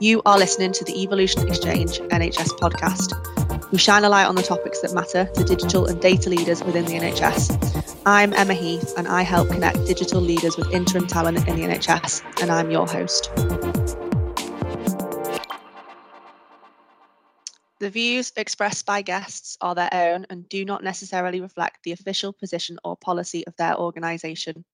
You 0.00 0.22
are 0.26 0.38
listening 0.38 0.70
to 0.74 0.84
the 0.84 1.02
Evolution 1.02 1.48
Exchange 1.48 1.98
NHS 1.98 2.56
podcast. 2.60 3.72
We 3.72 3.78
shine 3.78 4.04
a 4.04 4.08
light 4.08 4.26
on 4.26 4.36
the 4.36 4.44
topics 4.44 4.80
that 4.82 4.94
matter 4.94 5.24
to 5.24 5.42
digital 5.42 5.86
and 5.86 6.00
data 6.00 6.30
leaders 6.30 6.62
within 6.62 6.84
the 6.84 6.92
NHS. 6.92 7.98
I'm 8.06 8.32
Emma 8.32 8.54
Heath 8.54 8.94
and 8.96 9.08
I 9.08 9.22
help 9.22 9.48
connect 9.48 9.84
digital 9.86 10.20
leaders 10.20 10.56
with 10.56 10.70
interim 10.72 11.08
talent 11.08 11.48
in 11.48 11.56
the 11.56 11.62
NHS, 11.62 12.40
and 12.40 12.52
I'm 12.52 12.70
your 12.70 12.86
host. 12.86 13.28
The 17.80 17.90
views 17.90 18.32
expressed 18.36 18.86
by 18.86 19.02
guests 19.02 19.58
are 19.60 19.74
their 19.74 19.90
own 19.92 20.26
and 20.30 20.48
do 20.48 20.64
not 20.64 20.84
necessarily 20.84 21.40
reflect 21.40 21.78
the 21.82 21.90
official 21.90 22.32
position 22.32 22.78
or 22.84 22.96
policy 22.96 23.44
of 23.48 23.56
their 23.56 23.76
organisation. 23.76 24.64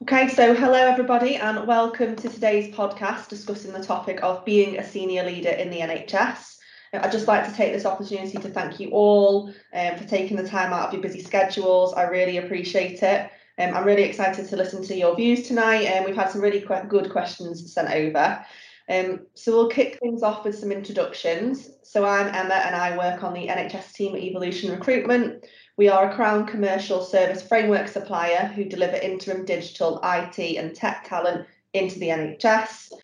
Okay, 0.00 0.28
so 0.28 0.54
hello 0.54 0.74
everybody, 0.74 1.34
and 1.34 1.66
welcome 1.66 2.14
to 2.14 2.28
today's 2.28 2.72
podcast 2.72 3.26
discussing 3.26 3.72
the 3.72 3.82
topic 3.82 4.22
of 4.22 4.44
being 4.44 4.78
a 4.78 4.84
senior 4.84 5.24
leader 5.24 5.50
in 5.50 5.70
the 5.70 5.80
NHS. 5.80 6.56
I'd 6.92 7.10
just 7.10 7.26
like 7.26 7.44
to 7.48 7.52
take 7.52 7.72
this 7.72 7.84
opportunity 7.84 8.38
to 8.38 8.48
thank 8.48 8.78
you 8.78 8.90
all 8.90 9.52
um, 9.74 9.96
for 9.96 10.04
taking 10.04 10.36
the 10.36 10.48
time 10.48 10.72
out 10.72 10.86
of 10.86 10.92
your 10.92 11.02
busy 11.02 11.20
schedules. 11.20 11.94
I 11.94 12.04
really 12.04 12.36
appreciate 12.36 13.02
it. 13.02 13.28
Um, 13.58 13.74
I'm 13.74 13.84
really 13.84 14.04
excited 14.04 14.48
to 14.48 14.56
listen 14.56 14.84
to 14.84 14.94
your 14.94 15.16
views 15.16 15.48
tonight, 15.48 15.86
and 15.86 15.98
um, 15.98 16.04
we've 16.04 16.16
had 16.16 16.30
some 16.30 16.42
really 16.42 16.64
good 16.88 17.10
questions 17.10 17.72
sent 17.72 17.90
over. 17.90 18.46
Um, 18.88 19.26
so 19.34 19.52
we'll 19.52 19.68
kick 19.68 19.98
things 19.98 20.22
off 20.22 20.44
with 20.44 20.56
some 20.56 20.70
introductions. 20.70 21.70
So 21.82 22.04
I'm 22.04 22.28
Emma 22.28 22.54
and 22.54 22.76
I 22.76 22.96
work 22.96 23.24
on 23.24 23.34
the 23.34 23.48
NHS 23.48 23.92
team 23.94 24.14
at 24.14 24.22
Evolution 24.22 24.70
Recruitment. 24.70 25.44
We 25.78 25.88
are 25.88 26.10
a 26.10 26.14
Crown 26.16 26.44
commercial 26.44 27.04
service 27.04 27.40
framework 27.40 27.86
supplier 27.86 28.48
who 28.48 28.64
deliver 28.64 28.96
interim 28.96 29.44
digital, 29.44 30.00
IT 30.02 30.36
and 30.58 30.74
tech 30.74 31.08
talent 31.08 31.46
into 31.72 32.00
the 32.00 32.08
NHS. 32.08 32.94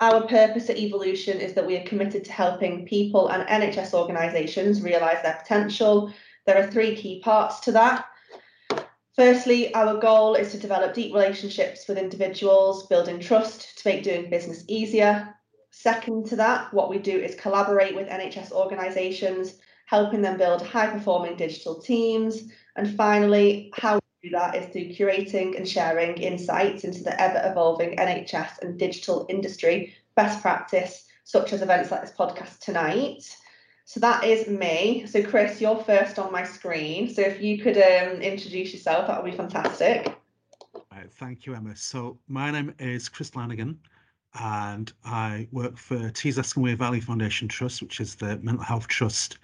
Our 0.00 0.26
purpose 0.26 0.68
at 0.68 0.78
Evolution 0.78 1.38
is 1.40 1.54
that 1.54 1.64
we 1.64 1.76
are 1.76 1.86
committed 1.86 2.24
to 2.24 2.32
helping 2.32 2.86
people 2.86 3.28
and 3.28 3.48
NHS 3.48 3.94
organisations 3.94 4.82
realise 4.82 5.22
their 5.22 5.38
potential. 5.40 6.12
There 6.44 6.58
are 6.60 6.68
three 6.68 6.96
key 6.96 7.20
parts 7.20 7.60
to 7.60 7.72
that. 7.72 8.06
Firstly, 9.14 9.72
our 9.74 9.96
goal 10.00 10.34
is 10.34 10.50
to 10.50 10.58
develop 10.58 10.94
deep 10.94 11.14
relationships 11.14 11.86
with 11.86 11.98
individuals, 11.98 12.88
building 12.88 13.20
trust 13.20 13.78
to 13.78 13.88
make 13.88 14.02
doing 14.02 14.28
business 14.28 14.64
easier. 14.66 15.36
Second 15.70 16.26
to 16.26 16.36
that, 16.36 16.74
what 16.74 16.90
we 16.90 16.98
do 16.98 17.16
is 17.16 17.36
collaborate 17.36 17.94
with 17.94 18.08
NHS 18.08 18.50
organisations, 18.50 19.60
helping 19.88 20.20
them 20.20 20.36
build 20.36 20.60
high 20.60 20.86
performing 20.86 21.34
digital 21.34 21.80
teams. 21.80 22.44
And 22.76 22.94
finally, 22.94 23.72
how 23.74 23.94
we 23.94 24.28
do 24.28 24.36
that 24.36 24.54
is 24.54 24.66
through 24.70 24.90
curating 24.90 25.56
and 25.56 25.66
sharing 25.66 26.18
insights 26.18 26.84
into 26.84 27.02
the 27.02 27.18
ever 27.18 27.40
evolving 27.50 27.96
NHS 27.96 28.60
and 28.60 28.78
digital 28.78 29.24
industry 29.30 29.94
best 30.14 30.42
practice, 30.42 31.06
such 31.24 31.54
as 31.54 31.62
events 31.62 31.90
like 31.90 32.02
this 32.02 32.12
podcast 32.12 32.58
tonight. 32.58 33.34
So 33.86 34.00
that 34.00 34.24
is 34.24 34.46
me. 34.46 35.06
So 35.06 35.22
Chris, 35.22 35.58
you're 35.58 35.78
first 35.78 36.18
on 36.18 36.30
my 36.30 36.44
screen. 36.44 37.08
So 37.08 37.22
if 37.22 37.40
you 37.40 37.58
could 37.58 37.78
um, 37.78 38.20
introduce 38.20 38.74
yourself, 38.74 39.06
that 39.06 39.22
would 39.22 39.30
be 39.30 39.36
fantastic. 39.36 40.14
Right, 40.92 41.10
thank 41.10 41.46
you, 41.46 41.54
Emma. 41.54 41.74
So 41.76 42.18
my 42.28 42.50
name 42.50 42.74
is 42.78 43.08
Chris 43.08 43.34
Lanigan, 43.34 43.78
and 44.38 44.92
I 45.06 45.48
work 45.50 45.78
for 45.78 46.10
Tees 46.10 46.54
Wear 46.56 46.76
Valley 46.76 47.00
Foundation 47.00 47.48
Trust, 47.48 47.80
which 47.80 48.00
is 48.00 48.16
the 48.16 48.36
mental 48.38 48.64
health 48.64 48.86
trust 48.88 49.38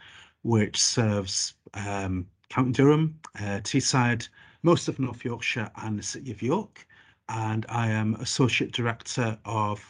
which 0.44 0.80
serves 0.80 1.54
um, 1.72 2.26
County 2.50 2.72
Durham, 2.72 3.18
uh, 3.40 3.60
Teesside, 3.62 4.28
most 4.62 4.88
of 4.88 5.00
North 5.00 5.24
Yorkshire, 5.24 5.70
and 5.78 5.98
the 5.98 6.02
City 6.02 6.30
of 6.30 6.42
York. 6.42 6.86
And 7.30 7.64
I 7.70 7.88
am 7.88 8.14
Associate 8.16 8.70
Director 8.70 9.38
of 9.46 9.82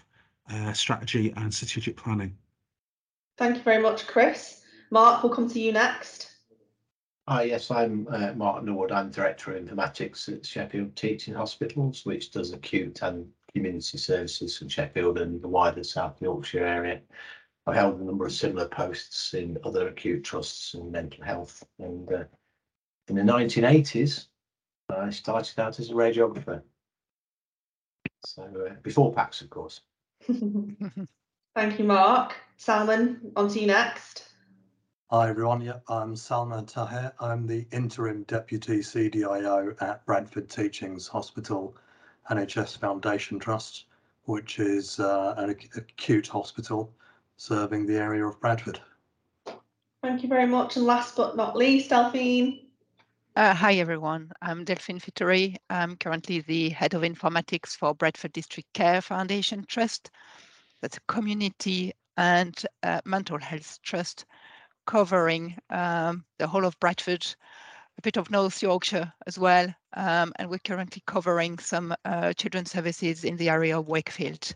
uh, 0.51 0.73
Strategy 0.73 1.33
and 1.37 1.53
Strategic 1.53 1.97
Planning. 1.97 2.37
Thank 3.37 3.57
you 3.57 3.63
very 3.63 3.83
much, 3.83 4.07
Chris. 4.07 4.63
Mark, 4.91 5.23
we'll 5.23 5.35
come 5.35 5.51
to 5.51 5.61
you 5.61 5.73
next. 5.73 6.31
Hi, 7.27 7.43
yes, 7.45 7.71
I'm 7.71 8.07
uh, 8.09 8.33
Mark 8.35 8.63
Norwood. 8.63 8.93
I'm 8.93 9.11
Director 9.11 9.57
of 9.57 9.65
Informatics 9.65 10.33
at 10.33 10.47
Sheffield 10.47 10.95
Teaching 10.95 11.35
Hospitals, 11.35 12.05
which 12.05 12.31
does 12.31 12.53
acute 12.53 13.03
and 13.03 13.27
community 13.53 13.99
services 13.99 14.59
for 14.59 14.69
Sheffield 14.69 15.19
and 15.19 15.43
the 15.43 15.49
wider 15.49 15.83
South 15.83 16.23
Yorkshire 16.23 16.65
area. 16.65 17.01
I 17.67 17.75
held 17.75 17.99
a 17.99 18.05
number 18.05 18.27
of 18.27 18.33
similar 18.33 18.69
posts 18.69 19.33
in 19.33 19.57
other 19.65 19.89
acute 19.89 20.23
trusts 20.23 20.75
and 20.75 20.93
mental 20.93 21.25
health. 21.25 21.65
And 21.79 22.13
uh, 22.13 22.25
in 23.09 23.17
the 23.17 23.23
1980s, 23.23 24.27
I 24.91 25.09
started 25.11 25.59
out 25.59 25.81
as 25.81 25.91
a 25.91 25.95
radiographer. 25.95 26.63
So 28.27 28.43
uh, 28.43 28.75
before 28.83 29.15
PACS, 29.15 29.43
of 29.43 29.51
course. 29.51 29.81
Thank 31.55 31.79
you, 31.79 31.85
Mark. 31.85 32.37
Salman, 32.57 33.33
on 33.37 33.49
to 33.49 33.61
you 33.61 33.67
next. 33.67 34.29
Hi 35.11 35.29
everyone, 35.29 35.61
yep, 35.61 35.85
I'm 35.89 36.17
Salman 36.17 36.67
Taher. 36.67 37.13
I'm 37.21 37.47
the 37.47 37.67
interim 37.73 38.25
deputy 38.25 38.79
CDIO 38.79 39.81
at 39.81 40.05
Bradford 40.07 40.51
Teachings 40.51 41.07
Hospital 41.07 41.77
NHS 42.31 42.79
Foundation 42.79 43.39
Trust, 43.39 43.85
which 44.25 44.59
is 44.59 44.99
uh, 44.99 45.35
an 45.37 45.51
acute 45.77 46.27
hospital 46.27 46.93
serving 47.37 47.87
the 47.87 47.97
area 47.97 48.27
of 48.27 48.41
Bradford. 48.41 48.81
Thank 50.03 50.23
you 50.23 50.29
very 50.29 50.47
much. 50.47 50.77
And 50.77 50.87
last 50.87 51.17
but 51.17 51.37
not 51.37 51.57
least, 51.57 51.91
Delphine. 51.91 52.61
Uh, 53.37 53.53
hi 53.53 53.75
everyone, 53.75 54.31
I'm 54.43 54.65
Delphine 54.65 55.01
Fittery. 55.01 55.57
I'm 55.69 55.97
currently 55.97 56.41
the 56.41 56.69
head 56.69 56.95
of 56.95 57.03
informatics 57.03 57.77
for 57.77 57.93
Bradford 57.93 58.33
District 58.33 58.73
Care 58.75 59.01
Foundation 59.01 59.65
Trust. 59.67 60.11
That's 60.81 60.99
a 60.99 61.13
community 61.13 61.93
and 62.17 62.55
uh, 62.85 63.01
mental 63.05 63.39
health 63.39 63.81
trust 63.83 64.25
covering 64.87 65.57
um, 65.71 66.25
the 66.39 66.47
whole 66.47 66.65
of 66.65 66.79
Bradford, 66.79 67.27
a 67.99 68.03
bit 68.03 68.17
of 68.17 68.31
North 68.31 68.63
Yorkshire 68.63 69.13
as 69.27 69.39
well, 69.39 69.75
um, 69.95 70.33
and 70.37 70.49
we're 70.49 70.59
currently 70.59 71.03
covering 71.07 71.59
some 71.59 71.95
uh, 72.05 72.33
children's 72.35 72.71
services 72.71 73.25
in 73.25 73.37
the 73.37 73.49
area 73.51 73.79
of 73.79 73.89
Wakefield. 73.89 74.55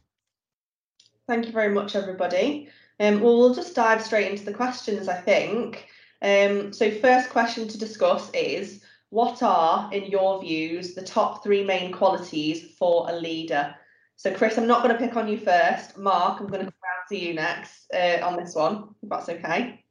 Thank 1.29 1.45
you 1.45 1.53
very 1.53 1.75
much, 1.75 1.95
everybody. 1.95 2.71
Um, 2.99 3.21
well, 3.21 3.39
we'll 3.39 3.55
just 3.55 3.75
dive 3.75 4.03
straight 4.03 4.31
into 4.31 4.47
the 4.47 4.55
questions, 4.55 5.09
I 5.09 5.21
think. 5.21 5.87
Um, 6.23 6.73
so, 6.73 6.91
first 6.91 7.29
question 7.29 7.69
to 7.69 7.79
discuss 7.79 8.31
is 8.33 8.83
what 9.11 9.43
are, 9.43 9.93
in 9.93 10.07
your 10.07 10.41
views, 10.41 10.95
the 10.95 11.03
top 11.03 11.45
three 11.45 11.63
main 11.63 11.93
qualities 11.93 12.75
for 12.79 13.11
a 13.11 13.15
leader? 13.15 13.75
So, 14.17 14.33
Chris, 14.33 14.57
I'm 14.57 14.67
not 14.67 14.83
going 14.83 14.97
to 14.97 14.99
pick 14.99 15.17
on 15.17 15.29
you 15.29 15.37
first. 15.37 15.99
Mark, 15.99 16.41
I'm 16.41 16.47
going 16.47 16.65
to 16.65 16.73
come 16.73 16.81
around 16.83 17.09
to 17.11 17.19
you 17.19 17.35
next 17.35 17.93
uh, 17.95 18.25
on 18.25 18.43
this 18.43 18.55
one, 18.55 18.95
if 19.03 19.11
that's 19.11 19.29
okay. 19.29 19.85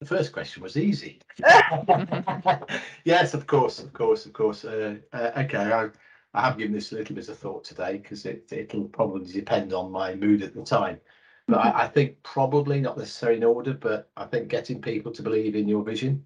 The 0.00 0.06
first 0.06 0.32
question 0.32 0.64
was 0.64 0.76
easy. 0.76 1.20
yes, 3.04 3.34
of 3.34 3.46
course, 3.46 3.78
of 3.78 3.92
course, 3.92 4.26
of 4.26 4.32
course. 4.32 4.64
Uh, 4.64 4.96
uh, 5.12 5.30
okay, 5.36 5.58
I, 5.58 5.90
I 6.32 6.42
have 6.42 6.58
given 6.58 6.72
this 6.72 6.92
a 6.92 6.96
little 6.96 7.14
bit 7.14 7.28
of 7.28 7.38
thought 7.38 7.64
today 7.64 7.98
because 7.98 8.24
it, 8.24 8.50
it'll 8.52 8.84
probably 8.84 9.32
depend 9.32 9.72
on 9.72 9.90
my 9.90 10.14
mood 10.14 10.42
at 10.42 10.54
the 10.54 10.62
time. 10.62 11.00
But 11.48 11.58
I, 11.58 11.84
I 11.84 11.88
think 11.88 12.22
probably 12.22 12.80
not 12.80 12.98
necessarily 12.98 13.38
in 13.38 13.44
order, 13.44 13.74
but 13.74 14.10
I 14.16 14.26
think 14.26 14.48
getting 14.48 14.80
people 14.80 15.12
to 15.12 15.22
believe 15.22 15.56
in 15.56 15.68
your 15.68 15.82
vision 15.82 16.24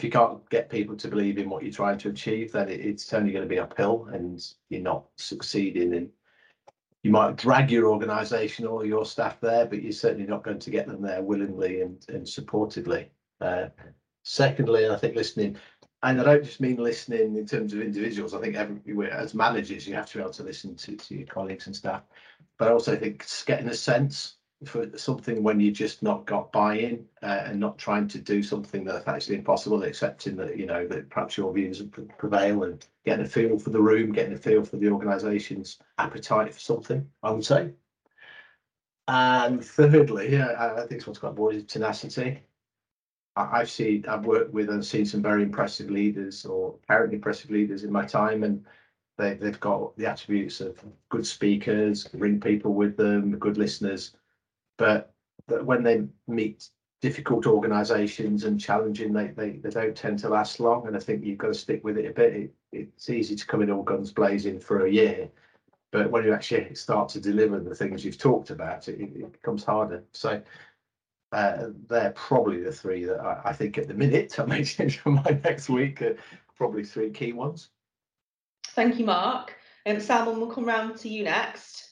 if 0.00 0.04
you 0.04 0.10
can't 0.10 0.48
get 0.48 0.70
people 0.70 0.96
to 0.96 1.08
believe 1.08 1.36
in 1.36 1.50
what 1.50 1.62
you're 1.62 1.70
trying 1.70 1.98
to 1.98 2.08
achieve, 2.08 2.52
then 2.52 2.70
it, 2.70 2.80
it's 2.80 3.12
only 3.12 3.32
going 3.32 3.44
to 3.44 3.48
be 3.48 3.58
uphill 3.58 4.08
and 4.14 4.42
you're 4.70 4.80
not 4.80 5.04
succeeding 5.16 5.92
And 5.92 6.08
you 7.02 7.10
might 7.10 7.36
drag 7.36 7.70
your 7.70 7.86
organisation 7.86 8.66
or 8.66 8.86
your 8.86 9.04
staff 9.04 9.38
there, 9.42 9.66
but 9.66 9.82
you're 9.82 9.92
certainly 9.92 10.26
not 10.26 10.42
going 10.42 10.58
to 10.58 10.70
get 10.70 10.86
them 10.86 11.02
there 11.02 11.20
willingly 11.20 11.82
and, 11.82 12.02
and 12.08 12.24
supportively. 12.24 13.08
Uh, 13.42 13.66
secondly, 14.22 14.88
I 14.88 14.96
think 14.96 15.16
listening, 15.16 15.58
and 16.02 16.20
I 16.20 16.24
don't 16.24 16.44
just 16.44 16.60
mean 16.60 16.76
listening 16.76 17.36
in 17.36 17.46
terms 17.46 17.72
of 17.72 17.80
individuals. 17.80 18.34
I 18.34 18.40
think 18.40 18.56
every, 18.56 19.10
as 19.10 19.34
managers, 19.34 19.86
you 19.86 19.94
have 19.94 20.10
to 20.10 20.18
be 20.18 20.22
able 20.22 20.32
to 20.32 20.42
listen 20.42 20.74
to, 20.76 20.96
to 20.96 21.14
your 21.14 21.26
colleagues 21.26 21.66
and 21.66 21.76
staff, 21.76 22.02
but 22.58 22.68
I 22.68 22.72
also 22.72 22.96
think 22.96 23.26
getting 23.46 23.68
a 23.68 23.74
sense 23.74 24.36
for 24.64 24.86
something 24.98 25.42
when 25.42 25.58
you 25.58 25.70
just 25.70 26.02
not 26.02 26.26
got 26.26 26.52
buy-in 26.52 27.06
uh, 27.22 27.44
and 27.46 27.58
not 27.58 27.78
trying 27.78 28.06
to 28.08 28.18
do 28.18 28.42
something 28.42 28.84
that's 28.84 29.08
actually 29.08 29.36
impossible, 29.36 29.82
accepting 29.82 30.36
that 30.36 30.58
you 30.58 30.66
know 30.66 30.86
that 30.86 31.08
perhaps 31.08 31.36
your 31.36 31.52
views 31.52 31.82
prevail 32.18 32.64
and 32.64 32.86
getting 33.04 33.24
a 33.24 33.28
feel 33.28 33.58
for 33.58 33.70
the 33.70 33.80
room, 33.80 34.12
getting 34.12 34.34
a 34.34 34.38
feel 34.38 34.62
for 34.62 34.76
the 34.76 34.90
organisation's 34.90 35.78
appetite 35.98 36.52
for 36.52 36.60
something. 36.60 37.08
I 37.22 37.30
would 37.30 37.44
say. 37.44 37.72
And 39.08 39.64
thirdly, 39.64 40.32
yeah, 40.32 40.76
I 40.76 40.86
think 40.86 41.06
what's 41.06 41.18
quite 41.18 41.30
important 41.30 41.64
is 41.64 41.72
tenacity. 41.72 42.42
I've 43.36 43.70
seen, 43.70 44.04
I've 44.08 44.26
worked 44.26 44.52
with 44.52 44.70
and 44.70 44.84
seen 44.84 45.06
some 45.06 45.22
very 45.22 45.42
impressive 45.42 45.90
leaders 45.90 46.44
or 46.44 46.74
apparently 46.82 47.16
impressive 47.16 47.50
leaders 47.50 47.84
in 47.84 47.92
my 47.92 48.04
time, 48.04 48.42
and 48.42 48.64
they, 49.18 49.34
they've 49.34 49.60
got 49.60 49.96
the 49.96 50.06
attributes 50.06 50.60
of 50.60 50.82
good 51.10 51.26
speakers, 51.26 52.08
bring 52.08 52.40
people 52.40 52.74
with 52.74 52.96
them, 52.96 53.38
good 53.38 53.56
listeners, 53.56 54.16
but 54.78 55.12
when 55.46 55.82
they 55.82 56.06
meet 56.26 56.68
difficult 57.00 57.46
organisations 57.46 58.44
and 58.44 58.60
challenging, 58.60 59.12
they, 59.12 59.28
they 59.28 59.52
they 59.52 59.70
don't 59.70 59.96
tend 59.96 60.18
to 60.18 60.28
last 60.28 60.60
long. 60.60 60.86
And 60.86 60.96
I 60.96 61.00
think 61.00 61.24
you've 61.24 61.38
got 61.38 61.48
to 61.48 61.54
stick 61.54 61.82
with 61.82 61.96
it 61.96 62.06
a 62.06 62.12
bit. 62.12 62.34
It, 62.34 62.54
it's 62.72 63.10
easy 63.10 63.36
to 63.36 63.46
come 63.46 63.62
in 63.62 63.70
all 63.70 63.82
guns 63.82 64.12
blazing 64.12 64.60
for 64.60 64.84
a 64.84 64.90
year, 64.90 65.28
but 65.92 66.10
when 66.10 66.24
you 66.24 66.32
actually 66.32 66.74
start 66.74 67.08
to 67.10 67.20
deliver 67.20 67.58
the 67.58 67.74
things 67.74 68.04
you've 68.04 68.18
talked 68.18 68.50
about, 68.50 68.88
it, 68.88 69.00
it 69.00 69.32
becomes 69.32 69.64
harder. 69.64 70.04
So 70.12 70.40
uh, 71.32 71.66
they're 71.88 72.12
probably 72.12 72.62
the 72.62 72.72
three 72.72 73.04
that 73.04 73.20
I, 73.20 73.40
I 73.46 73.52
think 73.52 73.78
at 73.78 73.88
the 73.88 73.94
minute, 73.94 74.38
I 74.38 74.44
may 74.44 74.64
change 74.64 74.98
for 74.98 75.10
my 75.10 75.40
next 75.44 75.68
week, 75.68 76.02
uh, 76.02 76.10
probably 76.56 76.84
three 76.84 77.10
key 77.10 77.32
ones. 77.32 77.68
Thank 78.68 78.98
you, 78.98 79.04
Mark. 79.04 79.56
Um, 79.86 80.00
Salman, 80.00 80.38
we'll 80.38 80.50
come 80.50 80.64
round 80.64 80.96
to 80.98 81.08
you 81.08 81.24
next. 81.24 81.88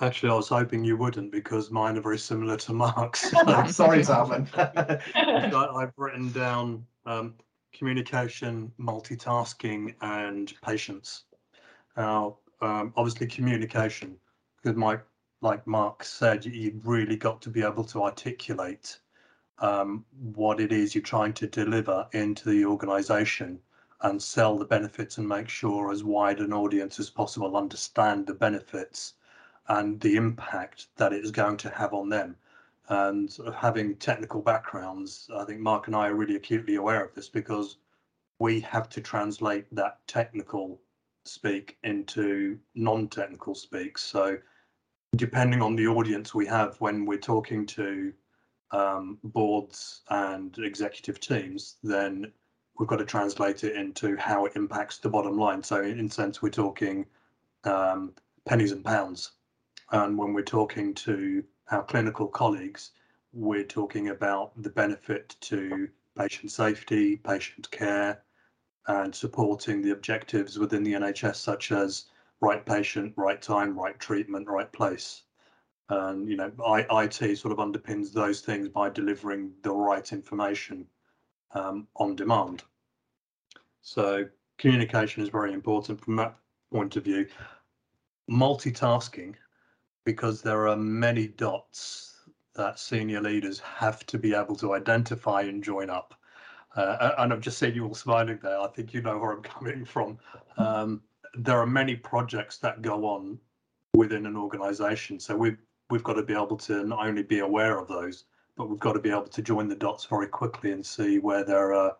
Actually, 0.00 0.30
I 0.30 0.34
was 0.34 0.48
hoping 0.48 0.84
you 0.84 0.96
wouldn't 0.96 1.30
because 1.30 1.70
mine 1.70 1.96
are 1.96 2.00
very 2.00 2.18
similar 2.18 2.56
to 2.56 2.72
Mark's. 2.72 3.30
Sorry, 3.74 4.02
Salman. 4.02 4.48
I've 4.56 5.92
written 5.96 6.32
down 6.32 6.84
um, 7.06 7.34
communication, 7.72 8.72
multitasking, 8.80 9.94
and 10.00 10.52
patience. 10.62 11.24
Now, 11.96 12.38
um, 12.60 12.92
obviously, 12.96 13.28
communication, 13.28 14.16
because 14.56 14.76
Mike, 14.76 15.04
like 15.42 15.66
Mark 15.66 16.04
said, 16.04 16.44
you've 16.44 16.86
really 16.86 17.16
got 17.16 17.42
to 17.42 17.50
be 17.50 17.62
able 17.62 17.84
to 17.84 18.04
articulate 18.04 18.98
um, 19.58 20.04
what 20.34 20.60
it 20.60 20.72
is 20.72 20.94
you're 20.94 21.02
trying 21.02 21.32
to 21.34 21.46
deliver 21.48 22.06
into 22.12 22.48
the 22.48 22.64
organisation 22.64 23.60
and 24.02 24.22
sell 24.22 24.56
the 24.56 24.64
benefits 24.64 25.18
and 25.18 25.28
make 25.28 25.48
sure 25.48 25.92
as 25.92 26.04
wide 26.04 26.40
an 26.40 26.52
audience 26.52 26.98
as 26.98 27.10
possible 27.10 27.56
understand 27.56 28.26
the 28.26 28.34
benefits 28.34 29.14
and 29.68 30.00
the 30.00 30.16
impact 30.16 30.86
that 30.96 31.12
it 31.12 31.24
is 31.24 31.30
going 31.30 31.56
to 31.56 31.70
have 31.70 31.92
on 31.92 32.08
them. 32.08 32.36
And 32.88 33.30
sort 33.30 33.48
of 33.48 33.54
having 33.54 33.96
technical 33.96 34.42
backgrounds, 34.42 35.28
I 35.34 35.44
think 35.44 35.60
Mark 35.60 35.86
and 35.86 35.96
I 35.96 36.08
are 36.08 36.14
really 36.14 36.36
acutely 36.36 36.76
aware 36.76 37.04
of 37.04 37.14
this 37.14 37.28
because 37.28 37.78
we 38.38 38.60
have 38.60 38.88
to 38.90 39.00
translate 39.00 39.66
that 39.74 40.06
technical 40.06 40.80
speak 41.24 41.78
into 41.84 42.58
non-technical 42.74 43.54
speak. 43.54 43.98
So 43.98 44.38
depending 45.16 45.60
on 45.60 45.76
the 45.76 45.86
audience 45.86 46.34
we 46.34 46.46
have 46.46 46.80
when 46.80 47.04
we're 47.04 47.18
talking 47.18 47.66
to 47.66 48.12
um, 48.70 49.18
boards 49.22 50.02
and 50.08 50.56
executive 50.58 51.20
teams, 51.20 51.76
then 51.82 52.32
we've 52.78 52.88
got 52.88 52.96
to 52.96 53.04
translate 53.04 53.64
it 53.64 53.76
into 53.76 54.16
how 54.16 54.46
it 54.46 54.56
impacts 54.56 54.98
the 54.98 55.08
bottom 55.08 55.36
line. 55.36 55.62
So 55.62 55.82
in, 55.82 55.98
in 55.98 56.10
sense, 56.10 56.40
we're 56.40 56.48
talking 56.48 57.04
um, 57.64 58.14
pennies 58.46 58.72
and 58.72 58.84
pounds. 58.84 59.32
And 59.90 60.16
when 60.16 60.32
we're 60.32 60.42
talking 60.42 60.94
to 60.94 61.44
our 61.70 61.82
clinical 61.84 62.26
colleagues, 62.26 62.92
we're 63.34 63.64
talking 63.64 64.08
about 64.08 64.52
the 64.62 64.70
benefit 64.70 65.36
to 65.40 65.88
patient 66.18 66.50
safety, 66.50 67.16
patient 67.16 67.70
care, 67.70 68.22
and 68.86 69.14
supporting 69.14 69.82
the 69.82 69.92
objectives 69.92 70.58
within 70.58 70.82
the 70.82 70.94
NHS, 70.94 71.36
such 71.36 71.70
as 71.70 72.06
right 72.42 72.66
patient, 72.66 73.14
right 73.16 73.40
time, 73.40 73.78
right 73.78 73.98
treatment, 73.98 74.48
right 74.48 74.70
place. 74.72 75.22
And 75.88 76.28
you 76.28 76.36
know, 76.36 76.52
I, 76.66 77.04
IT 77.04 77.38
sort 77.38 77.52
of 77.52 77.58
underpins 77.58 78.12
those 78.12 78.40
things 78.40 78.68
by 78.68 78.90
delivering 78.90 79.52
the 79.62 79.72
right 79.72 80.12
information 80.12 80.86
um, 81.54 81.86
on 81.96 82.16
demand. 82.16 82.64
So 83.80 84.24
communication 84.58 85.22
is 85.22 85.28
very 85.28 85.52
important 85.52 86.00
from 86.00 86.16
that 86.16 86.36
point 86.72 86.96
of 86.96 87.04
view. 87.04 87.26
Multitasking 88.30 89.34
because 90.04 90.42
there 90.42 90.66
are 90.66 90.76
many 90.76 91.28
dots 91.28 92.22
that 92.54 92.78
senior 92.78 93.20
leaders 93.20 93.60
have 93.60 94.04
to 94.06 94.18
be 94.18 94.34
able 94.34 94.56
to 94.56 94.74
identify 94.74 95.42
and 95.42 95.62
join 95.62 95.90
up. 95.90 96.14
Uh, 96.74 97.12
and 97.18 97.32
I've 97.32 97.40
just 97.40 97.58
seen 97.58 97.74
you 97.74 97.86
all 97.86 97.94
smiling 97.94 98.38
there. 98.42 98.58
I 98.58 98.66
think 98.68 98.94
you 98.94 99.02
know 99.02 99.18
where 99.18 99.32
I'm 99.32 99.42
coming 99.42 99.84
from. 99.84 100.18
Um, 100.56 101.02
there 101.34 101.58
are 101.58 101.66
many 101.66 101.96
projects 101.96 102.58
that 102.58 102.82
go 102.82 103.04
on 103.06 103.38
within 103.94 104.26
an 104.26 104.36
organisation, 104.36 105.18
so 105.20 105.36
we've 105.36 105.58
we've 105.90 106.04
got 106.04 106.14
to 106.14 106.22
be 106.22 106.32
able 106.32 106.56
to 106.56 106.84
not 106.84 107.06
only 107.06 107.22
be 107.22 107.40
aware 107.40 107.78
of 107.78 107.88
those, 107.88 108.24
but 108.56 108.68
we've 108.68 108.80
got 108.80 108.94
to 108.94 109.00
be 109.00 109.10
able 109.10 109.26
to 109.26 109.42
join 109.42 109.68
the 109.68 109.76
dots 109.76 110.06
very 110.06 110.28
quickly 110.28 110.72
and 110.72 110.84
see 110.84 111.18
where 111.18 111.44
there 111.44 111.74
are 111.74 111.96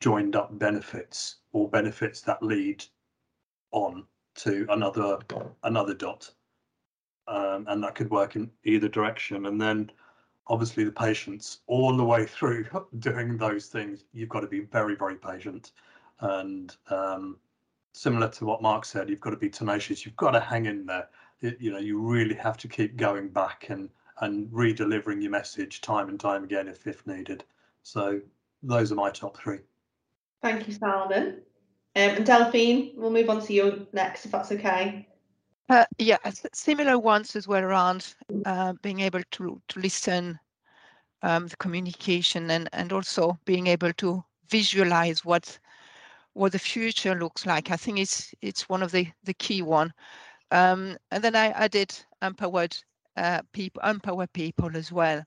joined 0.00 0.36
up 0.36 0.58
benefits 0.58 1.36
or 1.52 1.68
benefits 1.68 2.20
that 2.22 2.42
lead 2.42 2.84
on 3.72 4.04
to 4.34 4.66
another 4.70 5.18
another 5.62 5.94
dot 5.94 6.30
um, 7.28 7.66
and 7.68 7.82
that 7.82 7.94
could 7.94 8.10
work 8.10 8.36
in 8.36 8.50
either 8.64 8.88
direction. 8.88 9.46
And 9.46 9.60
then 9.60 9.90
obviously 10.46 10.84
the 10.84 10.92
patients 10.92 11.60
all 11.66 11.96
the 11.96 12.04
way 12.04 12.26
through 12.26 12.66
doing 12.98 13.36
those 13.36 13.66
things, 13.66 14.04
you've 14.12 14.30
got 14.30 14.40
to 14.40 14.46
be 14.46 14.60
very, 14.60 14.96
very 14.96 15.16
patient. 15.16 15.72
And 16.20 16.74
um, 16.90 17.36
similar 17.92 18.28
to 18.28 18.44
what 18.44 18.62
Mark 18.62 18.84
said, 18.84 19.08
you've 19.08 19.20
got 19.20 19.30
to 19.30 19.36
be 19.36 19.48
tenacious. 19.50 20.04
You've 20.04 20.16
got 20.16 20.32
to 20.32 20.40
hang 20.40 20.66
in 20.66 20.86
there. 20.86 21.08
It, 21.40 21.60
you 21.60 21.70
know, 21.70 21.78
you 21.78 22.00
really 22.00 22.34
have 22.34 22.56
to 22.58 22.68
keep 22.68 22.96
going 22.96 23.28
back 23.28 23.66
and 23.70 23.90
and 24.20 24.48
re-delivering 24.50 25.22
your 25.22 25.30
message 25.30 25.80
time 25.80 26.08
and 26.08 26.18
time 26.18 26.44
again 26.44 26.68
if 26.68 26.86
if 26.86 27.06
needed. 27.06 27.44
So 27.82 28.20
those 28.62 28.90
are 28.92 28.96
my 28.96 29.10
top 29.10 29.36
three. 29.36 29.60
Thank 30.42 30.66
you, 30.66 30.74
Salman. 30.74 31.42
Um, 31.96 32.10
and 32.16 32.26
Delphine, 32.26 32.92
we'll 32.96 33.10
move 33.10 33.30
on 33.30 33.40
to 33.42 33.52
you 33.52 33.86
next, 33.92 34.24
if 34.24 34.32
that's 34.32 34.52
okay. 34.52 35.08
Uh, 35.68 35.84
yeah, 35.98 36.18
similar 36.52 36.98
ones 36.98 37.36
as 37.36 37.46
well 37.46 37.62
around 37.62 38.14
uh, 38.46 38.72
being 38.82 39.00
able 39.00 39.22
to 39.32 39.60
to 39.68 39.80
listen, 39.80 40.38
um, 41.22 41.46
the 41.46 41.56
communication, 41.56 42.50
and 42.50 42.68
and 42.72 42.92
also 42.92 43.38
being 43.44 43.66
able 43.66 43.92
to 43.94 44.24
visualize 44.48 45.24
what 45.24 45.58
what 46.38 46.52
the 46.52 46.58
future 46.58 47.14
looks 47.14 47.46
like. 47.46 47.70
I 47.70 47.76
think 47.76 47.98
it's 47.98 48.34
it's 48.42 48.68
one 48.68 48.82
of 48.82 48.92
the 48.92 49.08
the 49.24 49.34
key 49.34 49.62
one. 49.62 49.92
Um, 50.50 50.96
and 51.10 51.22
then 51.22 51.36
I 51.36 51.48
added 51.48 51.94
empowered 52.22 52.76
uh, 53.16 53.42
people, 53.52 53.82
empower 53.82 54.26
people 54.28 54.76
as 54.76 54.92
well. 54.92 55.24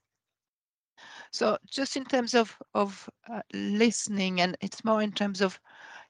So 1.31 1.57
just 1.69 1.95
in 1.97 2.05
terms 2.05 2.33
of 2.33 2.57
of 2.73 3.09
uh, 3.29 3.41
listening, 3.53 4.41
and 4.41 4.57
it's 4.61 4.83
more 4.83 5.01
in 5.01 5.11
terms 5.11 5.41
of 5.41 5.59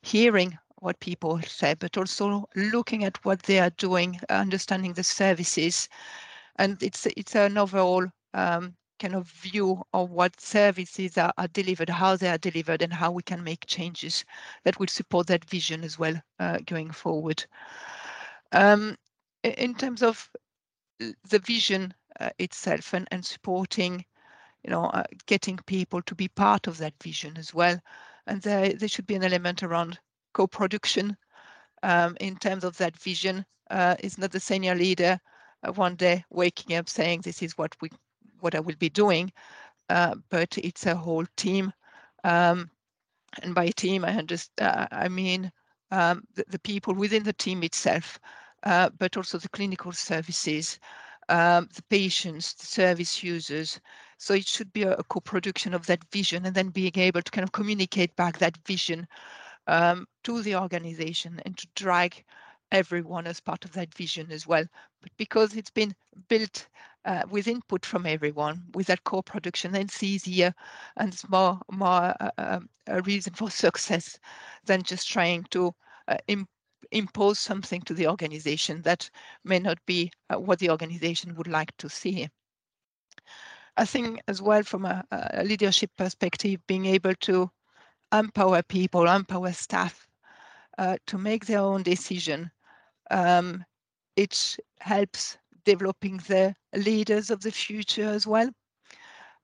hearing 0.01 0.57
what 0.77 0.99
people 0.99 1.41
say, 1.41 1.75
but 1.75 1.97
also 1.97 2.45
looking 2.55 3.03
at 3.03 3.23
what 3.25 3.43
they 3.43 3.59
are 3.59 3.69
doing, 3.71 4.19
understanding 4.29 4.93
the 4.93 5.03
services, 5.03 5.89
and 6.57 6.81
it's 6.81 7.05
it's 7.17 7.35
an 7.35 7.57
overall 7.57 8.07
um, 8.33 8.75
kind 9.01 9.15
of 9.15 9.27
view 9.27 9.81
of 9.93 10.11
what 10.11 10.39
services 10.39 11.17
are, 11.17 11.33
are, 11.39 11.47
delivered, 11.47 11.89
how 11.89 12.15
they 12.15 12.29
are 12.29 12.37
delivered, 12.37 12.83
and 12.83 12.93
how 12.93 13.11
we 13.11 13.23
can 13.23 13.43
make 13.43 13.65
changes 13.65 14.23
that 14.63 14.79
will 14.79 14.87
support 14.87 15.25
that 15.27 15.43
vision 15.45 15.83
as 15.83 15.97
well 15.97 16.13
uh, 16.39 16.59
going 16.67 16.91
forward. 16.91 17.43
Um, 18.51 18.95
in 19.43 19.73
terms 19.73 20.03
of 20.03 20.29
the 20.99 21.39
vision 21.39 21.93
uh, 22.19 22.29
itself 22.37 22.93
and, 22.93 23.07
and 23.11 23.25
supporting, 23.25 24.05
you 24.63 24.69
know, 24.69 24.85
uh, 24.85 25.03
getting 25.25 25.57
people 25.65 26.01
to 26.03 26.13
be 26.13 26.27
part 26.27 26.67
of 26.67 26.77
that 26.77 26.93
vision 27.01 27.35
as 27.37 27.55
well, 27.55 27.79
and 28.27 28.39
there 28.43 28.73
there 28.73 28.89
should 28.89 29.07
be 29.07 29.15
an 29.15 29.23
element 29.23 29.63
around 29.63 29.97
co-production 30.33 31.17
um, 31.81 32.15
in 32.19 32.35
terms 32.35 32.63
of 32.63 32.77
that 32.77 32.95
vision. 32.97 33.43
Uh, 33.71 33.95
it's 33.99 34.19
not 34.19 34.31
the 34.31 34.39
senior 34.39 34.75
leader 34.75 35.19
uh, 35.63 35.71
one 35.73 35.95
day 35.95 36.23
waking 36.29 36.77
up 36.77 36.87
saying 36.87 37.21
this 37.21 37.41
is 37.41 37.57
what 37.57 37.75
we 37.81 37.89
what 38.41 38.55
I 38.55 38.59
will 38.59 38.75
be 38.77 38.89
doing, 38.89 39.31
uh, 39.89 40.15
but 40.29 40.57
it's 40.57 40.85
a 40.85 40.95
whole 40.95 41.25
team. 41.37 41.71
Um, 42.23 42.69
and 43.43 43.55
by 43.55 43.69
team, 43.69 44.03
I 44.05 44.17
understand. 44.17 44.69
Uh, 44.69 44.87
I 44.91 45.07
mean 45.07 45.51
um, 45.91 46.23
the, 46.35 46.45
the, 46.49 46.59
people 46.59 46.93
within 46.93 47.23
the 47.23 47.33
team 47.33 47.63
itself, 47.63 48.19
uh, 48.63 48.89
but 48.97 49.17
also 49.17 49.37
the 49.37 49.49
clinical 49.49 49.91
services, 49.91 50.79
um, 51.29 51.67
the 51.75 51.83
patients, 51.83 52.53
the 52.53 52.65
service 52.65 53.23
users. 53.23 53.79
So 54.17 54.33
it 54.33 54.47
should 54.47 54.71
be 54.73 54.83
a, 54.83 54.93
a 54.95 55.03
co-production 55.03 55.73
of 55.73 55.85
that 55.87 56.03
vision, 56.11 56.45
and 56.45 56.55
then 56.55 56.69
being 56.69 56.97
able 56.97 57.21
to 57.21 57.31
kind 57.31 57.43
of 57.43 57.51
communicate 57.51 58.15
back 58.15 58.37
that 58.39 58.57
vision 58.65 59.07
um, 59.67 60.07
to 60.23 60.41
the 60.41 60.55
organization 60.55 61.41
and 61.45 61.57
to 61.57 61.67
drag 61.75 62.23
everyone 62.71 63.27
as 63.27 63.39
part 63.39 63.65
of 63.65 63.73
that 63.73 63.93
vision 63.93 64.31
as 64.31 64.47
well. 64.47 64.63
But 65.01 65.11
because 65.17 65.55
it's 65.55 65.71
been 65.71 65.93
built 66.29 66.67
uh, 67.05 67.23
with 67.29 67.47
input 67.47 67.85
from 67.85 68.05
everyone, 68.05 68.63
with 68.73 68.87
that 68.87 69.03
co-production, 69.03 69.71
then 69.71 69.83
it's 69.83 70.03
easier 70.03 70.53
and 70.97 71.13
it's 71.13 71.27
more 71.29 71.59
more 71.71 72.13
uh, 72.19 72.31
um, 72.37 72.69
a 72.87 73.01
reason 73.01 73.33
for 73.33 73.49
success 73.65 74.19
than 74.65 74.83
just 74.83 75.09
trying 75.09 75.43
to 75.51 75.73
uh, 76.07 76.17
imp 76.27 76.49
impose 76.91 77.39
something 77.39 77.81
to 77.81 77.93
the 77.93 78.07
organization 78.07 78.81
that 78.81 79.09
may 79.43 79.59
not 79.59 79.77
be 79.85 80.11
uh, 80.29 80.39
what 80.39 80.59
the 80.59 80.69
organization 80.69 81.35
would 81.35 81.47
like 81.47 81.75
to 81.77 81.89
see. 81.89 82.27
I 83.77 83.85
think 83.85 84.21
as 84.27 84.41
well 84.41 84.63
from 84.63 84.85
a, 84.85 85.03
a 85.11 85.43
leadership 85.43 85.91
perspective, 85.97 86.59
being 86.67 86.85
able 86.85 87.15
to 87.21 87.49
empower 88.11 88.61
people, 88.61 89.07
empower 89.07 89.53
staff 89.53 90.07
uh, 90.77 90.97
to 91.07 91.17
make 91.17 91.45
their 91.45 91.59
own 91.59 91.83
decision. 91.83 92.51
Um, 93.09 93.63
it 94.15 94.57
helps 94.79 95.37
developing 95.65 96.17
the 96.27 96.55
leaders 96.73 97.29
of 97.29 97.41
the 97.41 97.51
future 97.51 98.09
as 98.09 98.25
well. 98.27 98.49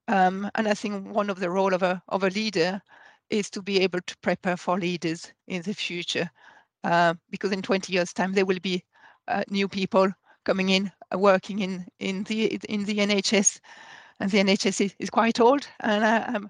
Um, 0.08 0.50
and 0.56 0.68
I 0.68 0.74
think 0.74 1.14
one 1.14 1.30
of 1.30 1.40
the 1.40 1.50
role 1.50 1.74
of 1.74 1.84
a 1.84 2.02
of 2.08 2.24
a 2.24 2.30
leader 2.30 2.82
is 3.30 3.50
to 3.50 3.62
be 3.62 3.82
able 3.82 4.00
to 4.02 4.18
prepare 4.20 4.58
for 4.58 4.80
leaders 4.80 5.34
in 5.48 5.62
the 5.64 5.74
future 5.74 6.30
uh, 6.84 7.14
because 7.30 7.52
in 7.52 7.62
20 7.62 7.92
years' 7.92 8.14
time 8.14 8.34
there 8.34 8.46
will 8.46 8.60
be 8.62 8.84
uh, 9.28 9.44
new 9.50 9.68
people 9.68 10.10
coming 10.46 10.70
in, 10.70 10.92
uh, 11.14 11.20
working 11.20 11.60
in 11.60 11.86
in 12.00 12.24
the 12.24 12.56
in 12.70 12.86
the 12.86 12.98
NHS, 13.00 13.60
and 14.20 14.32
the 14.32 14.40
NHS 14.40 14.82
is, 14.86 14.96
is 15.00 15.10
quite 15.10 15.40
old, 15.40 15.68
and 15.82 16.06
I, 16.06 16.18
um, 16.34 16.50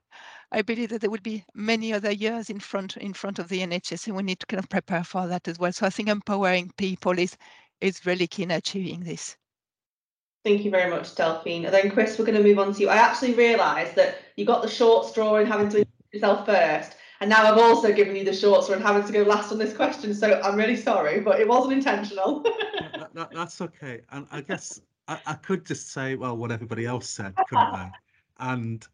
I 0.52 0.62
believe 0.62 0.90
that 0.90 1.02
there 1.02 1.10
will 1.10 1.24
be 1.24 1.44
many 1.56 1.94
other 1.94 2.12
years 2.12 2.50
in 2.50 2.60
front 2.60 2.98
in 2.98 3.14
front 3.14 3.40
of 3.40 3.48
the 3.50 3.62
NHS, 3.62 4.08
and 4.08 4.16
we 4.16 4.24
need 4.24 4.40
to 4.40 4.46
kind 4.46 4.64
of 4.64 4.70
prepare 4.70 5.04
for 5.04 5.28
that 5.28 5.48
as 5.48 5.58
well. 5.60 5.74
So 5.74 5.86
I 5.86 5.90
think 5.90 6.10
empowering 6.10 6.72
people 6.78 7.18
is 7.18 7.36
is 7.82 8.06
really 8.06 8.28
key 8.28 8.44
in 8.44 8.52
achieving 8.52 9.02
this. 9.04 9.38
Thank 10.48 10.64
you 10.64 10.72
very 10.72 10.90
much, 10.90 11.14
Delphine. 11.14 11.66
And 11.66 11.74
then 11.74 11.92
Chris, 11.92 12.18
we're 12.18 12.24
going 12.24 12.38
to 12.38 12.42
move 12.42 12.58
on 12.58 12.74
to 12.74 12.80
you. 12.80 12.88
I 12.88 12.96
actually 12.96 13.34
realised 13.34 13.96
that 13.96 14.20
you 14.38 14.46
got 14.46 14.62
the 14.62 14.70
short 14.70 15.06
straw 15.06 15.36
in 15.36 15.46
having 15.46 15.68
to 15.68 15.80
introduce 15.80 16.14
yourself 16.14 16.46
first. 16.46 16.96
And 17.20 17.30
now 17.30 17.44
I've 17.44 17.58
also 17.58 17.92
given 17.92 18.16
you 18.16 18.24
the 18.24 18.34
short 18.34 18.64
straw 18.64 18.78
and 18.78 18.82
having 18.82 19.04
to 19.06 19.12
go 19.12 19.24
last 19.24 19.52
on 19.52 19.58
this 19.58 19.76
question. 19.76 20.14
So 20.14 20.40
I'm 20.42 20.56
really 20.56 20.78
sorry, 20.78 21.20
but 21.20 21.42
it 21.42 21.50
wasn't 21.50 21.74
intentional. 21.74 22.44
that, 22.94 23.10
that, 23.14 23.32
that's 23.34 23.60
okay. 23.60 24.00
And 24.14 24.26
I 24.32 24.40
guess 24.40 24.80
I, 25.10 25.20
I, 25.26 25.34
could 25.34 25.66
just 25.66 25.92
say, 25.92 26.16
well, 26.16 26.38
what 26.38 26.50
everybody 26.50 26.86
else 26.86 27.10
said, 27.10 27.36
couldn't 27.50 27.58
I? 27.58 27.92
And 28.40 28.88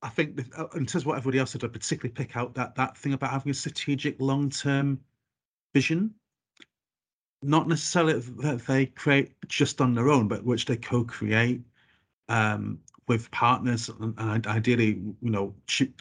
I 0.00 0.08
think 0.08 0.40
uh, 0.56 0.68
in 0.68 0.86
terms 0.86 1.02
of 1.02 1.06
what 1.08 1.18
everybody 1.18 1.40
else 1.40 1.50
said, 1.50 1.62
I 1.62 1.68
particularly 1.68 2.14
pick 2.14 2.38
out 2.38 2.54
that 2.54 2.74
that 2.76 2.96
thing 2.96 3.12
about 3.12 3.32
having 3.32 3.50
a 3.50 3.54
strategic 3.54 4.18
long-term 4.18 4.98
vision. 5.74 6.14
Not 7.42 7.68
necessarily 7.68 8.20
that 8.20 8.66
they 8.66 8.86
create 8.86 9.32
just 9.48 9.80
on 9.80 9.94
their 9.94 10.08
own, 10.10 10.28
but 10.28 10.44
which 10.44 10.66
they 10.66 10.76
co-create. 10.76 11.62
Um, 12.28 12.78
with 13.08 13.28
partners 13.32 13.90
and 13.98 14.46
ideally, 14.46 15.02
you 15.20 15.30
know, 15.30 15.52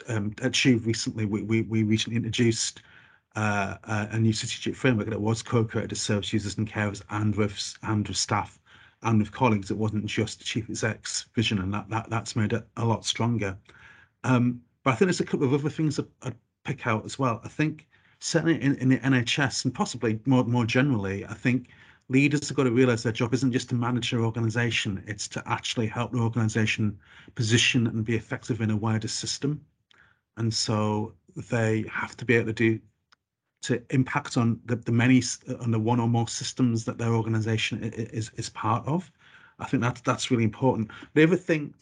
um, 0.10 0.32
Achieve 0.44 0.86
recently, 0.86 1.26
we, 1.26 1.42
we, 1.42 1.64
we 1.64 1.82
recently 1.82 2.18
introduced 2.18 2.84
uh, 3.36 3.78
a 3.86 4.20
new 4.20 4.32
strategic 4.32 4.76
framework 4.76 5.10
that 5.10 5.20
was 5.20 5.42
co-created 5.42 5.90
with 5.90 5.98
service 6.00 6.32
users 6.32 6.60
and 6.60 6.72
carers 6.72 7.02
and 7.10 7.36
with 7.36 7.74
and 7.82 8.08
with 8.08 8.16
staff 8.16 8.60
and 9.02 9.18
with 9.18 9.32
colleagues. 9.32 9.72
It 9.72 9.78
wasn't 9.78 10.06
just 10.06 10.38
the 10.38 10.46
chief 10.46 10.70
exec's 10.70 11.26
vision, 11.34 11.58
and 11.58 11.74
that, 11.74 11.90
that 11.90 12.12
that's 12.12 12.36
made 12.36 12.54
it 12.54 12.68
a 12.78 12.86
lot 12.86 13.06
stronger. 13.06 13.58
Um, 14.24 14.62
but 14.84 14.92
I 14.92 14.96
think 14.96 15.08
there's 15.08 15.20
a 15.20 15.26
couple 15.26 15.48
of 15.48 15.54
other 15.56 15.70
things 15.72 16.00
I'd 16.22 16.36
pick 16.64 16.86
out 16.86 17.06
as 17.06 17.18
well. 17.18 17.42
I 17.44 17.48
think 17.48 17.88
certainly 18.20 18.62
in, 18.62 18.76
in 18.76 18.90
the 18.90 18.98
NHS 19.00 19.66
and 19.66 19.74
possibly 19.74 20.20
more 20.26 20.44
more 20.44 20.66
generally, 20.66 21.26
I 21.26 21.34
think 21.34 21.70
leaders 22.10 22.48
have 22.50 22.58
got 22.58 22.64
to 22.64 22.72
realize 22.72 23.04
their 23.04 23.12
job 23.12 23.34
isn't 23.34 23.52
just 23.52 23.70
to 23.70 23.76
manage 23.76 24.12
their 24.12 24.22
organization, 24.22 25.04
it's 25.08 25.28
to 25.30 25.44
actually 25.46 25.88
help 25.88 26.12
the 26.12 26.20
organization 26.20 27.00
position 27.36 27.88
and 27.88 28.04
be 28.04 28.16
effective 28.16 28.62
in 28.62 28.72
a 28.72 28.78
wider 28.78 29.08
system. 29.08 29.62
And 30.38 30.54
so 30.54 31.14
they 31.52 31.86
have 31.92 32.18
to 32.18 32.26
be 32.26 32.36
able 32.36 32.48
to 32.48 32.54
do 32.54 32.80
to 33.62 33.84
impact 33.90 34.38
on 34.38 34.60
the, 34.66 34.78
the 34.78 34.92
many 34.92 35.22
on 35.60 35.72
the 35.72 35.80
one 35.80 36.00
or 36.00 36.08
more 36.08 36.28
systems 36.28 36.86
that 36.86 36.98
their 36.98 37.14
organization 37.14 37.84
is 37.84 38.32
is 38.36 38.50
part 38.50 38.86
of. 38.88 39.12
I 39.60 39.66
think 39.66 39.84
that's 39.84 40.02
that's 40.02 40.32
really 40.32 40.46
important. 40.46 40.92
The 41.14 41.24
other 41.24 41.36
thing 41.36 41.74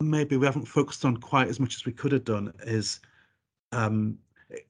maybe 0.00 0.36
we 0.36 0.46
haven't 0.46 0.66
focused 0.66 1.04
on 1.04 1.16
quite 1.16 1.48
as 1.48 1.60
much 1.60 1.76
as 1.76 1.84
we 1.84 1.92
could 1.92 2.12
have 2.12 2.24
done 2.24 2.52
is 2.64 3.00
um, 3.70 4.18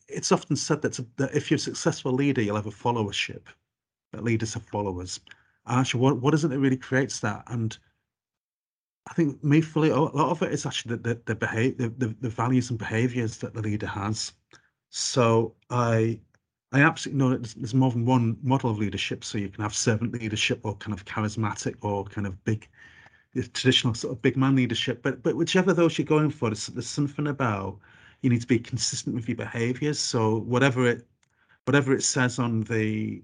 it's 0.09 0.33
often 0.33 0.57
said 0.57 0.83
that, 0.83 0.99
that 1.17 1.35
if 1.35 1.51
you're 1.51 1.57
a 1.57 1.61
successful 1.61 2.13
leader, 2.13 2.43
you'll 2.43 2.57
have 2.57 2.67
a 2.67 2.71
followership 2.71 3.43
that 4.13 4.25
leaders 4.25 4.55
have 4.55 4.65
followers. 4.65 5.21
And 5.67 5.81
actually, 5.81 6.01
what, 6.01 6.21
what 6.21 6.35
is 6.35 6.45
it 6.45 6.49
that 6.49 6.59
really 6.59 6.77
creates 6.77 7.21
that? 7.21 7.45
And 7.49 7.77
I 9.09 9.15
think 9.15 9.43
me 9.43 9.61
fully, 9.61 9.91
a 9.91 9.99
lot 9.99 10.31
of 10.31 10.43
it 10.43 10.53
is 10.53 10.67
actually 10.67 10.97
the 10.97 11.03
the 11.03 11.23
the, 11.27 11.35
behave, 11.35 11.79
the, 11.79 11.89
the, 11.89 12.15
the 12.21 12.29
values 12.29 12.71
and 12.71 12.79
behaviors 12.79 13.39
that 13.39 13.55
the 13.55 13.63
leader 13.63 13.87
has. 13.87 14.33
So 14.91 15.55
I 15.71 16.21
I 16.73 16.81
absolutely 16.81 17.19
know 17.19 17.37
that 17.37 17.55
there's 17.57 17.75
more 17.75 17.91
than 17.91 18.07
one 18.07 18.39
model 18.43 18.71
of 18.71 18.79
leadership. 18.79 19.25
So 19.25 19.39
you 19.39 19.49
can 19.49 19.63
have 19.63 19.75
servant 19.75 20.13
leadership 20.13 20.61
or 20.63 20.77
kind 20.77 20.95
of 20.95 21.05
charismatic 21.05 21.77
or 21.83 22.05
kind 22.05 22.27
of 22.27 22.43
big, 22.45 22.69
traditional 23.53 23.95
sort 23.95 24.13
of 24.13 24.23
big 24.23 24.37
man 24.37 24.57
leadership. 24.57 25.03
But 25.03 25.23
but 25.23 25.37
whichever 25.37 25.73
those 25.73 25.99
you're 25.99 26.07
going 26.07 26.31
for, 26.31 26.49
there's, 26.51 26.69
there's 26.69 26.87
something 26.87 27.27
about 27.27 27.79
you 28.23 28.31
need 28.31 28.41
to 28.41 28.47
be 28.47 28.59
consistent 28.59 29.15
with 29.15 29.29
your 29.29 29.37
behaviors. 29.37 29.99
So 29.99 30.39
whatever 30.39 30.87
it 30.87 31.07
whatever 31.65 31.93
it 31.93 32.03
says 32.03 32.39
on 32.39 32.63
the 32.63 33.23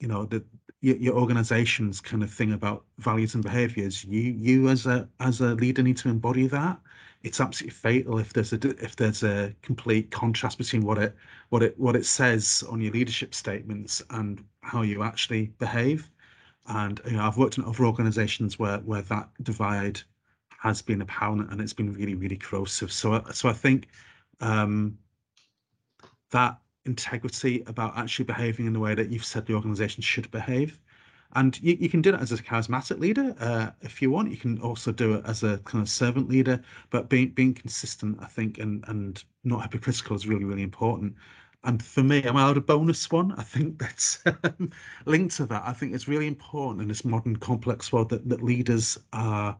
you 0.00 0.08
know 0.08 0.24
the 0.24 0.44
your, 0.80 0.96
your 0.96 1.14
organization's 1.14 2.00
kind 2.00 2.22
of 2.22 2.30
thing 2.30 2.52
about 2.52 2.84
values 2.98 3.34
and 3.34 3.44
behaviors 3.44 4.04
you 4.04 4.20
you 4.20 4.68
as 4.68 4.86
a 4.86 5.08
as 5.20 5.40
a 5.40 5.54
leader 5.54 5.82
need 5.82 5.98
to 5.98 6.08
embody 6.08 6.46
that. 6.48 6.78
It's 7.22 7.40
absolutely 7.40 7.74
fatal 7.74 8.18
if 8.18 8.32
there's 8.32 8.52
a 8.52 8.58
if 8.82 8.96
there's 8.96 9.22
a 9.22 9.54
complete 9.62 10.10
contrast 10.10 10.58
between 10.58 10.82
what 10.82 10.98
it 10.98 11.14
what 11.50 11.62
it 11.62 11.78
what 11.78 11.94
it 11.94 12.06
says 12.06 12.64
on 12.68 12.80
your 12.80 12.92
leadership 12.92 13.34
statements 13.34 14.02
and 14.10 14.44
how 14.62 14.82
you 14.82 15.02
actually 15.02 15.52
behave. 15.58 16.10
And 16.66 17.00
you 17.06 17.12
know 17.12 17.24
i've 17.24 17.36
worked 17.38 17.58
in 17.58 17.64
other 17.64 17.84
organizations 17.84 18.58
where 18.58 18.78
where 18.78 19.02
that 19.02 19.28
divide 19.42 20.00
has 20.58 20.80
been 20.80 21.02
apparent 21.02 21.50
and 21.50 21.60
it's 21.60 21.72
been 21.72 21.92
really 21.92 22.14
really 22.14 22.36
corrosive. 22.36 22.90
So 22.92 23.22
so 23.32 23.48
i 23.48 23.52
think 23.52 23.88
um 24.42 24.98
that 26.30 26.58
integrity 26.84 27.62
about 27.66 27.96
actually 27.96 28.24
behaving 28.24 28.66
in 28.66 28.72
the 28.72 28.80
way 28.80 28.94
that 28.94 29.10
you've 29.10 29.24
said 29.24 29.46
the 29.46 29.54
organization 29.54 30.02
should 30.02 30.30
behave. 30.30 30.78
And 31.34 31.58
you, 31.62 31.76
you 31.80 31.88
can 31.88 32.02
do 32.02 32.12
that 32.12 32.20
as 32.20 32.32
a 32.32 32.42
charismatic 32.42 32.98
leader 32.98 33.34
uh, 33.40 33.70
if 33.80 34.02
you 34.02 34.10
want. 34.10 34.30
You 34.30 34.36
can 34.36 34.60
also 34.60 34.92
do 34.92 35.14
it 35.14 35.24
as 35.24 35.42
a 35.42 35.58
kind 35.58 35.80
of 35.80 35.88
servant 35.88 36.28
leader, 36.28 36.60
but 36.90 37.08
being 37.08 37.30
being 37.30 37.54
consistent, 37.54 38.18
I 38.20 38.26
think, 38.26 38.58
and 38.58 38.84
and 38.88 39.22
not 39.44 39.62
hypocritical 39.62 40.14
is 40.16 40.26
really 40.26 40.44
really 40.44 40.62
important. 40.62 41.14
And 41.64 41.82
for 41.82 42.02
me, 42.02 42.22
I'm 42.24 42.36
out 42.36 42.58
a 42.58 42.60
bonus 42.60 43.10
one. 43.10 43.32
I 43.32 43.44
think 43.44 43.78
that's 43.82 44.22
um, 44.26 44.70
linked 45.06 45.36
to 45.36 45.46
that. 45.46 45.62
I 45.64 45.72
think 45.72 45.94
it's 45.94 46.08
really 46.08 46.26
important 46.26 46.82
in 46.82 46.88
this 46.88 47.04
modern 47.04 47.36
complex 47.36 47.92
world 47.92 48.10
that, 48.10 48.28
that 48.28 48.42
leaders 48.42 48.98
are 49.12 49.56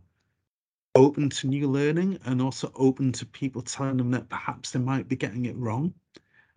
open 0.95 1.31
to 1.31 1.47
new 1.47 1.69
learning 1.69 2.19
and 2.27 2.43
also 2.43 2.71
open 2.75 3.13
to 3.13 3.27
people 3.27 3.63
telling 3.63 3.97
them 3.97 4.11
that 4.11 4.29
perhaps 4.29 4.71
they 4.71 4.79
might 4.79 5.09
be 5.09 5.17
getting 5.17 5.47
it 5.47 5.57
wrong. 5.57 5.93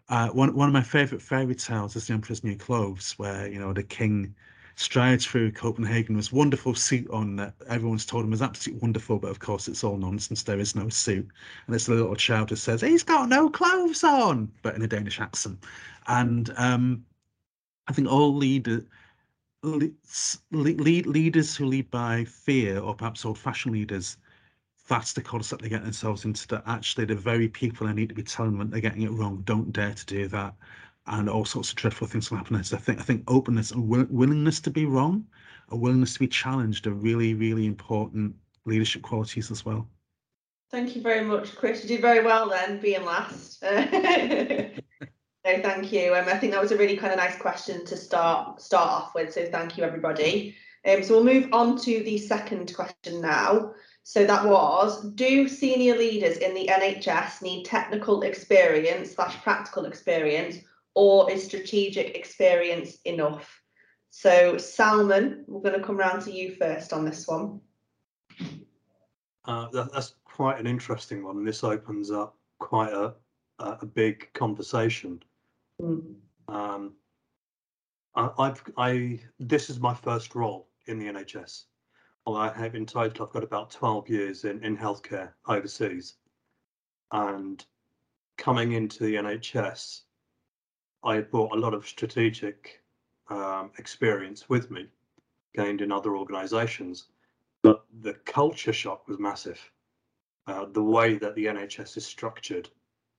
Uh, 0.10 0.30
one 0.30 0.54
one 0.54 0.68
of 0.68 0.74
my 0.74 0.84
favorite 0.84 1.22
fairy 1.22 1.56
tales 1.56 1.96
is 1.96 2.08
The 2.08 2.14
Emperor's 2.14 2.44
New 2.44 2.56
Clothes, 2.56 3.14
where 3.18 3.48
you 3.48 3.60
know 3.60 3.74
the 3.74 3.84
king 3.84 4.36
strides 4.76 5.26
through 5.26 5.52
Copenhagen 5.52 6.18
with 6.18 6.34
wonderful 6.34 6.76
suit 6.76 7.10
on 7.10 7.38
that 7.38 7.56
everyone's 7.68 8.06
told 8.06 8.26
him 8.26 8.34
is 8.34 8.42
absolutely 8.42 8.82
wonderful, 8.82 9.18
but 9.18 9.32
of 9.32 9.40
course 9.40 9.68
it's 9.68 9.84
all 9.84 9.98
nonsense. 9.98 10.44
There 10.44 10.60
is 10.60 10.76
no 10.76 10.90
suit, 10.90 11.28
and 11.66 11.76
it's 11.76 11.88
a 11.88 11.94
little 11.94 12.16
child 12.16 12.50
who 12.50 12.56
says 12.58 12.82
he's 12.82 13.04
got 13.04 13.30
no 13.30 13.50
clothes 13.50 14.04
on, 14.04 14.52
but 14.62 14.76
in 14.76 14.82
a 14.82 14.88
Danish 14.88 15.20
accent. 15.20 15.64
And 16.08 16.52
um, 16.58 17.06
I 17.88 17.94
think 17.94 18.10
all 18.10 18.36
leader, 18.36 18.86
lead, 19.64 19.96
lead, 20.52 21.06
leaders 21.08 21.56
who 21.56 21.66
lead 21.66 21.90
by 21.90 22.26
fear, 22.26 22.80
or 22.80 22.94
perhaps 22.94 23.26
old-fashioned 23.26 23.74
leaders, 23.74 24.18
that's 24.88 25.14
the 25.14 25.22
concept 25.22 25.62
they 25.62 25.70
get 25.70 25.84
themselves 25.84 26.26
into 26.26 26.48
that 26.48 26.64
actually 26.68 27.06
the 27.06 27.16
very 27.16 27.48
people 27.48 27.88
they 27.88 27.94
need 27.94 28.10
to 28.10 28.16
be 28.16 28.24
telling 28.24 28.58
them 28.58 28.70
they're 28.70 28.80
getting 28.80 29.02
it 29.02 29.12
wrong 29.12 29.42
don't 29.46 29.72
dare 29.72 29.94
to 29.94 30.06
do 30.06 30.28
that 30.28 30.54
and 31.08 31.30
all 31.30 31.46
sorts 31.46 31.70
of 31.70 31.76
dreadful 31.76 32.08
things 32.08 32.32
will 32.32 32.38
happen. 32.38 32.64
So 32.64 32.78
I 32.78 32.80
think 32.80 33.00
I 33.00 33.04
think 33.04 33.24
openness 33.28 33.72
and 33.72 33.88
willingness 33.88 34.60
to 34.62 34.72
be 34.72 34.86
wrong, 34.86 35.26
a 35.70 35.76
willingness 35.76 36.14
to 36.14 36.20
be 36.20 36.28
challenged 36.28 36.88
are 36.88 36.94
really, 36.94 37.34
really 37.34 37.66
important 37.66 38.36
leadership 38.66 39.04
qualities 39.04 39.52
as 39.52 39.66
well. 39.66 39.88
Thank 40.72 40.96
you 40.96 41.02
very 41.02 41.24
much, 41.24 41.56
Chris. 41.56 41.84
You 41.84 41.90
did 41.90 42.02
very 42.02 42.26
well 42.26 42.50
then, 42.50 42.82
being 42.82 43.06
last. 43.06 43.62
no, 43.64 44.72
thank 45.44 45.92
you. 45.92 46.16
Um, 46.16 46.26
I 46.28 46.38
think 46.38 46.54
that 46.54 46.62
was 46.62 46.72
a 46.72 46.78
really 46.78 46.98
kind 46.98 47.14
of 47.14 47.20
nice 47.20 47.38
question 47.38 47.86
to 47.86 47.96
start 47.96 48.62
start 48.62 48.90
off 48.90 49.16
with. 49.16 49.32
So 49.34 49.46
thank 49.46 49.78
you, 49.78 49.84
everybody. 49.84 50.56
Um, 50.88 51.04
so 51.04 51.16
we'll 51.16 51.24
move 51.24 51.50
on 51.52 51.78
to 51.82 52.04
the 52.04 52.18
second 52.18 52.74
question 52.76 53.22
now. 53.22 53.74
So 54.08 54.24
that 54.24 54.46
was, 54.46 55.04
do 55.16 55.48
senior 55.48 55.98
leaders 55.98 56.38
in 56.38 56.54
the 56.54 56.68
NHS 56.68 57.42
need 57.42 57.66
technical 57.66 58.22
experience 58.22 59.16
slash 59.16 59.36
practical 59.42 59.86
experience 59.86 60.58
or 60.94 61.30
is 61.32 61.44
strategic 61.44 62.16
experience 62.16 63.00
enough? 63.06 63.60
So 64.12 64.60
Salman, 64.60 65.44
we're 65.48 65.62
going 65.62 65.80
to 65.80 65.84
come 65.84 65.98
round 65.98 66.22
to 66.26 66.32
you 66.32 66.54
first 66.54 66.94
on 66.94 67.04
this 67.04 67.28
one. 67.28 67.60
Uh, 69.46 69.70
that, 69.72 69.92
that's 69.92 70.14
quite 70.24 70.60
an 70.60 70.68
interesting 70.68 71.24
one. 71.24 71.44
This 71.44 71.64
opens 71.64 72.12
up 72.12 72.38
quite 72.60 72.94
a, 72.94 73.16
a 73.58 73.88
big 73.88 74.32
conversation. 74.34 75.24
Mm. 75.82 76.14
Um, 76.48 76.94
I, 78.14 78.30
I've, 78.38 78.64
I, 78.78 79.20
this 79.40 79.72
is 79.72 79.80
my 79.80 79.96
first 79.96 80.36
role 80.36 80.68
in 80.86 81.00
the 81.00 81.06
NHS. 81.06 81.64
Well, 82.26 82.38
I 82.38 82.52
have 82.54 82.74
in 82.74 82.88
total, 82.88 83.28
I've 83.28 83.34
got 83.34 83.44
about 83.44 83.70
12 83.70 84.10
years 84.10 84.46
in, 84.46 84.64
in 84.64 84.76
healthcare 84.76 85.32
overseas. 85.48 86.16
And 87.12 87.64
coming 88.38 88.72
into 88.72 89.04
the 89.04 89.16
NHS, 89.16 90.02
I 91.04 91.22
brought 91.22 91.56
a 91.56 91.60
lot 91.60 91.76
of 91.76 91.88
strategic 91.88 92.82
um, 93.30 93.72
experience 93.78 94.50
with 94.50 94.72
me, 94.72 94.88
gained 95.54 95.82
in 95.82 95.92
other 95.92 96.18
organisations. 96.18 97.10
But 97.62 97.86
the 98.02 98.14
culture 98.26 98.74
shock 98.74 99.08
was 99.08 99.20
massive. 99.20 99.72
Uh, 100.48 100.66
the 100.72 100.84
way 100.84 101.20
that 101.20 101.36
the 101.36 101.46
NHS 101.46 101.98
is 101.98 102.06
structured, 102.08 102.70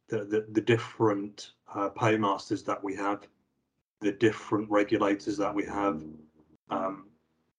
the, 0.08 0.24
the, 0.24 0.46
the 0.50 0.60
different 0.60 1.52
uh, 1.72 1.90
paymasters 1.90 2.64
that 2.64 2.82
we 2.82 2.96
have, 2.96 3.26
the 4.00 4.12
different 4.12 4.68
regulators 4.68 5.36
that 5.36 5.54
we 5.54 5.64
have, 5.64 6.02
um, 6.70 7.06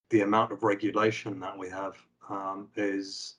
the 0.10 0.22
amount 0.22 0.52
of 0.52 0.64
regulation 0.64 1.40
that 1.40 1.58
we 1.58 1.70
have 1.70 1.98
um, 2.30 2.70
is, 2.76 3.36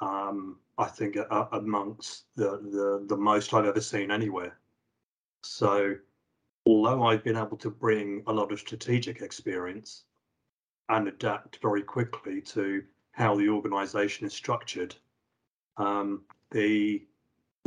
um, 0.00 0.58
I 0.78 0.86
think, 0.86 1.16
uh, 1.16 1.46
amongst 1.52 2.24
the, 2.36 2.58
the 2.58 3.04
the 3.08 3.16
most 3.16 3.54
I've 3.54 3.66
ever 3.66 3.80
seen 3.80 4.10
anywhere. 4.10 4.56
So, 5.42 5.96
although 6.64 7.04
I've 7.04 7.24
been 7.24 7.36
able 7.36 7.56
to 7.58 7.70
bring 7.70 8.22
a 8.26 8.32
lot 8.32 8.52
of 8.52 8.60
strategic 8.60 9.20
experience 9.22 10.04
and 10.88 11.08
adapt 11.08 11.58
very 11.60 11.82
quickly 11.82 12.40
to 12.40 12.82
how 13.12 13.34
the 13.34 13.48
organisation 13.48 14.26
is 14.26 14.34
structured, 14.34 14.94
um, 15.76 16.22
the 16.50 17.04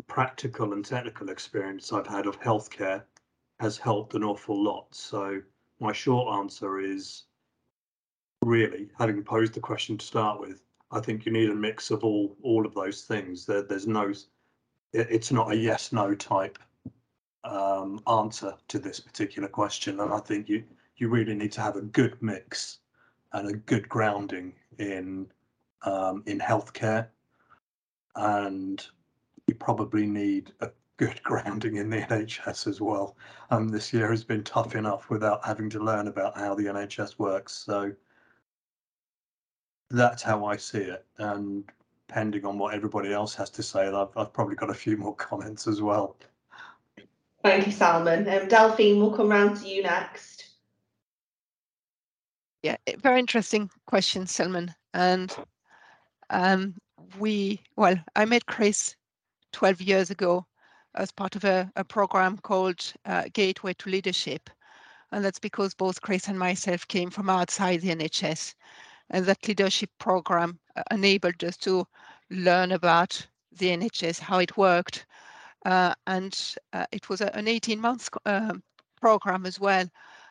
practical 0.07 0.73
and 0.73 0.85
technical 0.85 1.29
experience 1.29 1.91
I've 1.91 2.07
had 2.07 2.25
of 2.25 2.39
healthcare 2.39 3.03
has 3.59 3.77
helped 3.77 4.13
an 4.13 4.23
awful 4.23 4.61
lot. 4.61 4.87
So 4.95 5.41
my 5.79 5.91
short 5.91 6.33
answer 6.37 6.79
is 6.79 7.23
really, 8.43 8.89
having 8.97 9.23
posed 9.23 9.53
the 9.53 9.59
question 9.59 9.97
to 9.97 10.05
start 10.05 10.39
with, 10.39 10.63
I 10.91 10.99
think 10.99 11.25
you 11.25 11.31
need 11.31 11.49
a 11.49 11.55
mix 11.55 11.91
of 11.91 12.03
all 12.03 12.35
all 12.41 12.65
of 12.65 12.73
those 12.73 13.03
things. 13.03 13.45
There, 13.45 13.61
there's 13.61 13.87
no, 13.87 14.11
it's 14.93 15.31
not 15.31 15.51
a 15.51 15.55
yes 15.55 15.91
no 15.91 16.15
type 16.15 16.57
um, 17.43 18.01
answer 18.07 18.53
to 18.69 18.79
this 18.79 18.99
particular 18.99 19.47
question, 19.47 19.99
and 19.99 20.13
I 20.13 20.19
think 20.19 20.49
you 20.49 20.63
you 20.97 21.09
really 21.09 21.35
need 21.35 21.51
to 21.53 21.61
have 21.61 21.75
a 21.75 21.81
good 21.81 22.21
mix 22.21 22.79
and 23.33 23.49
a 23.49 23.53
good 23.53 23.87
grounding 23.87 24.53
in 24.79 25.27
um, 25.83 26.23
in 26.25 26.39
healthcare, 26.39 27.07
and 28.15 28.85
you 29.47 29.55
probably 29.55 30.05
need 30.05 30.53
a 30.61 30.69
good 30.97 31.21
grounding 31.23 31.77
in 31.77 31.89
the 31.89 31.97
NHS 31.97 32.67
as 32.67 32.81
well. 32.81 33.15
Um, 33.51 33.69
this 33.69 33.93
year 33.93 34.09
has 34.09 34.23
been 34.23 34.43
tough 34.43 34.75
enough 34.75 35.09
without 35.09 35.45
having 35.45 35.69
to 35.71 35.79
learn 35.79 36.07
about 36.07 36.37
how 36.37 36.55
the 36.55 36.65
NHS 36.65 37.19
works. 37.19 37.53
So 37.53 37.93
that's 39.89 40.23
how 40.23 40.45
I 40.45 40.57
see 40.57 40.79
it. 40.79 41.05
And 41.17 41.63
depending 42.07 42.45
on 42.45 42.57
what 42.57 42.73
everybody 42.73 43.13
else 43.13 43.35
has 43.35 43.49
to 43.51 43.63
say, 43.63 43.87
I've, 43.87 44.15
I've 44.15 44.33
probably 44.33 44.55
got 44.55 44.69
a 44.69 44.75
few 44.75 44.97
more 44.97 45.15
comments 45.27 45.67
as 45.67 45.81
well. 45.81 46.15
Thank 47.43 47.67
you, 47.67 47.71
Salman. 47.71 48.27
Um, 48.27 48.47
Delphine, 48.47 48.99
we'll 48.99 49.15
come 49.15 49.29
round 49.29 49.57
to 49.57 49.67
you 49.67 49.83
next. 49.83 50.45
Yeah, 52.63 52.75
very 52.97 53.19
interesting 53.19 53.69
question, 53.87 54.27
Salman. 54.27 54.73
And 54.93 55.33
um, 56.29 56.75
we, 57.17 57.61
well, 57.77 57.95
I 58.15 58.25
met 58.25 58.45
Chris 58.47 58.95
12 59.53 59.81
years 59.81 60.11
ago 60.11 60.45
as 60.95 61.11
part 61.11 61.37
of 61.37 61.45
a, 61.45 61.71
a 61.77 61.83
program 61.83 62.37
called 62.37 62.93
uh, 63.05 63.23
Gateway 63.33 63.73
to 63.75 63.89
Leadership. 63.89 64.49
And 65.11 65.23
that's 65.23 65.39
because 65.39 65.73
both 65.73 66.01
Chris 66.01 66.27
and 66.27 66.37
myself 66.37 66.87
came 66.87 67.09
from 67.09 67.29
outside 67.29 67.81
the 67.81 67.95
NHS. 67.95 68.53
And 69.09 69.25
that 69.25 69.47
leadership 69.47 69.89
program 69.99 70.59
uh, 70.75 70.83
enabled 70.91 71.43
us 71.43 71.57
to 71.57 71.85
learn 72.29 72.71
about 72.71 73.25
the 73.51 73.69
NHS, 73.69 74.19
how 74.19 74.39
it 74.39 74.57
worked. 74.57 75.05
Uh, 75.65 75.93
and 76.07 76.55
uh, 76.73 76.85
it 76.91 77.09
was 77.09 77.21
a, 77.21 77.35
an 77.35 77.47
18 77.47 77.79
month 77.79 78.09
um, 78.25 78.63
program 79.01 79.45
as 79.45 79.59
well 79.59 79.85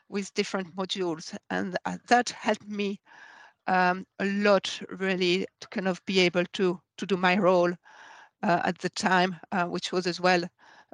with 0.08 0.32
different 0.34 0.74
modules. 0.76 1.36
And 1.50 1.76
uh, 1.84 1.98
that 2.08 2.30
helped 2.30 2.68
me 2.68 3.00
um, 3.66 4.06
a 4.18 4.24
lot 4.24 4.80
really 4.88 5.46
to 5.60 5.68
kind 5.68 5.88
of 5.88 6.04
be 6.06 6.20
able 6.20 6.44
to, 6.54 6.80
to 6.96 7.06
do 7.06 7.16
my 7.16 7.36
role 7.36 7.72
uh, 8.42 8.60
at 8.64 8.78
the 8.78 8.88
time, 8.90 9.36
uh, 9.52 9.64
which 9.64 9.92
was 9.92 10.06
as 10.06 10.20
well 10.20 10.42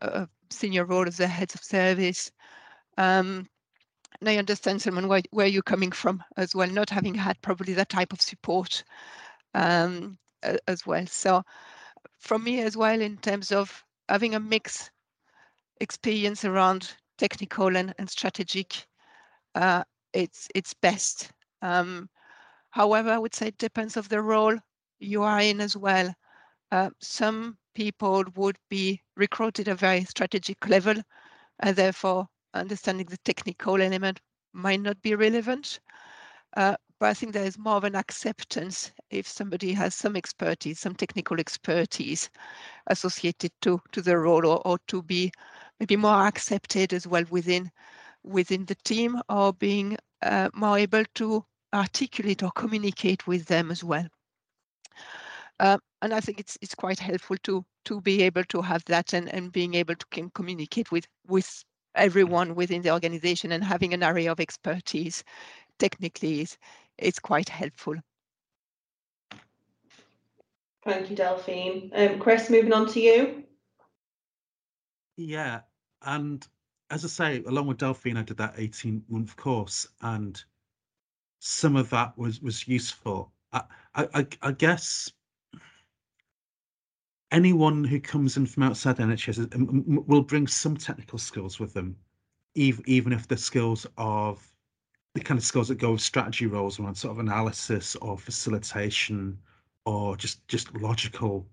a 0.01 0.29
senior 0.51 0.85
role 0.85 1.07
as 1.07 1.19
the 1.19 1.27
head 1.27 1.55
of 1.55 1.63
service. 1.63 2.33
Um, 2.99 3.47
and 4.25 4.35
I 4.35 4.39
understand, 4.39 4.81
Salman, 4.81 5.07
where, 5.07 5.21
where 5.33 5.47
you're 5.47 5.63
coming 5.63 5.93
from 5.93 6.25
as 6.39 6.55
well, 6.55 6.67
not 6.67 6.89
having 6.89 7.15
had 7.15 7.41
probably 7.43 7.75
that 7.75 7.91
type 7.91 8.11
of 8.11 8.23
support 8.23 8.83
um, 9.53 10.17
as 10.67 10.87
well. 10.87 11.07
So 11.07 11.43
for 12.21 12.39
me 12.39 12.63
as 12.63 12.75
well, 12.75 12.99
in 13.03 13.19
terms 13.19 13.53
of 13.53 13.85
having 14.09 14.35
a 14.35 14.41
mixed 14.41 14.91
experience 15.83 16.47
around 16.47 16.95
technical 17.19 17.77
and, 17.77 17.95
and 17.99 18.09
strategic, 18.09 18.87
uh, 19.57 19.85
it's 20.15 20.49
it's 20.55 20.73
best. 20.73 21.31
Um, 21.61 22.09
however, 22.71 23.11
I 23.11 23.19
would 23.19 23.35
say 23.35 23.49
it 23.49 23.59
depends 23.59 23.99
of 23.99 24.09
the 24.09 24.23
role 24.23 24.57
you 25.01 25.23
are 25.23 25.41
in 25.41 25.61
as 25.61 25.77
well. 25.77 26.15
Uh, 26.73 26.89
some 26.99 27.59
people 27.75 28.25
would 28.37 28.57
be 28.71 29.03
recruited 29.17 29.69
at 29.69 29.73
a 29.73 29.77
very 29.77 30.05
strategic 30.05 30.67
level, 30.67 30.95
and 31.61 31.77
therefore 31.77 32.27
understanding 32.55 33.07
the 33.07 33.19
technical 33.19 33.81
element 33.81 34.21
might 34.53 34.81
not 34.81 35.01
be 35.03 35.15
relevant. 35.15 35.81
Uh, 36.57 36.77
but 37.01 37.11
I 37.11 37.15
think 37.15 37.33
there 37.33 37.45
is 37.45 37.59
more 37.59 37.77
of 37.77 37.85
an 37.85 37.97
acceptance 37.97 38.93
if 39.11 39.27
somebody 39.27 39.73
has 39.73 39.95
some 39.95 40.17
expertise, 40.17 40.79
some 40.79 40.95
technical 40.95 41.41
expertise 41.41 42.31
associated 42.87 43.51
to, 43.63 43.81
to 43.93 44.01
the 44.01 44.17
role 44.17 44.47
or, 44.47 44.67
or 44.67 44.79
to 44.89 45.03
be 45.03 45.33
maybe 45.81 45.97
more 45.97 46.27
accepted 46.27 46.93
as 46.93 47.07
well 47.07 47.25
within 47.31 47.71
within 48.23 48.65
the 48.65 48.77
team 48.77 49.21
or 49.29 49.53
being 49.53 49.99
uh, 50.23 50.49
more 50.55 50.79
able 50.79 51.05
to 51.15 51.45
articulate 51.75 52.43
or 52.43 52.51
communicate 52.53 53.27
with 53.27 53.45
them 53.47 53.71
as 53.71 53.85
well. 53.85 54.09
Uh, 55.61 55.79
and 56.01 56.15
I 56.15 56.21
think 56.21 56.41
it's 56.41 56.57
it's 56.63 56.75
quite 56.75 56.99
helpful 56.99 57.37
to 57.43 57.65
to 57.85 58.01
be 58.01 58.23
able 58.23 58.45
to 58.45 58.63
have 58.63 58.85
that 58.87 59.13
and, 59.13 59.29
and 59.29 59.53
being 59.53 59.75
able 59.75 59.95
to 59.95 60.31
communicate 60.35 60.91
with 60.91 61.07
with 61.27 61.65
everyone 61.95 62.55
within 62.55 62.83
the 62.83 62.93
organization 62.93 63.53
and 63.53 63.65
having 63.65 63.95
an 63.95 64.03
area 64.03 64.31
of 64.31 64.41
expertise 64.41 65.25
technically 65.79 66.41
is 66.43 66.57
is 66.99 67.19
quite 67.19 67.49
helpful. 67.49 67.97
Thank 70.85 71.11
you, 71.11 71.17
Delphine. 71.17 71.91
Um, 71.95 72.19
Chris, 72.19 72.51
moving 72.51 72.73
on 72.73 72.87
to 72.89 73.01
you. 73.01 73.45
Yeah, 75.17 75.61
and 76.03 76.47
as 76.91 77.05
I 77.05 77.09
say, 77.09 77.45
along 77.47 77.67
with 77.67 77.79
Delphine, 77.79 78.19
I 78.19 78.23
did 78.23 78.37
that 78.37 78.55
18 78.59 79.05
month 79.09 79.37
course, 79.37 79.89
and 80.03 80.43
some 81.39 81.77
of 81.77 81.91
that 81.91 82.17
was 82.19 82.41
was 82.41 82.69
useful. 82.69 83.33
I 83.53 83.65
I, 83.95 84.27
I 84.43 84.53
guess 84.53 85.11
anyone 87.35 87.83
who 87.83 88.01
comes 88.01 88.37
in 88.37 88.47
from 88.47 88.63
outside 88.63 88.97
NHS 88.97 90.07
will 90.07 90.23
bring 90.23 90.47
some 90.47 90.77
technical 90.77 91.19
skills 91.19 91.59
with 91.59 91.75
them, 91.75 91.97
even 92.55 92.85
even 92.87 93.13
if 93.13 93.27
the 93.27 93.37
skills 93.37 93.87
of 93.99 94.41
the 95.15 95.21
kind 95.21 95.39
of 95.39 95.45
skills 95.45 95.69
that 95.69 95.79
go 95.79 95.93
with 95.93 96.01
strategy 96.01 96.47
roles 96.47 96.79
around 96.79 96.95
sort 96.95 97.13
of 97.13 97.19
analysis 97.19 97.97
or 97.97 98.17
facilitation 98.17 99.37
or 99.85 100.17
just 100.17 100.47
just 100.47 100.75
logical 100.77 101.47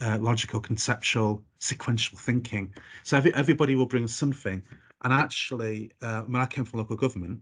uh, 0.00 0.18
logical 0.20 0.60
conceptual 0.60 1.42
sequential 1.60 2.18
thinking. 2.18 2.74
So 3.04 3.16
every, 3.16 3.32
everybody 3.34 3.76
will 3.76 3.86
bring 3.86 4.08
something. 4.08 4.62
And 5.04 5.12
actually 5.12 5.92
uh, 6.02 6.22
when 6.22 6.42
i 6.42 6.46
came 6.46 6.64
from 6.64 6.80
local 6.80 6.96
government 6.96 7.38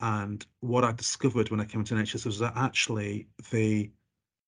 and 0.00 0.46
what 0.60 0.84
i 0.84 0.92
discovered 0.92 1.50
when 1.50 1.60
i 1.60 1.64
came 1.64 1.80
into 1.80 1.94
nhs 1.94 2.24
was 2.24 2.38
that 2.38 2.52
actually 2.54 3.26
the 3.50 3.90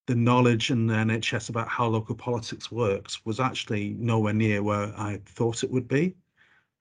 the 0.06 0.14
knowledge 0.14 0.70
in 0.70 0.86
the 0.86 0.94
NHS 0.94 1.50
about 1.50 1.68
how 1.68 1.86
local 1.86 2.14
politics 2.14 2.70
works 2.70 3.24
was 3.26 3.40
actually 3.40 3.96
nowhere 3.98 4.32
near 4.32 4.62
where 4.62 4.92
I 4.96 5.20
thought 5.26 5.64
it 5.64 5.70
would 5.70 5.88
be. 5.88 6.14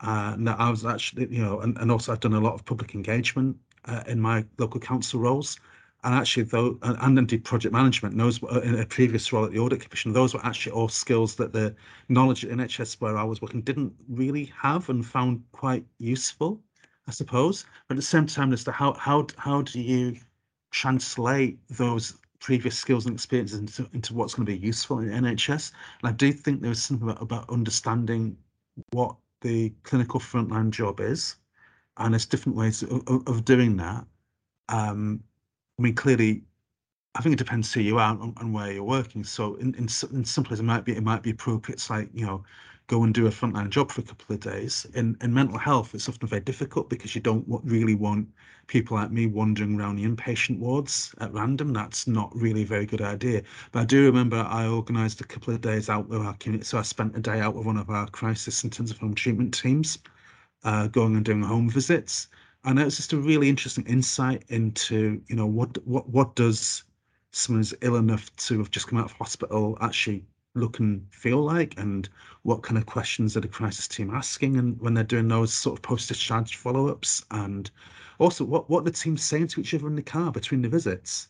Uh, 0.02 0.32
and 0.34 0.50
I 0.50 0.70
was 0.70 0.86
actually, 0.86 1.28
you 1.30 1.44
know, 1.44 1.62
and, 1.62 1.78
and 1.78 1.92
also 1.92 2.12
I've 2.12 2.20
done 2.20 2.34
a 2.34 2.40
lot 2.40 2.54
of 2.54 2.66
public 2.66 2.94
engagement 2.94 3.58
uh, 3.86 4.04
in 4.08 4.22
my 4.22 4.46
local 4.58 4.80
council 4.80 5.20
roles. 5.20 5.60
And 6.04 6.14
actually, 6.14 6.44
though, 6.44 6.78
and, 6.84 6.98
and 7.02 7.18
indeed 7.18 7.44
project 7.44 7.74
management, 7.74 8.16
knows 8.16 8.44
uh, 8.44 8.62
in 8.62 8.78
a 8.80 8.86
previous 8.86 9.34
role 9.34 9.46
at 9.46 9.52
the 9.52 9.58
Audit 9.58 9.82
Commission, 9.82 10.14
those 10.14 10.36
were 10.36 10.46
actually 10.46 10.74
all 10.74 10.88
skills 10.88 11.34
that 11.36 11.52
the 11.52 11.76
knowledge 12.10 12.46
at 12.46 12.52
NHS 12.52 13.02
where 13.02 13.18
I 13.18 13.24
was 13.24 13.42
working 13.42 13.62
didn't 13.62 13.92
really 14.08 14.52
have 14.56 14.90
and 14.90 15.04
found 15.04 15.44
quite 15.52 15.84
useful, 15.98 16.62
I 17.08 17.12
suppose. 17.12 17.66
But 17.88 17.96
at 17.96 17.98
the 17.98 18.04
same 18.04 18.28
time, 18.28 18.54
as 18.54 18.64
to 18.66 18.72
how 18.72 18.94
how 18.94 19.26
how 19.38 19.64
do 19.64 19.82
you 19.82 20.18
translate 20.70 21.58
those 21.70 22.20
previous 22.40 22.78
skills 22.78 23.06
and 23.06 23.16
experiences 23.16 23.60
into, 23.60 23.90
into 23.94 24.14
what's 24.14 24.34
going 24.34 24.46
to 24.46 24.52
be 24.52 24.58
useful 24.58 25.00
in 25.00 25.10
NHS. 25.10 25.72
And 26.02 26.10
I 26.10 26.12
do 26.12 26.32
think 26.32 26.62
there's 26.62 26.82
something 26.82 27.10
about, 27.10 27.22
about 27.22 27.50
understanding 27.50 28.38
what 28.92 29.16
the 29.42 29.72
clinical 29.84 30.20
frontline 30.20 30.70
job 30.72 31.00
is, 31.00 31.36
and 31.98 32.14
there's 32.14 32.26
different 32.26 32.58
ways 32.58 32.84
of, 32.84 33.28
of 33.28 33.46
doing 33.46 33.78
that. 33.78 34.06
Um, 34.70 35.24
I 35.80 35.82
mean, 35.82 35.96
clearly, 35.96 36.44
I 37.16 37.22
think 37.22 37.34
it 37.34 37.38
depends 37.38 37.72
who 37.72 37.82
you 37.82 37.98
are 37.98 38.12
and, 38.12 38.34
and 38.40 38.54
where 38.54 38.72
you're 38.72 38.84
working. 38.84 39.24
So 39.24 39.56
in, 39.56 39.74
in 39.76 39.88
in 40.12 40.26
some 40.26 40.44
places, 40.44 40.60
it 40.60 40.64
might 40.64 40.84
be 40.86 40.96
it 40.96 41.04
might 41.04 41.24
be 41.24 41.32
appropriate. 41.32 41.76
It's 41.76 41.90
like 41.90 42.10
you 42.14 42.26
know, 42.26 42.44
go 42.88 43.04
and 43.04 43.14
do 43.14 43.28
a 43.28 43.30
frontline 43.32 43.70
job 43.70 43.92
for 43.92 44.02
a 44.02 44.04
couple 44.04 44.34
of 44.36 44.40
days. 44.42 44.86
In 44.94 45.18
in 45.22 45.34
mental 45.34 45.58
health, 45.58 45.94
it's 45.96 46.10
often 46.10 46.28
very 46.28 46.42
difficult 46.42 46.90
because 46.90 47.16
you 47.16 47.22
don't 47.22 47.46
really 47.64 47.96
want 47.96 48.30
people 48.68 48.98
like 48.98 49.12
me 49.12 49.28
wandering 49.28 49.80
around 49.80 49.96
the 49.98 50.06
inpatient 50.06 50.60
wards 50.60 51.14
at 51.20 51.34
random. 51.34 51.74
That's 51.74 52.08
not 52.08 52.36
really 52.36 52.64
a 52.64 52.66
very 52.66 52.86
good 52.86 53.02
idea. 53.02 53.44
But 53.72 53.82
I 53.82 53.86
do 53.86 54.06
remember 54.06 54.38
I 54.38 54.68
organised 54.68 55.22
a 55.22 55.26
couple 55.26 55.54
of 55.54 55.62
days 55.62 55.90
out 55.90 56.08
with 56.10 56.22
our 56.22 56.34
community. 56.36 56.66
So 56.66 56.78
I 56.80 56.84
spent 56.84 57.16
a 57.18 57.22
day 57.22 57.40
out 57.42 57.56
with 57.56 57.66
one 57.66 57.78
of 57.78 57.90
our 57.90 58.08
crisis 58.10 58.64
intensive 58.64 58.98
home 59.00 59.16
treatment 59.16 59.54
teams. 59.54 59.98
uh, 60.64 60.88
going 60.88 61.16
and 61.16 61.26
doing 61.26 61.42
home 61.44 61.70
visits. 61.70 62.28
And 62.64 62.80
it's 62.80 62.98
just 62.98 63.14
a 63.14 63.18
really 63.18 63.50
interesting 63.50 63.86
insight 63.86 64.44
into, 64.50 65.22
you 65.28 65.36
know, 65.36 65.46
what 65.48 65.78
what 65.88 66.10
what 66.10 66.36
does 66.36 66.84
someone 67.32 67.60
who's 67.62 67.74
ill 67.82 67.98
enough 67.98 68.36
to 68.38 68.58
have 68.60 68.72
just 68.72 68.88
come 68.88 69.00
out 69.00 69.06
of 69.06 69.12
hospital 69.14 69.78
actually 69.82 70.26
look 70.56 70.80
and 70.80 71.06
feel 71.12 71.42
like, 71.42 71.78
and 71.78 72.10
what 72.44 72.64
kind 72.64 72.78
of 72.78 72.86
questions 72.86 73.38
are 73.38 73.42
the 73.42 73.48
crisis 73.48 73.88
team 73.88 74.10
asking, 74.12 74.58
and 74.58 74.80
when 74.82 74.94
they're 74.94 75.04
doing 75.04 75.28
those 75.28 75.54
sort 75.54 75.78
of 75.78 75.84
post-discharge 75.84 76.56
follow-ups, 76.56 77.26
and 77.32 77.70
also 78.20 78.44
what 78.46 78.70
what 78.70 78.86
the 78.86 78.92
team's 78.92 79.24
saying 79.24 79.48
to 79.48 79.62
each 79.62 79.74
other 79.74 79.88
in 79.88 79.96
the 79.96 80.02
car 80.02 80.32
between 80.32 80.62
the 80.62 80.70
visits. 80.70 81.30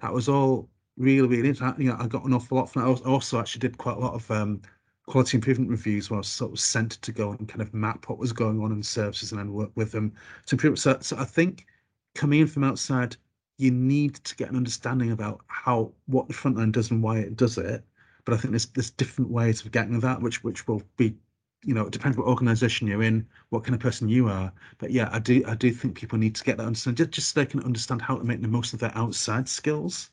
That 0.00 0.12
was 0.12 0.28
all 0.28 0.68
really 0.96 1.28
really 1.28 1.48
interesting. 1.48 1.86
You 1.86 1.92
know, 1.92 1.98
I 2.00 2.06
got 2.06 2.24
an 2.24 2.34
awful 2.34 2.58
lot 2.58 2.70
from 2.70 2.82
that. 2.82 3.02
I 3.06 3.08
also 3.08 3.38
actually 3.38 3.60
did 3.60 3.78
quite 3.78 3.96
a 3.96 4.00
lot 4.00 4.14
of 4.14 4.30
um, 4.30 4.60
quality 5.06 5.36
improvement 5.36 5.70
reviews 5.70 6.10
where 6.10 6.16
I 6.16 6.20
was 6.20 6.28
sort 6.28 6.52
of 6.52 6.60
sent 6.60 6.92
to 7.02 7.12
go 7.12 7.32
and 7.32 7.48
kind 7.48 7.60
of 7.60 7.74
map 7.74 8.08
what 8.08 8.18
was 8.18 8.32
going 8.32 8.60
on 8.60 8.72
in 8.72 8.82
services 8.82 9.32
and 9.32 9.38
then 9.38 9.52
work 9.52 9.70
with 9.74 9.92
them 9.92 10.12
to 10.46 10.54
improve. 10.54 10.78
So, 10.78 10.98
so 11.00 11.16
I 11.18 11.24
think 11.24 11.66
coming 12.14 12.40
in 12.40 12.46
from 12.46 12.64
outside, 12.64 13.16
you 13.58 13.70
need 13.70 14.14
to 14.16 14.34
get 14.36 14.50
an 14.50 14.56
understanding 14.56 15.12
about 15.12 15.42
how 15.46 15.92
what 16.06 16.26
the 16.26 16.34
front 16.34 16.72
does 16.72 16.90
and 16.90 17.02
why 17.02 17.18
it 17.18 17.36
does 17.36 17.58
it. 17.58 17.84
But 18.24 18.34
I 18.34 18.36
think 18.38 18.52
there's 18.52 18.66
there's 18.66 18.90
different 18.90 19.30
ways 19.30 19.64
of 19.64 19.72
getting 19.72 20.00
that, 20.00 20.20
which 20.20 20.42
which 20.44 20.66
will 20.66 20.82
be, 20.96 21.16
you 21.64 21.74
know, 21.74 21.86
it 21.86 21.92
depends 21.92 22.16
what 22.16 22.26
organisation 22.26 22.86
you're 22.86 23.02
in, 23.02 23.26
what 23.50 23.64
kind 23.64 23.74
of 23.74 23.80
person 23.80 24.08
you 24.08 24.28
are. 24.28 24.52
But 24.78 24.90
yeah, 24.92 25.08
I 25.12 25.18
do 25.18 25.42
I 25.46 25.54
do 25.54 25.70
think 25.72 25.96
people 25.96 26.18
need 26.18 26.34
to 26.36 26.44
get 26.44 26.56
that 26.58 26.66
understand 26.66 26.96
just, 26.96 27.10
just 27.10 27.32
so 27.34 27.40
they 27.40 27.46
can 27.46 27.62
understand 27.64 28.02
how 28.02 28.16
to 28.16 28.24
make 28.24 28.40
the 28.40 28.48
most 28.48 28.72
of 28.72 28.80
their 28.80 28.96
outside 28.96 29.48
skills 29.48 30.10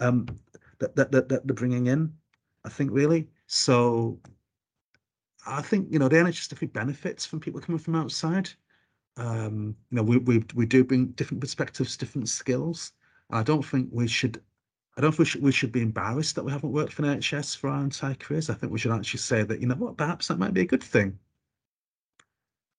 um, 0.00 0.26
that, 0.78 0.96
that 0.96 1.12
that 1.12 1.28
that 1.28 1.46
they're 1.46 1.54
bringing 1.54 1.86
in. 1.88 2.12
I 2.64 2.68
think 2.68 2.90
really. 2.92 3.28
So 3.46 4.20
I 5.46 5.62
think 5.62 5.88
you 5.92 5.98
know 5.98 6.08
the 6.08 6.16
NHS 6.16 6.48
definitely 6.48 6.68
benefits 6.68 7.26
from 7.26 7.40
people 7.40 7.60
coming 7.60 7.78
from 7.78 7.96
outside. 7.96 8.50
Um, 9.16 9.76
you 9.90 9.96
know, 9.96 10.02
we 10.02 10.18
we 10.18 10.44
we 10.54 10.66
do 10.66 10.84
bring 10.84 11.08
different 11.08 11.40
perspectives, 11.40 11.96
different 11.96 12.28
skills. 12.28 12.92
I 13.30 13.42
don't 13.42 13.64
think 13.64 13.88
we 13.92 14.06
should. 14.06 14.42
I 14.96 15.00
don't 15.00 15.12
think 15.12 15.42
we 15.42 15.52
should, 15.52 15.72
be 15.72 15.80
embarrassed 15.80 16.34
that 16.34 16.44
we 16.44 16.52
haven't 16.52 16.72
worked 16.72 16.92
for 16.92 17.02
NHS 17.02 17.56
for 17.56 17.70
our 17.70 17.82
entire 17.82 18.14
careers. 18.14 18.50
I 18.50 18.54
think 18.54 18.72
we 18.72 18.78
should 18.78 18.92
actually 18.92 19.20
say 19.20 19.42
that 19.42 19.60
you 19.60 19.66
know 19.66 19.74
what, 19.74 19.96
perhaps 19.96 20.28
that 20.28 20.38
might 20.38 20.52
be 20.52 20.60
a 20.60 20.66
good 20.66 20.82
thing. 20.82 21.18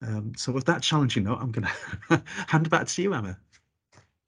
Um, 0.05 0.33
so 0.35 0.51
with 0.51 0.65
that 0.65 0.83
challenging 0.83 1.23
note, 1.23 1.39
I'm 1.41 1.51
going 1.51 1.67
to 2.09 2.23
hand 2.47 2.69
back 2.69 2.87
to 2.87 3.01
you, 3.01 3.13
Emma. 3.13 3.37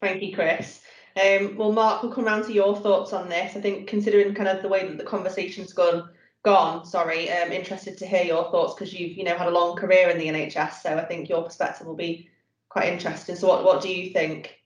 Thank 0.01 0.23
you, 0.23 0.33
Chris. 0.33 0.81
Um, 1.21 1.55
well, 1.55 1.71
Mark, 1.71 2.01
we'll 2.01 2.11
come 2.11 2.25
around 2.25 2.45
to 2.45 2.53
your 2.53 2.75
thoughts 2.75 3.13
on 3.13 3.29
this. 3.29 3.55
I 3.55 3.61
think 3.61 3.87
considering 3.87 4.33
kind 4.33 4.49
of 4.49 4.61
the 4.61 4.67
way 4.67 4.87
that 4.87 4.97
the 4.97 5.03
conversation's 5.03 5.71
gone, 5.71 6.09
gone, 6.43 6.85
sorry, 6.85 7.31
I'm 7.31 7.47
um, 7.47 7.53
interested 7.53 7.97
to 7.99 8.07
hear 8.07 8.23
your 8.23 8.49
thoughts 8.51 8.73
because 8.73 8.93
you've, 8.93 9.17
you 9.17 9.23
know, 9.23 9.37
had 9.37 9.47
a 9.47 9.51
long 9.51 9.75
career 9.75 10.09
in 10.09 10.17
the 10.17 10.27
NHS. 10.27 10.81
So 10.81 10.97
I 10.97 11.05
think 11.05 11.29
your 11.29 11.43
perspective 11.43 11.87
will 11.87 11.95
be 11.95 12.29
quite 12.69 12.91
interesting. 12.91 13.35
So 13.35 13.47
what, 13.47 13.63
what 13.63 13.81
do 13.81 13.89
you 13.89 14.11
think? 14.11 14.59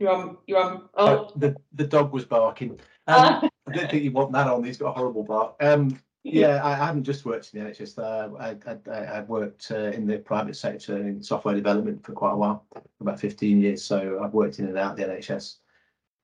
On, 0.00 0.36
you're 0.46 0.62
on, 0.62 0.88
oh. 0.94 1.06
Uh, 1.06 1.30
the, 1.36 1.56
the 1.72 1.86
dog 1.86 2.12
was 2.12 2.24
barking. 2.24 2.78
Um, 3.06 3.48
I 3.66 3.72
don't 3.72 3.90
think 3.90 4.02
you 4.02 4.12
want 4.12 4.32
that 4.32 4.46
on, 4.46 4.62
he's 4.62 4.76
got 4.76 4.90
a 4.90 4.92
horrible 4.92 5.24
bark. 5.24 5.54
Um, 5.60 5.98
yeah, 6.22 6.60
I 6.64 6.74
haven't 6.74 7.04
just 7.04 7.24
worked 7.24 7.54
in 7.54 7.64
the 7.64 7.70
NHS. 7.70 7.98
Uh, 7.98 8.36
I, 8.36 8.90
I, 8.90 9.18
I 9.18 9.20
worked 9.22 9.70
uh, 9.70 9.92
in 9.92 10.06
the 10.06 10.18
private 10.18 10.56
sector 10.56 10.96
in 10.98 11.22
software 11.22 11.54
development 11.54 12.04
for 12.04 12.12
quite 12.12 12.32
a 12.32 12.36
while, 12.36 12.66
about 13.00 13.20
15 13.20 13.60
years. 13.60 13.84
So 13.84 14.20
I've 14.22 14.34
worked 14.34 14.58
in 14.58 14.66
and 14.66 14.76
out 14.76 14.96
the 14.96 15.04
NHS. 15.04 15.56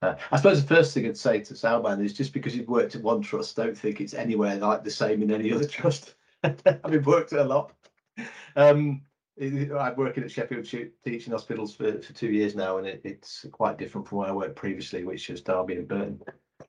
Uh, 0.02 0.16
I 0.32 0.36
suppose 0.36 0.60
the 0.60 0.74
first 0.74 0.92
thing 0.92 1.06
I'd 1.06 1.16
say 1.16 1.40
to 1.40 1.54
Salman 1.54 2.04
is 2.04 2.12
just 2.12 2.32
because 2.32 2.56
you've 2.56 2.68
worked 2.68 2.96
at 2.96 3.02
one 3.02 3.22
trust, 3.22 3.54
don't 3.54 3.78
think 3.78 4.00
it's 4.00 4.14
anywhere 4.14 4.56
like 4.56 4.82
the 4.82 4.90
same 4.90 5.22
in 5.22 5.30
any 5.30 5.52
other 5.52 5.66
trust. 5.68 6.14
I've 6.44 7.06
worked 7.06 7.32
at 7.32 7.38
a 7.38 7.44
lot. 7.44 7.72
Um, 8.56 9.02
I'm 9.42 9.96
working 9.96 10.24
at 10.24 10.30
Sheffield 10.30 10.64
Teaching 11.04 11.32
Hospitals 11.32 11.74
for, 11.74 12.00
for 12.00 12.12
two 12.12 12.30
years 12.30 12.54
now, 12.54 12.78
and 12.78 12.86
it, 12.86 13.00
it's 13.04 13.44
quite 13.52 13.78
different 13.78 14.08
from 14.08 14.18
where 14.18 14.28
I 14.28 14.32
worked 14.32 14.56
previously, 14.56 15.04
which 15.04 15.28
was 15.28 15.40
Derby 15.40 15.76
and 15.76 15.88
Burton 15.88 16.20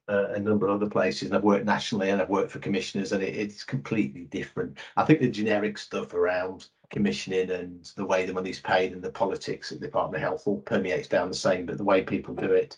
uh, 0.08 0.28
a 0.34 0.40
number 0.40 0.68
of 0.68 0.76
other 0.76 0.90
places 0.90 1.28
and 1.28 1.36
I've 1.36 1.44
worked 1.44 1.66
nationally 1.66 2.10
and 2.10 2.20
I've 2.20 2.28
worked 2.28 2.50
for 2.50 2.58
commissioners 2.58 3.12
and 3.12 3.22
it, 3.22 3.36
it's 3.36 3.64
completely 3.64 4.24
different. 4.24 4.78
I 4.96 5.04
think 5.04 5.20
the 5.20 5.28
generic 5.28 5.78
stuff 5.78 6.14
around 6.14 6.68
commissioning 6.90 7.50
and 7.50 7.90
the 7.96 8.04
way 8.04 8.26
the 8.26 8.32
money's 8.32 8.60
paid 8.60 8.92
and 8.92 9.02
the 9.02 9.10
politics 9.10 9.72
at 9.72 9.80
the 9.80 9.86
Department 9.86 10.22
of 10.22 10.28
Health 10.28 10.42
all 10.46 10.60
permeates 10.60 11.08
down 11.08 11.28
the 11.28 11.34
same, 11.34 11.66
but 11.66 11.78
the 11.78 11.84
way 11.84 12.02
people 12.02 12.34
do 12.34 12.52
it 12.52 12.76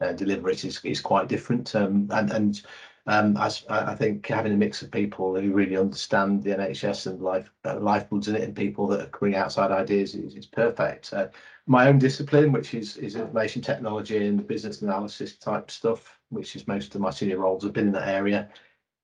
and 0.00 0.18
deliver 0.18 0.50
it 0.50 0.64
is, 0.64 0.80
is 0.84 1.00
quite 1.00 1.28
different. 1.28 1.74
Um, 1.74 2.08
and 2.10 2.30
and 2.30 2.62
um, 3.08 3.36
I, 3.36 3.50
I 3.68 3.94
think 3.94 4.26
having 4.26 4.52
a 4.52 4.56
mix 4.56 4.82
of 4.82 4.90
people 4.90 5.40
who 5.40 5.52
really 5.52 5.76
understand 5.76 6.42
the 6.42 6.50
NHS 6.50 7.06
and 7.06 7.20
life 7.20 7.50
uh, 7.64 7.78
in 7.78 8.36
it 8.36 8.42
and 8.42 8.56
people 8.56 8.88
that 8.88 9.00
are 9.00 9.18
bring 9.18 9.36
outside 9.36 9.70
ideas 9.70 10.14
is, 10.14 10.34
is 10.34 10.46
perfect. 10.46 11.12
Uh, 11.12 11.28
my 11.66 11.88
own 11.88 11.98
discipline, 11.98 12.50
which 12.50 12.74
is 12.74 12.96
is 12.96 13.14
information 13.14 13.62
technology 13.62 14.26
and 14.26 14.46
business 14.46 14.82
analysis 14.82 15.36
type 15.36 15.70
stuff, 15.70 16.18
which 16.30 16.56
is 16.56 16.66
most 16.66 16.94
of 16.94 17.00
my 17.00 17.10
senior 17.10 17.38
roles 17.38 17.62
have 17.62 17.72
been 17.72 17.86
in 17.86 17.92
that 17.92 18.08
area. 18.08 18.48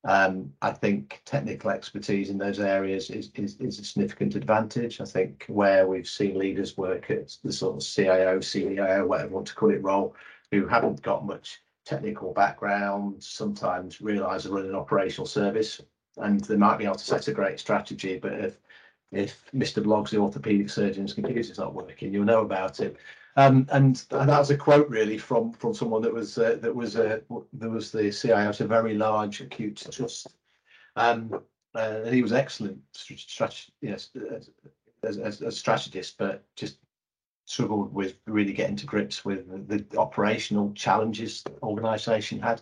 Um, 0.04 0.52
I 0.62 0.72
think 0.72 1.22
technical 1.24 1.70
expertise 1.70 2.28
in 2.28 2.38
those 2.38 2.58
areas 2.58 3.08
is, 3.08 3.30
is, 3.36 3.56
is 3.60 3.78
a 3.78 3.84
significant 3.84 4.34
advantage. 4.34 5.00
I 5.00 5.04
think 5.04 5.44
where 5.48 5.86
we've 5.86 6.08
seen 6.08 6.36
leaders 6.36 6.76
work 6.76 7.08
at 7.12 7.36
the 7.44 7.52
sort 7.52 7.76
of 7.76 7.82
CIO, 7.84 8.40
CEO, 8.40 9.06
whatever 9.06 9.28
you 9.28 9.34
want 9.34 9.46
to 9.46 9.54
call 9.54 9.70
it 9.70 9.80
role, 9.80 10.16
who 10.50 10.66
haven't 10.66 11.02
got 11.02 11.24
much 11.24 11.62
technical 11.84 12.32
background, 12.32 13.22
sometimes 13.22 14.00
realise 14.00 14.44
they're 14.44 14.52
running 14.52 14.70
an 14.70 14.76
operational 14.76 15.26
service 15.26 15.80
and 16.18 16.40
they 16.44 16.56
might 16.56 16.78
be 16.78 16.84
able 16.84 16.94
to 16.94 17.04
set 17.04 17.28
a 17.28 17.32
great 17.32 17.58
strategy, 17.58 18.18
but 18.18 18.32
if 18.32 18.58
if 19.10 19.44
Mr. 19.54 19.84
Bloggs, 19.84 20.10
the 20.10 20.16
orthopedic 20.16 20.70
surgeon's 20.70 21.12
computer's 21.12 21.58
not 21.58 21.74
working, 21.74 22.14
you'll 22.14 22.24
know 22.24 22.40
about 22.40 22.80
it. 22.80 22.96
Um, 23.36 23.66
and, 23.70 24.02
and 24.10 24.28
that 24.28 24.38
was 24.38 24.50
a 24.50 24.56
quote 24.56 24.88
really 24.88 25.18
from 25.18 25.52
from 25.52 25.74
someone 25.74 26.02
that 26.02 26.12
was 26.12 26.38
uh, 26.38 26.58
that 26.60 26.74
was 26.74 26.96
uh, 26.96 27.20
there 27.52 27.70
was 27.70 27.90
the 27.90 28.10
CIO 28.10 28.50
of 28.50 28.60
a 28.60 28.66
very 28.66 28.94
large 28.94 29.40
acute 29.40 29.86
trust, 29.90 30.28
um, 30.96 31.42
uh, 31.74 32.00
and 32.04 32.14
he 32.14 32.22
was 32.22 32.32
excellent 32.32 32.78
strategist, 32.92 33.72
yes, 33.80 34.10
as, 34.34 34.50
as, 35.02 35.18
as 35.18 35.40
a 35.40 35.50
strategist, 35.50 36.18
but 36.18 36.44
just 36.56 36.76
struggled 37.44 37.92
with 37.92 38.16
really 38.26 38.52
getting 38.52 38.76
to 38.76 38.86
grips 38.86 39.24
with 39.24 39.68
the, 39.68 39.78
the 39.78 39.98
operational 39.98 40.72
challenges 40.74 41.42
the 41.42 41.52
organisation 41.62 42.40
had, 42.40 42.60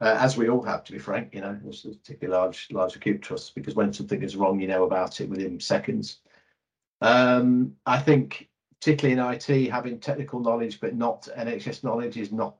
uh, 0.00 0.16
as 0.18 0.36
we 0.36 0.48
all 0.48 0.62
have, 0.62 0.84
to 0.84 0.92
be 0.92 0.98
frank. 0.98 1.34
You 1.34 1.42
know, 1.42 1.58
particularly 1.64 2.38
large 2.38 2.68
large 2.70 2.96
acute 2.96 3.22
trust 3.22 3.54
because 3.54 3.74
when 3.74 3.92
something 3.92 4.22
is 4.22 4.36
wrong, 4.36 4.60
you 4.60 4.68
know 4.68 4.84
about 4.84 5.20
it 5.20 5.28
within 5.28 5.60
seconds. 5.60 6.20
Um, 7.00 7.74
I 7.84 7.98
think 7.98 8.48
particularly 8.80 9.20
in 9.20 9.34
IT, 9.34 9.70
having 9.70 10.00
technical 10.00 10.40
knowledge 10.40 10.80
but 10.80 10.94
not 10.94 11.28
NHS 11.36 11.84
knowledge 11.84 12.16
is 12.16 12.32
not 12.32 12.56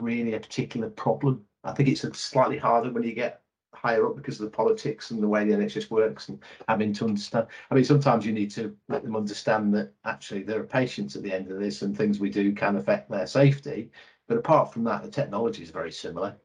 really 0.00 0.34
a 0.34 0.40
particular 0.40 0.88
problem. 0.88 1.44
I 1.64 1.72
think 1.72 1.88
it's 1.88 2.02
slightly 2.18 2.58
harder 2.58 2.90
when 2.90 3.02
you 3.02 3.12
get 3.12 3.42
higher 3.86 4.06
up 4.06 4.16
because 4.16 4.40
of 4.40 4.44
the 4.46 4.56
politics 4.56 5.12
and 5.12 5.22
the 5.22 5.28
way 5.28 5.44
the 5.44 5.54
NHS 5.54 5.90
works 5.90 6.28
and 6.28 6.42
having 6.68 6.92
to 6.94 7.04
understand. 7.04 7.46
I 7.70 7.74
mean, 7.74 7.84
sometimes 7.84 8.26
you 8.26 8.32
need 8.32 8.50
to 8.52 8.76
let 8.88 9.04
them 9.04 9.14
understand 9.14 9.72
that 9.74 9.92
actually 10.04 10.42
there 10.42 10.60
are 10.60 10.64
patients 10.64 11.14
at 11.14 11.22
the 11.22 11.32
end 11.32 11.52
of 11.52 11.60
this 11.60 11.82
and 11.82 11.96
things 11.96 12.18
we 12.18 12.30
do 12.30 12.52
can 12.52 12.76
affect 12.76 13.08
their 13.08 13.28
safety. 13.28 13.90
But 14.26 14.38
apart 14.38 14.72
from 14.72 14.82
that, 14.84 15.04
the 15.04 15.10
technology 15.10 15.62
is 15.62 15.70
very 15.70 15.92
similar. 15.92 16.36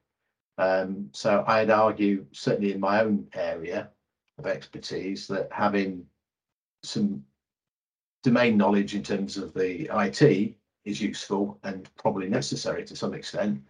Um, 0.60 1.10
so 1.14 1.44
I'd 1.48 1.72
argue, 1.72 2.28
certainly 2.32 2.74
in 2.74 2.80
my 2.80 3.02
own 3.02 3.28
area 3.34 3.90
of 4.38 4.46
expertise, 4.46 5.28
that 5.28 5.50
having 5.52 6.06
some 6.84 7.24
domain 8.22 8.56
knowledge 8.56 8.94
in 8.94 9.02
terms 9.02 9.38
of 9.38 9.52
the 9.56 9.90
IT 9.92 10.56
is 10.86 11.02
useful 11.02 11.60
and 11.64 11.90
probably 11.96 12.30
necessary 12.30 12.86
to 12.86 12.96
some 12.96 13.16
extent, 13.16 13.64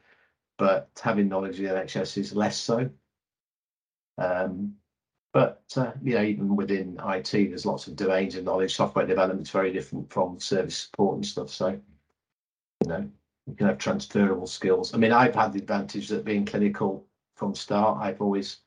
but 0.58 0.90
having 1.02 1.30
knowledge 1.30 1.60
of 1.62 1.70
the 1.70 1.74
NHS 1.74 2.18
is 2.18 2.36
less 2.36 2.58
so. 2.58 2.90
Um, 4.22 4.76
but 5.34 5.64
uh, 5.78 5.92
you 6.04 6.16
know, 6.16 6.24
even 6.24 6.56
within 6.56 7.00
IT, 7.06 7.32
there's 7.32 7.66
lots 7.66 7.88
of 7.88 7.96
domains 7.96 8.36
of 8.36 8.44
knowledge. 8.44 8.76
Software 8.76 9.08
development 9.08 9.48
is 9.48 9.52
very 9.52 9.72
different 9.72 10.12
from 10.12 10.40
service 10.40 10.78
support 10.78 11.16
and 11.16 11.26
stuff. 11.26 11.50
So, 11.50 11.70
you 11.70 12.90
know, 12.90 13.10
you 13.48 13.56
can 13.56 13.68
have 13.68 13.78
transferable 13.78 14.48
skills. 14.48 14.94
I 14.94 14.98
mean, 14.98 15.14
I've 15.14 15.36
had 15.36 15.54
the 15.54 15.60
advantage 15.60 16.10
that 16.10 16.26
being 16.26 16.46
clinical 16.46 17.06
from 17.36 17.56
start, 17.56 18.00
I've 18.02 18.22
always 18.22 18.58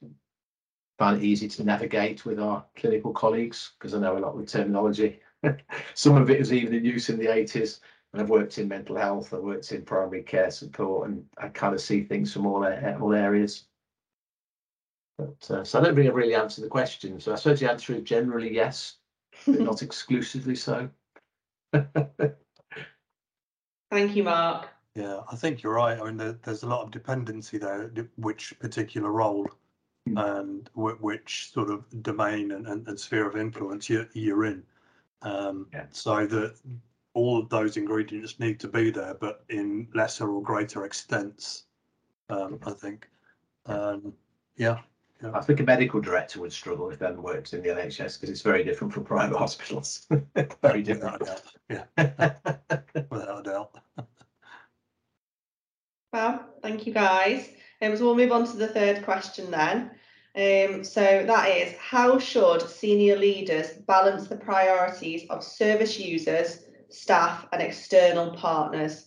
found 0.98 1.18
it 1.18 1.24
easy 1.24 1.48
to 1.48 1.64
navigate 1.64 2.24
with 2.24 2.40
our 2.40 2.64
clinical 2.76 3.12
colleagues 3.12 3.72
because 3.78 3.94
I 3.94 3.98
know 3.98 4.16
a 4.16 4.20
lot 4.20 4.38
of 4.38 4.46
terminology 4.46 5.20
Some 5.94 6.16
of 6.16 6.30
it 6.30 6.38
was 6.38 6.52
even 6.52 6.74
in 6.74 6.84
use 6.84 7.08
in 7.08 7.18
the 7.18 7.26
80s. 7.26 7.80
And 8.12 8.22
I've 8.22 8.30
worked 8.30 8.58
in 8.58 8.68
mental 8.68 8.96
health, 8.96 9.34
I've 9.34 9.40
worked 9.40 9.72
in 9.72 9.82
primary 9.82 10.22
care 10.22 10.50
support, 10.50 11.08
and 11.08 11.24
I 11.36 11.48
kind 11.48 11.74
of 11.74 11.80
see 11.80 12.04
things 12.04 12.32
from 12.32 12.46
all, 12.46 12.64
all 12.64 13.12
areas. 13.12 13.64
But, 15.18 15.50
uh, 15.50 15.64
so 15.64 15.78
I 15.78 15.84
don't 15.84 15.94
think 15.94 16.08
I've 16.08 16.14
really 16.14 16.34
answered 16.34 16.64
the 16.64 16.68
question. 16.68 17.20
So 17.20 17.32
I 17.32 17.36
suppose 17.36 17.60
the 17.60 17.70
answer 17.70 17.94
is 17.94 18.02
generally 18.02 18.52
yes, 18.52 18.96
but 19.46 19.60
not 19.60 19.82
exclusively 19.82 20.56
so. 20.56 20.88
Thank 21.72 22.36
you, 24.16 24.24
Mark. 24.24 24.68
Yeah, 24.96 25.20
I 25.30 25.36
think 25.36 25.62
you're 25.62 25.74
right. 25.74 26.00
I 26.00 26.04
mean, 26.04 26.16
there, 26.16 26.38
there's 26.44 26.62
a 26.62 26.68
lot 26.68 26.82
of 26.82 26.90
dependency 26.90 27.58
there, 27.58 27.90
which 28.16 28.54
particular 28.60 29.10
role 29.10 29.48
and 30.06 30.68
w- 30.76 30.98
which 31.00 31.50
sort 31.52 31.70
of 31.70 31.84
domain 32.02 32.52
and, 32.52 32.66
and, 32.66 32.86
and 32.86 33.00
sphere 33.00 33.26
of 33.26 33.36
influence 33.36 33.88
you're, 33.88 34.08
you're 34.12 34.44
in. 34.44 34.62
Um, 35.22 35.66
Yeah. 35.72 35.86
So 35.90 36.26
that 36.26 36.56
all 37.14 37.38
of 37.38 37.48
those 37.48 37.76
ingredients 37.76 38.38
need 38.38 38.60
to 38.60 38.68
be 38.68 38.90
there, 38.90 39.14
but 39.14 39.44
in 39.48 39.88
lesser 39.94 40.30
or 40.30 40.42
greater 40.42 40.84
extents, 40.84 41.64
um, 42.28 42.58
I 42.66 42.72
think. 42.72 43.08
Um, 43.66 44.12
yeah, 44.56 44.80
I 45.32 45.40
think 45.40 45.60
a 45.60 45.62
medical 45.62 46.00
director 46.00 46.40
would 46.40 46.52
struggle 46.52 46.90
if 46.90 46.98
then 46.98 47.22
worked 47.22 47.54
in 47.54 47.62
the 47.62 47.68
NHS 47.68 48.20
because 48.20 48.30
it's 48.30 48.42
very 48.42 48.64
different 48.64 48.92
from 48.92 49.04
private 49.04 49.38
hospitals. 49.38 50.06
very 50.62 50.82
different. 50.82 51.20
without 51.20 51.42
a 51.68 52.04
doubt. 52.04 52.86
Without 53.10 53.40
a 53.40 53.42
doubt. 53.42 53.78
Well, 56.12 56.48
thank 56.62 56.86
you 56.86 56.92
guys. 56.92 57.48
Um, 57.80 57.96
so 57.96 58.04
we'll 58.04 58.16
move 58.16 58.32
on 58.32 58.46
to 58.46 58.56
the 58.56 58.68
third 58.68 59.04
question 59.04 59.50
then. 59.50 59.92
Um, 60.36 60.82
so 60.82 61.24
that 61.26 61.48
is, 61.48 61.74
how 61.76 62.18
should 62.18 62.62
senior 62.68 63.16
leaders 63.16 63.70
balance 63.86 64.26
the 64.26 64.36
priorities 64.36 65.28
of 65.30 65.44
service 65.44 65.98
users, 65.98 66.60
staff 66.88 67.46
and 67.52 67.62
external 67.62 68.32
partners? 68.32 69.06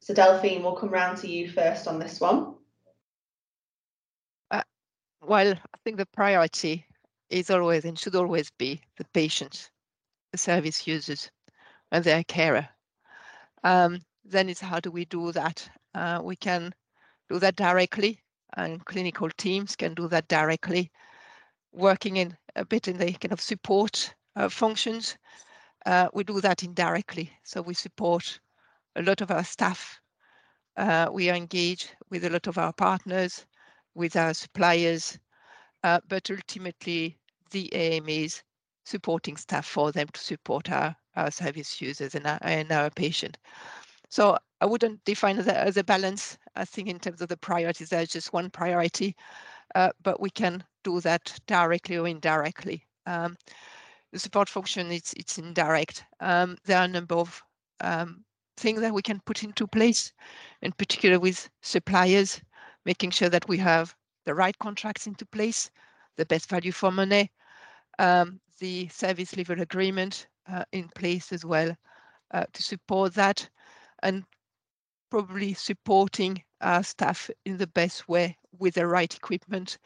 So 0.00 0.12
Delphine, 0.12 0.62
we'll 0.62 0.76
come 0.76 0.90
round 0.90 1.18
to 1.18 1.28
you 1.28 1.50
first 1.50 1.86
on 1.86 1.98
this 1.98 2.20
one. 2.20 2.55
Well, 5.26 5.54
I 5.54 5.78
think 5.82 5.96
the 5.96 6.06
priority 6.06 6.86
is 7.30 7.50
always 7.50 7.84
and 7.84 7.98
should 7.98 8.14
always 8.14 8.48
be 8.52 8.80
the 8.96 9.04
patient, 9.12 9.72
the 10.30 10.38
service 10.38 10.86
users, 10.86 11.32
and 11.90 12.04
their 12.04 12.22
carer. 12.22 12.68
Um, 13.64 14.04
then 14.24 14.48
it's 14.48 14.60
how 14.60 14.78
do 14.78 14.92
we 14.92 15.04
do 15.06 15.32
that? 15.32 15.68
Uh, 15.96 16.20
we 16.22 16.36
can 16.36 16.72
do 17.28 17.40
that 17.40 17.56
directly, 17.56 18.20
and 18.56 18.84
clinical 18.84 19.28
teams 19.30 19.74
can 19.74 19.94
do 19.94 20.06
that 20.06 20.28
directly, 20.28 20.92
working 21.72 22.18
in 22.18 22.36
a 22.54 22.64
bit 22.64 22.86
in 22.86 22.96
the 22.96 23.10
kind 23.14 23.32
of 23.32 23.40
support 23.40 24.14
uh, 24.36 24.48
functions. 24.48 25.18
Uh, 25.86 26.06
we 26.14 26.22
do 26.22 26.40
that 26.40 26.62
indirectly, 26.62 27.32
so 27.42 27.60
we 27.60 27.74
support 27.74 28.38
a 28.94 29.02
lot 29.02 29.20
of 29.20 29.32
our 29.32 29.42
staff. 29.42 30.00
Uh, 30.76 31.08
we 31.10 31.28
are 31.30 31.36
engaged 31.36 31.96
with 32.10 32.24
a 32.24 32.30
lot 32.30 32.46
of 32.46 32.58
our 32.58 32.72
partners, 32.72 33.44
with 33.96 34.14
our 34.14 34.34
suppliers, 34.34 35.18
uh, 35.82 36.00
but 36.08 36.30
ultimately 36.30 37.18
the 37.50 37.74
aim 37.74 38.08
is 38.08 38.42
supporting 38.84 39.36
staff 39.36 39.66
for 39.66 39.90
them 39.90 40.06
to 40.12 40.20
support 40.20 40.70
our, 40.70 40.94
our 41.16 41.30
service 41.30 41.80
users 41.80 42.14
and 42.14 42.26
our, 42.26 42.38
and 42.42 42.70
our 42.70 42.90
patient. 42.90 43.38
So 44.08 44.38
I 44.60 44.66
wouldn't 44.66 45.04
define 45.04 45.36
that 45.36 45.66
as 45.66 45.76
a 45.76 45.84
balance. 45.84 46.38
I 46.54 46.64
think 46.64 46.88
in 46.88 47.00
terms 47.00 47.20
of 47.20 47.28
the 47.28 47.36
priorities, 47.36 47.88
there's 47.88 48.10
just 48.10 48.32
one 48.32 48.50
priority, 48.50 49.16
uh, 49.74 49.90
but 50.02 50.20
we 50.20 50.30
can 50.30 50.62
do 50.84 51.00
that 51.00 51.36
directly 51.46 51.96
or 51.96 52.06
indirectly. 52.06 52.84
Um, 53.06 53.36
the 54.12 54.18
support 54.18 54.48
function, 54.48 54.92
it's, 54.92 55.12
it's 55.14 55.38
indirect. 55.38 56.04
Um, 56.20 56.56
there 56.64 56.78
are 56.78 56.84
a 56.84 56.88
number 56.88 57.16
of 57.16 57.42
um, 57.80 58.24
things 58.56 58.80
that 58.80 58.94
we 58.94 59.02
can 59.02 59.20
put 59.26 59.42
into 59.42 59.66
place, 59.66 60.12
in 60.62 60.72
particular 60.72 61.18
with 61.18 61.50
suppliers, 61.62 62.40
making 62.86 63.10
sure 63.10 63.28
that 63.28 63.48
we 63.48 63.58
have 63.58 63.94
the 64.24 64.34
right 64.34 64.56
contracts 64.58 65.06
into 65.06 65.26
place, 65.26 65.70
the 66.16 66.24
best 66.24 66.48
value 66.48 66.72
for 66.72 66.90
money, 66.90 67.30
um, 67.98 68.40
the 68.60 68.88
service 68.88 69.36
level 69.36 69.60
agreement 69.60 70.28
uh, 70.50 70.64
in 70.72 70.88
place 70.94 71.32
as 71.32 71.44
well 71.44 71.76
uh, 72.32 72.44
to 72.52 72.62
support 72.62 73.12
that, 73.14 73.46
and 74.02 74.24
probably 75.10 75.52
supporting 75.52 76.42
our 76.60 76.82
staff 76.82 77.28
in 77.44 77.58
the 77.58 77.66
best 77.66 78.08
way 78.08 78.36
with 78.58 78.74
the 78.74 78.86
right 78.86 79.14
equipment, 79.14 79.78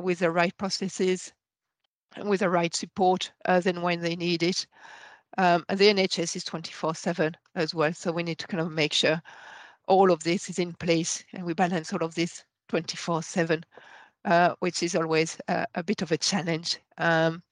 with 0.00 0.20
the 0.20 0.30
right 0.30 0.56
processes, 0.58 1.32
and 2.16 2.28
with 2.28 2.40
the 2.40 2.48
right 2.48 2.74
support 2.74 3.32
and 3.44 3.82
when 3.82 4.00
they 4.00 4.16
need 4.16 4.42
it. 4.42 4.66
Um, 5.36 5.64
and 5.68 5.78
the 5.78 5.88
NHS 5.88 6.36
is 6.36 6.44
24 6.44 6.94
7 6.94 7.36
as 7.54 7.74
well. 7.74 7.92
So 7.92 8.12
we 8.12 8.22
need 8.22 8.38
to 8.38 8.46
kind 8.46 8.60
of 8.60 8.72
make 8.72 8.92
sure 8.92 9.20
all 9.88 10.12
of 10.12 10.22
this 10.22 10.48
is 10.48 10.58
in 10.58 10.74
place 10.74 11.24
and 11.32 11.44
we 11.44 11.54
balance 11.54 11.92
all 11.92 12.04
of 12.04 12.14
this 12.14 12.44
24 12.68 13.22
7, 13.22 13.64
uh, 14.24 14.54
which 14.60 14.82
is 14.82 14.94
always 14.94 15.38
a, 15.48 15.66
a, 15.74 15.82
bit 15.82 16.02
of 16.02 16.12
a 16.12 16.18
challenge. 16.18 16.78
Um, 16.98 17.42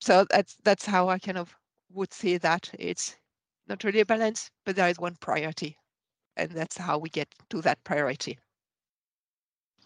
so 0.00 0.24
that's 0.30 0.56
that's 0.62 0.86
how 0.86 1.08
I 1.08 1.18
kind 1.18 1.38
of 1.38 1.54
would 1.92 2.12
say 2.12 2.38
that 2.38 2.70
it's 2.78 3.16
not 3.66 3.84
really 3.84 4.00
a 4.00 4.06
balance, 4.06 4.50
but 4.64 4.76
there 4.76 4.88
is 4.88 4.98
one 4.98 5.16
priority, 5.20 5.76
and 6.36 6.50
that's 6.52 6.78
how 6.78 6.98
we 6.98 7.08
get 7.10 7.28
to 7.50 7.60
that 7.62 7.82
priority. 7.84 8.38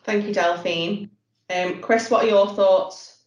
Thank 0.05 0.27
you, 0.27 0.35
Delphine. 0.35 1.09
Um, 1.49 1.81
Chris, 1.81 2.11
what 2.11 2.25
are 2.25 2.29
your 2.29 2.49
thoughts? 2.55 3.25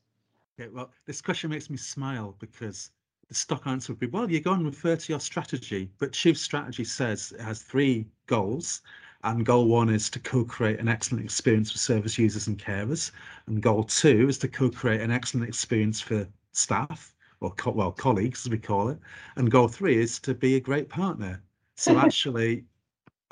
Okay, 0.59 0.69
well, 0.69 0.91
this 1.05 1.21
question 1.21 1.49
makes 1.49 1.69
me 1.69 1.77
smile 1.77 2.35
because 2.39 2.91
the 3.27 3.35
stock 3.35 3.65
answer 3.65 3.93
would 3.93 3.99
be, 3.99 4.07
well, 4.07 4.29
you 4.29 4.39
go 4.39 4.53
and 4.53 4.65
refer 4.65 4.95
to 4.95 5.11
your 5.11 5.19
strategy, 5.19 5.89
but 5.97 6.13
Chief's 6.13 6.41
strategy 6.41 6.83
says 6.83 7.33
it 7.37 7.41
has 7.41 7.61
three 7.61 8.07
goals. 8.27 8.81
And 9.23 9.43
goal 9.43 9.67
one 9.67 9.89
is 9.89 10.09
to 10.11 10.19
co-create 10.19 10.79
an 10.79 10.87
excellent 10.87 11.23
experience 11.25 11.71
for 11.71 11.79
service 11.79 12.19
users 12.19 12.45
and 12.45 12.59
carers. 12.59 13.11
And 13.47 13.61
goal 13.61 13.83
two 13.83 14.29
is 14.29 14.37
to 14.39 14.47
co-create 14.47 15.01
an 15.01 15.09
excellent 15.09 15.47
experience 15.47 15.99
for 15.99 16.27
staff 16.51 17.15
or 17.41 17.51
co 17.55 17.71
well 17.71 17.91
colleagues 17.91 18.45
as 18.45 18.51
we 18.51 18.59
call 18.59 18.89
it. 18.89 18.99
And 19.35 19.49
goal 19.49 19.67
three 19.67 19.97
is 19.97 20.19
to 20.19 20.35
be 20.35 20.55
a 20.55 20.59
great 20.59 20.89
partner. 20.89 21.41
So 21.75 21.97
actually, 21.97 22.65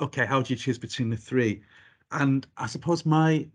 okay, 0.00 0.26
how 0.26 0.42
do 0.42 0.52
you 0.52 0.58
choose 0.58 0.78
between 0.78 1.10
the 1.10 1.16
three? 1.16 1.62
And 2.10 2.44
I 2.56 2.66
suppose 2.66 3.06
my 3.06 3.46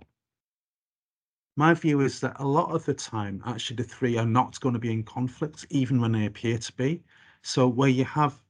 my 1.60 1.74
view 1.74 2.00
is 2.00 2.22
that 2.22 2.38
a 2.40 2.48
lot 2.48 2.72
of 2.72 2.86
the 2.86 2.94
time, 2.94 3.44
actually, 3.46 3.76
the 3.76 3.84
three 3.84 4.18
are 4.18 4.26
not 4.26 4.58
going 4.62 4.72
to 4.72 4.80
be 4.80 4.94
in 4.94 5.04
conflict, 5.04 5.66
even 5.70 6.00
when 6.00 6.14
they 6.14 6.26
appear 6.26 6.58
to 6.58 6.74
be. 6.78 7.04
So 7.42 7.68
where 7.68 7.90
you 7.90 8.06
have 8.06 8.42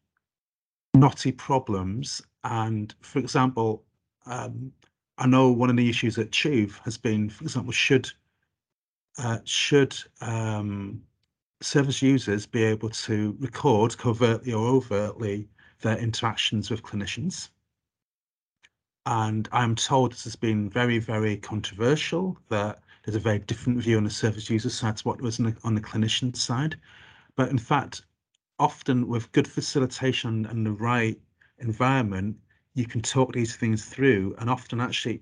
knotty 0.94 1.32
problems, 1.32 2.22
and 2.44 2.94
for 3.02 3.18
example, 3.18 3.84
um, 4.28 4.72
I 5.18 5.26
know 5.26 5.50
one 5.50 5.72
of 5.72 5.76
the 5.76 5.90
issues 5.90 6.20
at 6.20 6.30
TEWV 6.30 6.84
has 6.84 7.00
been, 7.00 7.32
for 7.32 7.44
example, 7.46 7.72
should 7.72 8.08
uh, 9.18 9.40
should 9.44 9.98
um, 10.22 11.02
service 11.62 12.04
users 12.04 12.46
be 12.46 12.64
able 12.64 12.90
to 12.90 13.36
record 13.40 13.98
covertly 13.98 14.54
or 14.54 14.68
overtly 14.68 15.50
their 15.82 15.98
interactions 15.98 16.70
with 16.70 16.84
clinicians? 16.84 17.50
And 19.08 19.50
I'm 19.52 19.74
told 19.74 20.12
this 20.12 20.26
has 20.26 20.36
been 20.36 20.70
very, 20.70 21.00
very 21.00 21.38
controversial, 21.38 22.38
that 22.50 22.84
there's 23.04 23.16
a 23.16 23.20
very 23.20 23.40
different 23.40 23.80
view 23.80 23.98
on 23.98 24.04
the 24.04 24.10
service 24.10 24.50
user 24.50 24.70
side 24.70 24.98
to 24.98 25.08
what 25.08 25.22
was 25.22 25.40
on 25.40 25.46
the, 25.46 25.56
on 25.64 25.76
the 25.76 25.82
clinician 25.82 26.36
side. 26.36 26.78
But 27.36 27.50
in 27.50 27.58
fact, 27.58 28.04
often 28.60 29.08
with 29.08 29.32
good 29.32 29.48
facilitation 29.48 30.46
and 30.46 30.66
the 30.66 30.72
right 30.72 31.20
environment, 31.60 32.38
you 32.74 32.86
can 32.86 33.02
talk 33.02 33.34
these 33.34 33.56
things 33.56 33.86
through 33.86 34.36
and 34.40 34.50
often 34.50 34.80
actually 34.82 35.22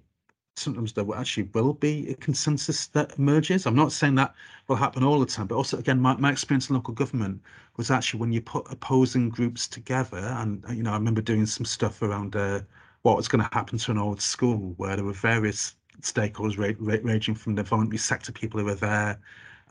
sometimes 0.57 0.93
there 0.93 1.05
actually 1.15 1.43
will 1.53 1.73
be 1.73 2.09
a 2.09 2.15
consensus 2.15 2.87
that 2.87 3.17
emerges. 3.17 3.65
I'm 3.65 3.75
not 3.75 3.91
saying 3.91 4.15
that 4.15 4.33
will 4.67 4.75
happen 4.75 5.03
all 5.03 5.19
the 5.19 5.25
time, 5.25 5.47
but 5.47 5.55
also 5.55 5.77
again, 5.77 5.99
my, 5.99 6.15
my 6.17 6.31
experience 6.31 6.69
in 6.69 6.75
local 6.75 6.93
government 6.93 7.41
was 7.77 7.91
actually 7.91 8.19
when 8.19 8.31
you 8.31 8.41
put 8.41 8.71
opposing 8.71 9.29
groups 9.29 9.67
together, 9.67 10.17
and 10.17 10.63
you 10.71 10.83
know, 10.83 10.91
I 10.91 10.95
remember 10.95 11.21
doing 11.21 11.45
some 11.45 11.65
stuff 11.65 12.01
around 12.01 12.35
uh, 12.35 12.61
what 13.03 13.17
was 13.17 13.27
going 13.27 13.43
to 13.43 13.49
happen 13.53 13.77
to 13.77 13.91
an 13.91 13.97
old 13.97 14.21
school 14.21 14.73
where 14.77 14.95
there 14.95 15.05
were 15.05 15.13
various 15.13 15.75
stakeholders 16.01 16.57
ra 16.57 16.73
ra 16.79 16.97
ranging 17.03 17.35
from 17.35 17.55
the 17.55 17.63
voluntary 17.63 17.97
sector 17.97 18.31
people 18.31 18.59
who 18.59 18.65
were 18.65 18.75
there, 18.75 19.19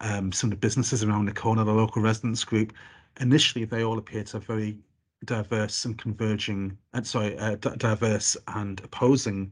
um, 0.01 0.33
some 0.33 0.49
of 0.49 0.53
the 0.53 0.61
businesses 0.61 1.03
around 1.03 1.27
the 1.27 1.33
corner, 1.33 1.65
the 1.65 1.73
local 1.73 2.03
residents 2.03 2.45
group. 2.45 2.73
Initially, 3.21 3.65
they 3.65 3.85
all 3.85 3.99
appeared 3.99 4.27
to 4.27 4.37
have 4.39 4.45
very 4.45 4.77
diverse 5.25 5.85
and 5.85 5.97
converging, 5.99 6.77
and 6.93 7.07
sorry, 7.07 7.37
uh, 7.39 7.57
diverse 7.57 8.37
and 8.49 8.81
opposing 8.85 9.51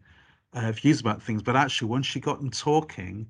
uh, 0.53 0.73
views 0.73 1.01
about 1.01 1.23
things. 1.23 1.43
But 1.43 1.57
actually, 1.57 1.89
once 1.89 2.15
you 2.15 2.21
got 2.21 2.41
them 2.41 2.51
talking, 2.51 3.27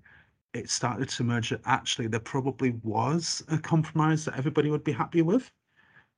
it 0.53 0.71
started 0.71 1.09
to 1.09 1.23
emerge 1.23 1.51
that 1.51 1.61
actually 1.65 2.07
there 2.07 2.21
probably 2.21 2.71
was 2.83 3.43
a 3.49 3.59
compromise 3.59 4.25
that 4.25 4.37
everybody 4.37 4.71
would 4.71 4.85
be 4.85 4.93
happy 4.93 5.23
with. 5.23 5.51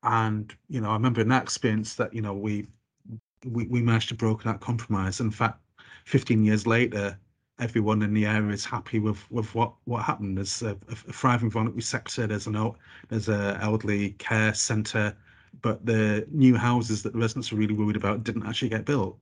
And 0.03 0.55
you 0.69 0.81
know, 0.81 0.91
I 0.91 0.95
remember 0.95 1.21
in 1.21 1.29
that 1.29 1.43
experience 1.43 1.95
that 1.97 2.15
you 2.15 2.23
know 2.23 2.35
we 2.35 2.67
we, 3.45 3.67
we 3.67 3.83
managed 3.83 4.09
to 4.11 4.15
broker 4.15 4.45
that 4.45 4.61
compromise. 4.61 5.21
In 5.21 5.31
fact, 5.31 5.61
15 6.07 6.45
years 6.45 6.67
later, 6.67 7.19
everyone 7.59 8.03
in 8.03 8.15
the 8.15 8.27
area 8.27 8.53
is 8.53 8.65
happy 8.65 8.99
with 8.99 9.31
with 9.31 9.55
what 9.55 9.75
what 9.85 10.05
happened. 10.05 10.37
There's 10.39 10.63
a, 10.63 10.77
a 10.89 10.95
thriving 10.95 11.51
voluntary 11.51 11.83
sector. 11.83 12.27
There's 12.27 12.47
an 12.47 12.73
there's 13.09 13.29
a 13.29 13.59
elderly 13.61 14.11
care 14.13 14.55
centre, 14.55 15.17
but 15.63 15.85
the 15.85 16.27
new 16.31 16.57
houses 16.57 17.03
that 17.03 17.13
the 17.13 17.19
residents 17.19 17.53
were 17.53 17.59
really 17.59 17.75
worried 17.75 17.97
about 17.97 18.25
didn't 18.25 18.47
actually 18.47 18.69
get 18.71 18.85
built. 18.85 19.19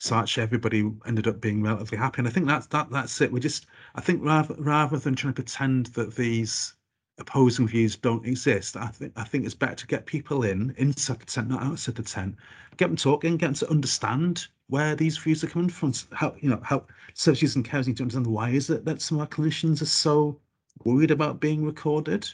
So 0.00 0.16
actually, 0.16 0.44
everybody 0.44 0.90
ended 1.06 1.26
up 1.26 1.40
being 1.40 1.62
relatively 1.62 1.98
happy, 1.98 2.18
and 2.20 2.28
I 2.28 2.30
think 2.30 2.46
that's 2.46 2.66
that 2.68 2.90
that's 2.90 3.20
it. 3.20 3.32
We 3.32 3.40
just 3.40 3.66
I 3.94 4.00
think 4.00 4.22
rather 4.24 4.54
rather 4.58 4.98
than 4.98 5.14
trying 5.14 5.34
to 5.34 5.42
pretend 5.42 5.86
that 5.86 6.14
these 6.16 6.74
opposing 7.18 7.66
views 7.66 7.96
don't 7.96 8.26
exist. 8.26 8.76
I 8.76 8.86
think 8.86 9.12
I 9.16 9.24
think 9.24 9.44
it's 9.44 9.54
better 9.54 9.74
to 9.74 9.86
get 9.86 10.06
people 10.06 10.44
in 10.44 10.74
inside 10.76 11.20
the 11.20 11.26
tent, 11.26 11.48
not 11.48 11.62
outside 11.62 11.96
the 11.96 12.02
tent. 12.02 12.36
Get 12.76 12.88
them 12.88 12.96
talking, 12.96 13.36
get 13.36 13.46
them 13.46 13.54
to 13.54 13.70
understand 13.70 14.46
where 14.68 14.94
these 14.94 15.18
views 15.18 15.42
are 15.42 15.48
coming 15.48 15.68
from. 15.68 15.92
How 16.12 16.34
you 16.40 16.50
know 16.50 16.60
how 16.62 16.84
service 17.14 17.42
users 17.42 17.56
and 17.56 17.68
carers 17.68 17.86
need 17.86 17.96
to 17.96 18.04
understand 18.04 18.26
why 18.26 18.50
is 18.50 18.70
it 18.70 18.84
that 18.84 19.02
some 19.02 19.18
of 19.18 19.22
our 19.22 19.26
clinicians 19.28 19.82
are 19.82 19.86
so 19.86 20.38
worried 20.84 21.10
about 21.10 21.40
being 21.40 21.64
recorded. 21.64 22.28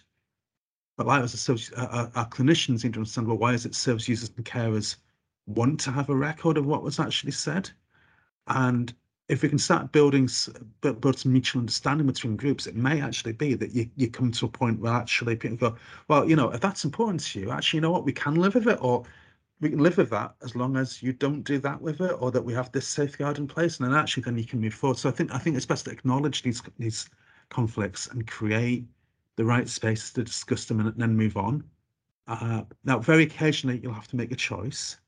But 0.97 1.07
like 1.07 1.23
as 1.23 1.35
a 1.35 1.39
service, 1.39 1.73
our 1.73 2.29
clinicians 2.29 2.85
need 2.85 2.95
to 2.95 3.01
understand 3.01 3.27
well 3.27 3.39
why 3.39 3.55
is 3.55 3.67
it 3.67 3.75
service 3.75 4.09
users 4.09 4.31
and 4.37 4.45
carers 4.45 4.97
want 5.47 5.81
to 5.81 5.91
have 5.91 6.09
a 6.09 6.17
record 6.17 6.57
of 6.57 6.67
what 6.67 6.83
was 6.83 7.01
actually 7.01 7.33
said, 7.33 7.71
and 8.47 8.95
if 9.29 9.43
we 9.43 9.49
can 9.49 9.59
start 9.59 9.91
building 9.93 10.29
build 10.83 11.19
some 11.19 11.33
mutual 11.33 11.61
understanding 11.61 12.07
between 12.07 12.37
groups, 12.37 12.67
it 12.67 12.77
may 12.77 13.01
actually 13.01 13.33
be 13.33 13.55
that 13.55 13.75
you, 13.75 13.89
you 13.97 14.11
come 14.11 14.31
to 14.31 14.47
a 14.47 14.49
point 14.49 14.81
where 14.81 14.93
actually 14.93 15.35
people 15.35 15.57
go, 15.57 15.77
well, 16.09 16.29
you 16.29 16.37
know, 16.37 16.51
if 16.51 16.61
that's 16.61 16.85
important 16.85 17.21
to 17.21 17.41
you, 17.41 17.51
actually, 17.51 17.79
you 17.79 17.81
know 17.81 17.91
what, 17.91 18.05
we 18.05 18.13
can 18.13 18.35
live 18.35 18.55
with 18.55 18.69
it, 18.69 18.79
or 18.83 19.05
we 19.61 19.71
can 19.71 19.79
live 19.79 19.97
with 19.97 20.11
that 20.11 20.35
as 20.43 20.55
long 20.55 20.77
as 20.77 21.03
you 21.03 21.13
don't 21.13 21.43
do 21.43 21.59
that 21.59 21.81
with 21.81 22.03
it, 22.03 22.17
or 22.21 22.31
that 22.31 22.45
we 22.45 22.53
have 22.53 22.71
this 22.73 22.87
safeguard 22.87 23.39
in 23.39 23.47
place, 23.47 23.79
and 23.79 23.89
then 23.89 23.99
actually 23.99 24.25
then 24.25 24.37
you 24.37 24.45
can 24.45 24.61
move 24.61 24.75
forward. 24.75 24.99
So 24.99 25.09
I 25.09 25.13
think 25.13 25.35
I 25.35 25.39
think 25.39 25.57
it's 25.57 25.65
best 25.67 25.87
to 25.87 25.91
acknowledge 25.91 26.43
these 26.43 26.63
these 26.79 27.09
conflicts 27.49 28.09
and 28.09 28.27
create 28.27 28.85
the 29.37 29.45
right 29.45 29.69
spaces 29.69 30.13
to 30.13 30.25
discuss 30.25 30.67
them 30.67 30.81
and 30.81 30.93
then 30.97 31.17
move 31.17 31.37
on. 31.37 31.65
Uh, 32.27 32.63
now, 32.85 32.99
very 32.99 33.25
occasionally 33.25 33.81
you'll 33.83 33.93
have 33.93 34.09
to 34.09 34.17
make 34.17 34.33
a 34.33 34.37
choice, 34.37 34.99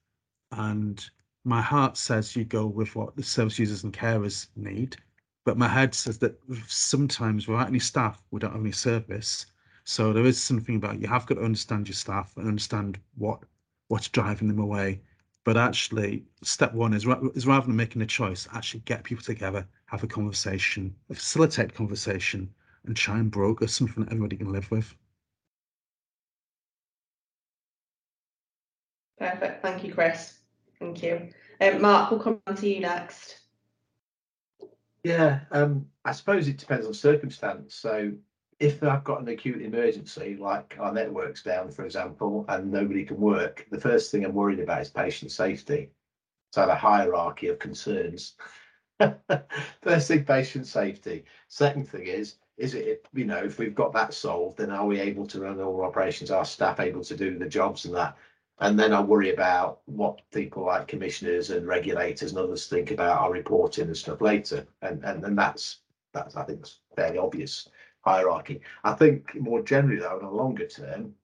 and 0.53 1.11
my 1.47 1.63
heart 1.63 1.97
says 1.97 2.35
you 2.35 2.45
go 2.45 2.67
with 2.67 2.97
what 2.97 3.15
the 3.15 3.23
service 3.23 3.57
users 3.57 3.85
and 3.85 3.93
carers 3.93 4.49
need, 4.57 4.97
but 5.45 5.57
my 5.57 5.69
head 5.69 5.95
says 5.95 6.19
that 6.19 6.37
sometimes 6.67 7.47
without 7.47 7.69
any 7.69 7.79
staff, 7.79 8.21
we 8.33 8.41
don't 8.41 8.51
have 8.51 8.61
any 8.61 8.73
service. 8.73 9.47
So 9.85 10.13
there 10.13 10.25
is 10.25 10.43
something 10.43 10.75
about 10.75 11.01
you 11.01 11.07
have 11.07 11.25
got 11.25 11.37
to 11.37 11.45
understand 11.45 11.87
your 11.87 11.95
staff 11.95 12.37
and 12.37 12.49
understand 12.49 12.99
what 13.15 13.45
what's 13.87 14.09
driving 14.09 14.49
them 14.49 14.59
away. 14.59 15.01
But 15.45 15.57
actually, 15.57 16.25
step 16.43 16.75
one 16.75 16.93
is, 16.93 17.07
is 17.37 17.47
rather 17.47 17.67
than 17.69 17.77
making 17.77 18.03
a 18.03 18.07
choice, 18.07 18.49
actually 18.53 18.81
get 18.81 19.05
people 19.05 19.23
together, 19.23 19.65
have 19.85 20.03
a 20.03 20.09
conversation, 20.09 20.97
facilitate 21.15 21.73
conversation, 21.73 22.53
and 22.87 22.97
try 22.97 23.21
and 23.21 23.31
broker 23.31 23.69
something 23.69 24.03
that 24.03 24.11
everybody 24.13 24.37
can 24.37 24.51
live 24.51 24.69
with. 24.73 24.93
Perfect. 29.21 29.63
Thank 29.63 29.85
you, 29.85 29.95
Chris. 29.95 30.41
Thank 30.81 31.03
you. 31.03 31.29
Um, 31.61 31.81
Mark, 31.81 32.11
we'll 32.11 32.21
come 32.21 32.41
on 32.47 32.57
to 32.57 32.69
you 32.69 32.81
next. 32.81 33.41
Yeah, 35.03 35.41
um, 35.53 35.87
I 36.05 36.12
suppose 36.12 36.49
it 36.49 36.59
depends 36.59 36.87
on 36.87 36.93
circumstance. 36.93 37.75
So 37.75 38.12
if 38.59 38.83
I've 38.83 39.05
got 39.05 39.21
an 39.21 39.29
acute 39.29 39.62
emergency, 39.62 40.37
like 40.39 40.77
our 40.81 40.93
network's 40.93 41.43
down, 41.43 41.71
for 41.71 41.85
example, 41.85 42.45
and 42.49 42.71
nobody 42.71 43.05
can 43.05 43.21
work, 43.21 43.67
the 43.71 43.81
first 43.81 44.11
thing 44.11 44.25
I'm 44.25 44.35
worried 44.35 44.61
about 44.61 44.83
is 44.83 44.91
patient 44.91 45.31
safety. 45.31 45.91
So 46.53 46.62
I 46.62 46.65
have 46.65 46.77
a 46.77 46.81
hierarchy 46.81 47.49
of 47.49 47.59
concerns. 47.59 48.35
first 49.83 50.09
thing, 50.09 50.25
patient 50.25 50.67
safety. 50.67 51.25
Second 51.49 51.89
thing 51.89 52.07
is, 52.07 52.37
is 52.57 52.75
it, 52.75 53.07
you 53.12 53.27
know, 53.27 53.45
if 53.45 53.59
we've 53.59 53.75
got 53.75 53.93
that 53.93 54.15
solved, 54.15 54.59
then 54.59 54.71
are 54.71 54.87
we 54.87 54.99
able 54.99 55.27
to 55.27 55.41
run 55.41 55.61
all 55.61 55.85
operations? 55.85 56.31
Are 56.31 56.45
staff 56.45 56.81
able 56.81 57.05
to 57.05 57.17
do 57.17 57.39
the 57.39 57.49
jobs 57.49 57.85
and 57.85 57.95
that? 57.95 58.17
And 58.59 58.79
then 58.79 58.95
I 58.95 59.01
worry 59.01 59.35
about 59.35 59.81
what 59.85 60.23
people 60.33 60.64
like 60.64 60.88
commissioners 60.88 61.51
and 61.51 61.66
regulators 61.66 62.31
and 62.31 62.38
others 62.38 62.66
think 62.66 62.90
about 62.90 63.21
our 63.21 63.33
reporting 63.33 63.87
and 63.87 63.97
stuff 63.97 64.21
later. 64.21 64.66
And 64.83 65.05
and, 65.05 65.25
and 65.25 65.38
that's 65.38 65.81
that's 66.12 66.37
I 66.37 66.45
think 66.45 66.61
it's 66.61 66.81
fairly 66.95 67.19
obvious 67.19 67.69
hierarchy. 68.01 68.61
I 68.85 68.95
think 68.95 69.35
more 69.35 69.62
generally 69.62 70.01
though, 70.01 70.19
in 70.19 70.25
a 70.25 70.31
longer 70.31 70.66
term, 70.66 71.14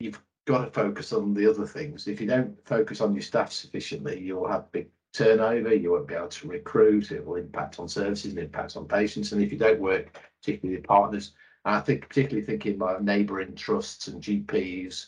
you've 0.00 0.20
got 0.46 0.64
to 0.64 0.70
focus 0.70 1.12
on 1.12 1.34
the 1.34 1.48
other 1.48 1.66
things. 1.66 2.08
If 2.08 2.20
you 2.20 2.26
don't 2.26 2.56
focus 2.66 3.00
on 3.00 3.14
your 3.14 3.22
staff 3.22 3.52
sufficiently, 3.52 4.18
you'll 4.20 4.48
have 4.48 4.72
big 4.72 4.88
turnover, 5.12 5.74
you 5.74 5.92
won't 5.92 6.08
be 6.08 6.14
able 6.14 6.28
to 6.28 6.48
recruit, 6.48 7.12
it 7.12 7.24
will 7.24 7.36
impact 7.36 7.78
on 7.78 7.88
services 7.88 8.32
and 8.32 8.38
impact 8.38 8.76
on 8.76 8.86
patients. 8.88 9.32
And 9.32 9.42
if 9.42 9.52
you 9.52 9.58
don't 9.58 9.80
work 9.80 10.18
particularly 10.40 10.78
with 10.78 10.86
partners, 10.86 11.32
I 11.64 11.80
think 11.80 12.08
particularly 12.08 12.46
thinking 12.46 12.74
about 12.76 13.04
neighbouring 13.04 13.54
trusts 13.54 14.08
and 14.08 14.22
GPs 14.22 15.06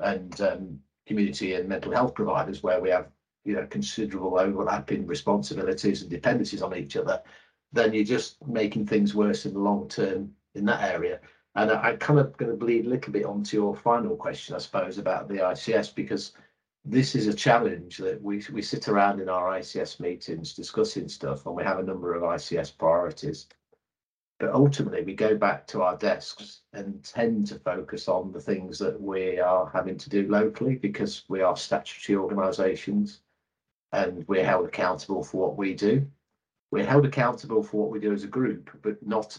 and 0.00 0.40
um, 0.40 0.78
community 1.06 1.54
and 1.54 1.68
mental 1.68 1.92
health 1.92 2.14
providers 2.14 2.62
where 2.62 2.80
we 2.80 2.90
have 2.90 3.08
you 3.44 3.54
know 3.54 3.66
considerable 3.66 4.38
overlapping 4.38 5.06
responsibilities 5.06 6.02
and 6.02 6.10
dependencies 6.10 6.62
on 6.62 6.76
each 6.76 6.96
other, 6.96 7.20
then 7.72 7.92
you're 7.92 8.04
just 8.04 8.44
making 8.46 8.86
things 8.86 9.14
worse 9.14 9.46
in 9.46 9.54
the 9.54 9.60
long 9.60 9.88
term 9.88 10.30
in 10.54 10.64
that 10.64 10.82
area. 10.82 11.20
And 11.54 11.70
I, 11.70 11.90
I 11.90 11.96
kind 11.96 12.18
of 12.18 12.36
going 12.36 12.50
to 12.50 12.56
bleed 12.56 12.86
a 12.86 12.88
little 12.88 13.12
bit 13.12 13.24
onto 13.24 13.56
your 13.56 13.76
final 13.76 14.16
question, 14.16 14.54
I 14.54 14.58
suppose, 14.58 14.98
about 14.98 15.28
the 15.28 15.36
ICS 15.36 15.94
because 15.94 16.32
this 16.84 17.14
is 17.14 17.26
a 17.26 17.34
challenge 17.34 17.98
that 17.98 18.22
we 18.22 18.42
we 18.52 18.62
sit 18.62 18.88
around 18.88 19.20
in 19.20 19.28
our 19.28 19.58
ICS 19.58 20.00
meetings 20.00 20.54
discussing 20.54 21.08
stuff, 21.08 21.46
and 21.46 21.54
we 21.54 21.64
have 21.64 21.78
a 21.78 21.82
number 21.82 22.14
of 22.14 22.22
ICS 22.22 22.76
priorities. 22.76 23.46
But 24.38 24.52
ultimately, 24.52 25.02
we 25.02 25.14
go 25.14 25.34
back 25.34 25.66
to 25.68 25.80
our 25.80 25.96
desks 25.96 26.60
and 26.74 27.02
tend 27.02 27.46
to 27.46 27.58
focus 27.58 28.06
on 28.06 28.32
the 28.32 28.40
things 28.40 28.78
that 28.80 29.00
we 29.00 29.40
are 29.40 29.70
having 29.70 29.96
to 29.96 30.10
do 30.10 30.28
locally 30.28 30.76
because 30.76 31.24
we 31.28 31.40
are 31.40 31.56
statutory 31.56 32.18
organisations 32.18 33.22
and 33.92 34.28
we're 34.28 34.44
held 34.44 34.66
accountable 34.66 35.24
for 35.24 35.38
what 35.38 35.56
we 35.56 35.72
do. 35.72 36.06
We're 36.70 36.84
held 36.84 37.06
accountable 37.06 37.62
for 37.62 37.78
what 37.78 37.90
we 37.90 37.98
do 37.98 38.12
as 38.12 38.24
a 38.24 38.28
group, 38.28 38.70
but 38.82 39.04
not 39.06 39.38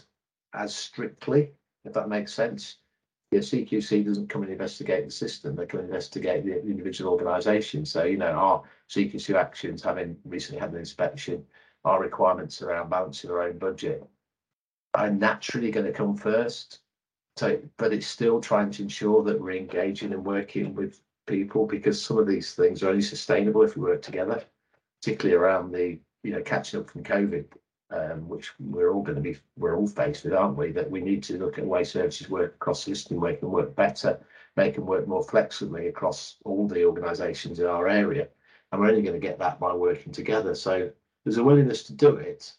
as 0.52 0.74
strictly, 0.74 1.52
if 1.84 1.92
that 1.92 2.08
makes 2.08 2.34
sense. 2.34 2.78
The 3.30 3.38
CQC 3.38 4.04
doesn't 4.04 4.28
come 4.28 4.42
and 4.42 4.50
investigate 4.50 5.04
the 5.04 5.12
system, 5.12 5.54
they 5.54 5.64
and 5.64 5.80
investigate 5.80 6.44
the 6.44 6.60
individual 6.60 7.12
organisation. 7.12 7.84
So, 7.84 8.02
you 8.02 8.16
know, 8.16 8.32
our 8.32 8.64
CQC 8.88 9.36
actions, 9.36 9.80
having 9.80 10.18
recently 10.24 10.60
had 10.60 10.72
an 10.72 10.78
inspection, 10.78 11.46
our 11.84 12.00
requirements 12.00 12.62
around 12.62 12.90
balancing 12.90 13.30
our 13.30 13.42
own 13.42 13.58
budget 13.58 14.02
are 14.94 15.10
naturally 15.10 15.70
going 15.70 15.86
to 15.86 15.92
come 15.92 16.16
first. 16.16 16.80
So, 17.36 17.60
but 17.76 17.92
it's 17.92 18.06
still 18.06 18.40
trying 18.40 18.70
to 18.72 18.82
ensure 18.82 19.22
that 19.24 19.40
we're 19.40 19.52
engaging 19.52 20.12
and 20.12 20.24
working 20.24 20.74
with 20.74 21.00
people 21.26 21.66
because 21.66 22.02
some 22.02 22.18
of 22.18 22.26
these 22.26 22.54
things 22.54 22.82
are 22.82 22.88
only 22.88 23.02
sustainable 23.02 23.62
if 23.62 23.76
we 23.76 23.82
work 23.82 24.02
together, 24.02 24.42
particularly 25.00 25.36
around 25.36 25.70
the 25.70 25.98
you 26.24 26.32
know 26.32 26.42
catching 26.42 26.80
up 26.80 26.90
from 26.90 27.04
COVID, 27.04 27.44
um, 27.90 28.28
which 28.28 28.52
we're 28.58 28.92
all 28.92 29.02
going 29.02 29.16
to 29.16 29.22
be 29.22 29.36
we're 29.56 29.76
all 29.76 29.86
faced 29.86 30.24
with, 30.24 30.34
aren't 30.34 30.56
we? 30.56 30.72
That 30.72 30.90
we 30.90 31.00
need 31.00 31.22
to 31.24 31.38
look 31.38 31.58
at 31.58 31.66
way 31.66 31.84
services 31.84 32.28
work 32.28 32.54
across 32.54 32.84
the 32.84 32.94
system, 32.94 33.20
make 33.20 33.40
them 33.40 33.52
work 33.52 33.76
better, 33.76 34.18
make 34.56 34.74
them 34.74 34.86
work 34.86 35.06
more 35.06 35.22
flexibly 35.22 35.86
across 35.86 36.36
all 36.44 36.66
the 36.66 36.84
organisations 36.84 37.60
in 37.60 37.66
our 37.66 37.86
area, 37.86 38.26
and 38.72 38.80
we're 38.80 38.88
only 38.88 39.02
going 39.02 39.20
to 39.20 39.26
get 39.26 39.38
that 39.38 39.60
by 39.60 39.72
working 39.72 40.12
together. 40.12 40.56
So 40.56 40.90
there's 41.24 41.38
a 41.38 41.44
willingness 41.44 41.84
to 41.84 41.92
do 41.92 42.16
it, 42.16 42.52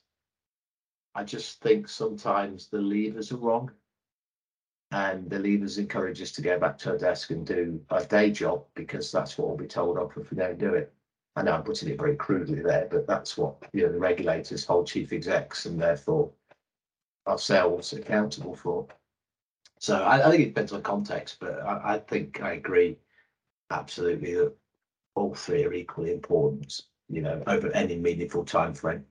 I 1.15 1.23
just 1.23 1.61
think 1.61 1.87
sometimes 1.87 2.67
the 2.67 2.81
levers 2.81 3.31
are 3.31 3.37
wrong. 3.37 3.71
And 4.91 5.29
the 5.29 5.37
levers 5.37 5.77
encourage 5.77 6.21
us 6.21 6.31
to 6.33 6.41
go 6.41 6.57
back 6.59 6.77
to 6.79 6.91
our 6.91 6.97
desk 6.97 7.29
and 7.29 7.45
do 7.45 7.79
our 7.91 8.03
day 8.05 8.31
job 8.31 8.65
because 8.73 9.11
that's 9.11 9.37
what 9.37 9.47
we'll 9.47 9.57
be 9.57 9.67
told 9.67 9.97
of 9.97 10.17
if 10.17 10.31
we 10.31 10.37
don't 10.37 10.57
do 10.57 10.73
it. 10.73 10.91
I 11.35 11.43
know 11.43 11.53
I'm 11.53 11.63
putting 11.63 11.89
it 11.89 11.99
very 11.99 12.15
crudely 12.15 12.61
there, 12.61 12.87
but 12.89 13.05
that's 13.05 13.37
what 13.37 13.57
you 13.71 13.83
know 13.83 13.91
the 13.91 13.99
regulators 13.99 14.65
hold 14.65 14.87
chief 14.87 15.13
execs 15.13 15.67
and 15.67 15.79
therefore 15.79 16.31
ourselves 17.27 17.93
accountable 17.93 18.55
for. 18.55 18.87
So 19.79 20.03
I, 20.03 20.27
I 20.27 20.31
think 20.31 20.43
it 20.43 20.47
depends 20.47 20.73
on 20.73 20.81
context, 20.81 21.37
but 21.39 21.61
I, 21.61 21.93
I 21.93 21.99
think 21.99 22.41
I 22.41 22.53
agree 22.53 22.97
absolutely 23.69 24.33
that 24.33 24.53
all 25.15 25.35
three 25.35 25.63
are 25.63 25.73
equally 25.73 26.11
important, 26.11 26.81
you 27.07 27.21
know, 27.21 27.43
over 27.45 27.71
any 27.71 27.95
meaningful 27.95 28.43
time 28.43 28.73
frame. 28.73 29.05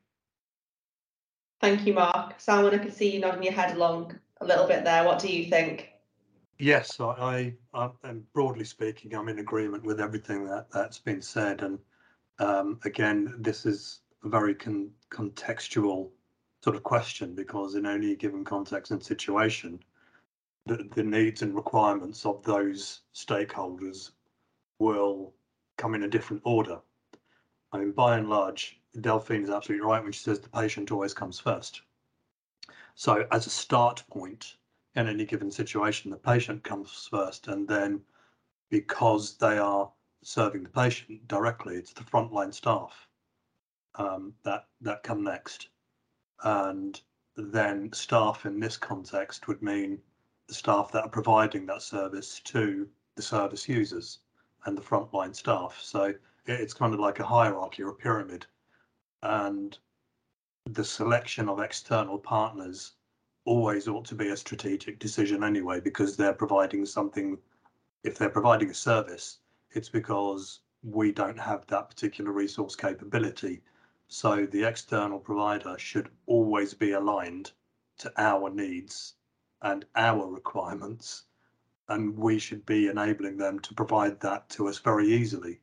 Thank 1.60 1.86
you, 1.86 1.92
Mark. 1.92 2.34
Salman, 2.38 2.74
I 2.74 2.78
can 2.78 2.92
see 2.92 3.12
you 3.12 3.20
nodding 3.20 3.42
your 3.42 3.52
head 3.52 3.74
along 3.74 4.18
a 4.40 4.46
little 4.46 4.66
bit 4.66 4.84
there. 4.84 5.04
What 5.04 5.18
do 5.18 5.28
you 5.28 5.48
think? 5.50 5.90
Yes, 6.58 7.00
I, 7.00 7.54
I, 7.74 7.90
am 8.04 8.24
broadly 8.32 8.64
speaking, 8.64 9.14
I'm 9.14 9.28
in 9.28 9.38
agreement 9.38 9.84
with 9.84 10.00
everything 10.00 10.44
that 10.46 10.66
that's 10.72 10.98
been 10.98 11.22
said. 11.22 11.62
And 11.62 11.78
um, 12.38 12.80
again, 12.84 13.34
this 13.38 13.64
is 13.64 14.00
a 14.24 14.28
very 14.28 14.54
con 14.54 14.90
contextual 15.10 16.10
sort 16.62 16.76
of 16.76 16.82
question 16.82 17.34
because 17.34 17.76
in 17.76 17.86
any 17.86 18.16
given 18.16 18.44
context 18.44 18.90
and 18.90 19.02
situation, 19.02 19.78
the, 20.66 20.88
the 20.94 21.02
needs 21.02 21.42
and 21.42 21.54
requirements 21.54 22.26
of 22.26 22.42
those 22.42 23.02
stakeholders 23.14 24.10
will 24.80 25.32
come 25.76 25.94
in 25.94 26.02
a 26.02 26.08
different 26.08 26.42
order. 26.44 26.78
I 27.72 27.78
mean, 27.78 27.92
by 27.92 28.18
and 28.18 28.28
large, 28.28 28.77
Delphine 29.00 29.44
is 29.44 29.50
absolutely 29.50 29.86
right 29.86 30.02
when 30.02 30.12
she 30.12 30.20
says 30.20 30.40
the 30.40 30.48
patient 30.48 30.90
always 30.90 31.14
comes 31.14 31.38
first. 31.38 31.82
So 32.94 33.26
as 33.30 33.46
a 33.46 33.50
start 33.50 34.02
point 34.10 34.56
in 34.94 35.06
any 35.06 35.24
given 35.24 35.50
situation, 35.50 36.10
the 36.10 36.16
patient 36.16 36.64
comes 36.64 37.08
first 37.10 37.48
and 37.48 37.68
then 37.68 38.02
because 38.70 39.36
they 39.36 39.58
are 39.58 39.92
serving 40.22 40.62
the 40.64 40.70
patient 40.70 41.28
directly, 41.28 41.76
it's 41.76 41.92
the 41.92 42.02
frontline 42.02 42.52
staff 42.52 43.08
um, 43.94 44.34
that 44.42 44.66
that 44.80 45.02
come 45.02 45.22
next. 45.22 45.68
And 46.42 47.00
then 47.36 47.92
staff 47.92 48.46
in 48.46 48.58
this 48.58 48.76
context 48.76 49.48
would 49.48 49.62
mean 49.62 50.00
the 50.48 50.54
staff 50.54 50.90
that 50.92 51.04
are 51.04 51.10
providing 51.10 51.66
that 51.66 51.82
service 51.82 52.40
to 52.40 52.88
the 53.14 53.22
service 53.22 53.68
users 53.68 54.20
and 54.64 54.76
the 54.76 54.82
frontline 54.82 55.34
staff. 55.34 55.78
So 55.80 56.14
it's 56.46 56.74
kind 56.74 56.94
of 56.94 57.00
like 57.00 57.20
a 57.20 57.26
hierarchy 57.26 57.82
or 57.82 57.90
a 57.90 57.94
pyramid. 57.94 58.46
And 59.22 59.78
the 60.66 60.84
selection 60.84 61.48
of 61.48 61.60
external 61.60 62.18
partners 62.18 62.92
always 63.44 63.88
ought 63.88 64.04
to 64.06 64.14
be 64.14 64.28
a 64.28 64.36
strategic 64.36 64.98
decision 64.98 65.42
anyway, 65.42 65.80
because 65.80 66.16
they're 66.16 66.34
providing 66.34 66.84
something. 66.84 67.38
If 68.04 68.18
they're 68.18 68.28
providing 68.28 68.70
a 68.70 68.74
service, 68.74 69.38
it's 69.70 69.88
because 69.88 70.60
we 70.82 71.12
don't 71.12 71.38
have 71.38 71.66
that 71.66 71.88
particular 71.88 72.32
resource 72.32 72.76
capability. 72.76 73.62
So 74.08 74.46
the 74.46 74.64
external 74.64 75.18
provider 75.18 75.76
should 75.78 76.10
always 76.26 76.74
be 76.74 76.92
aligned 76.92 77.52
to 77.98 78.12
our 78.16 78.50
needs 78.50 79.14
and 79.62 79.84
our 79.96 80.26
requirements. 80.38 81.24
And 81.88 82.16
we 82.16 82.38
should 82.38 82.64
be 82.66 82.88
enabling 82.88 83.38
them 83.38 83.60
to 83.60 83.74
provide 83.74 84.20
that 84.20 84.48
to 84.50 84.68
us 84.68 84.78
very 84.78 85.08
easily. 85.08 85.60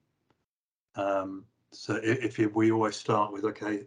Um, 0.95 1.45
so 1.75 1.99
if, 2.03 2.39
if 2.39 2.55
we 2.55 2.71
always 2.71 2.95
start 2.95 3.31
with, 3.31 3.45
okay, 3.45 3.83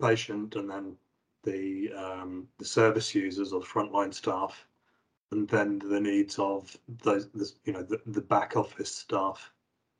patient 0.00 0.56
and 0.56 0.70
then 0.70 0.96
the 1.42 1.92
um, 1.92 2.48
the 2.58 2.64
service 2.64 3.14
users 3.14 3.52
or 3.52 3.60
the 3.60 3.66
frontline 3.66 4.14
staff, 4.14 4.66
and 5.30 5.48
then 5.48 5.78
the 5.78 6.00
needs 6.00 6.38
of 6.38 6.76
those, 7.02 7.28
the, 7.30 7.50
you 7.64 7.72
know, 7.72 7.82
the, 7.82 8.00
the 8.06 8.20
back 8.20 8.56
office 8.56 8.94
staff, 8.94 9.52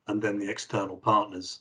and 0.07 0.21
then 0.21 0.39
the 0.39 0.49
external 0.49 0.97
partners. 0.97 1.59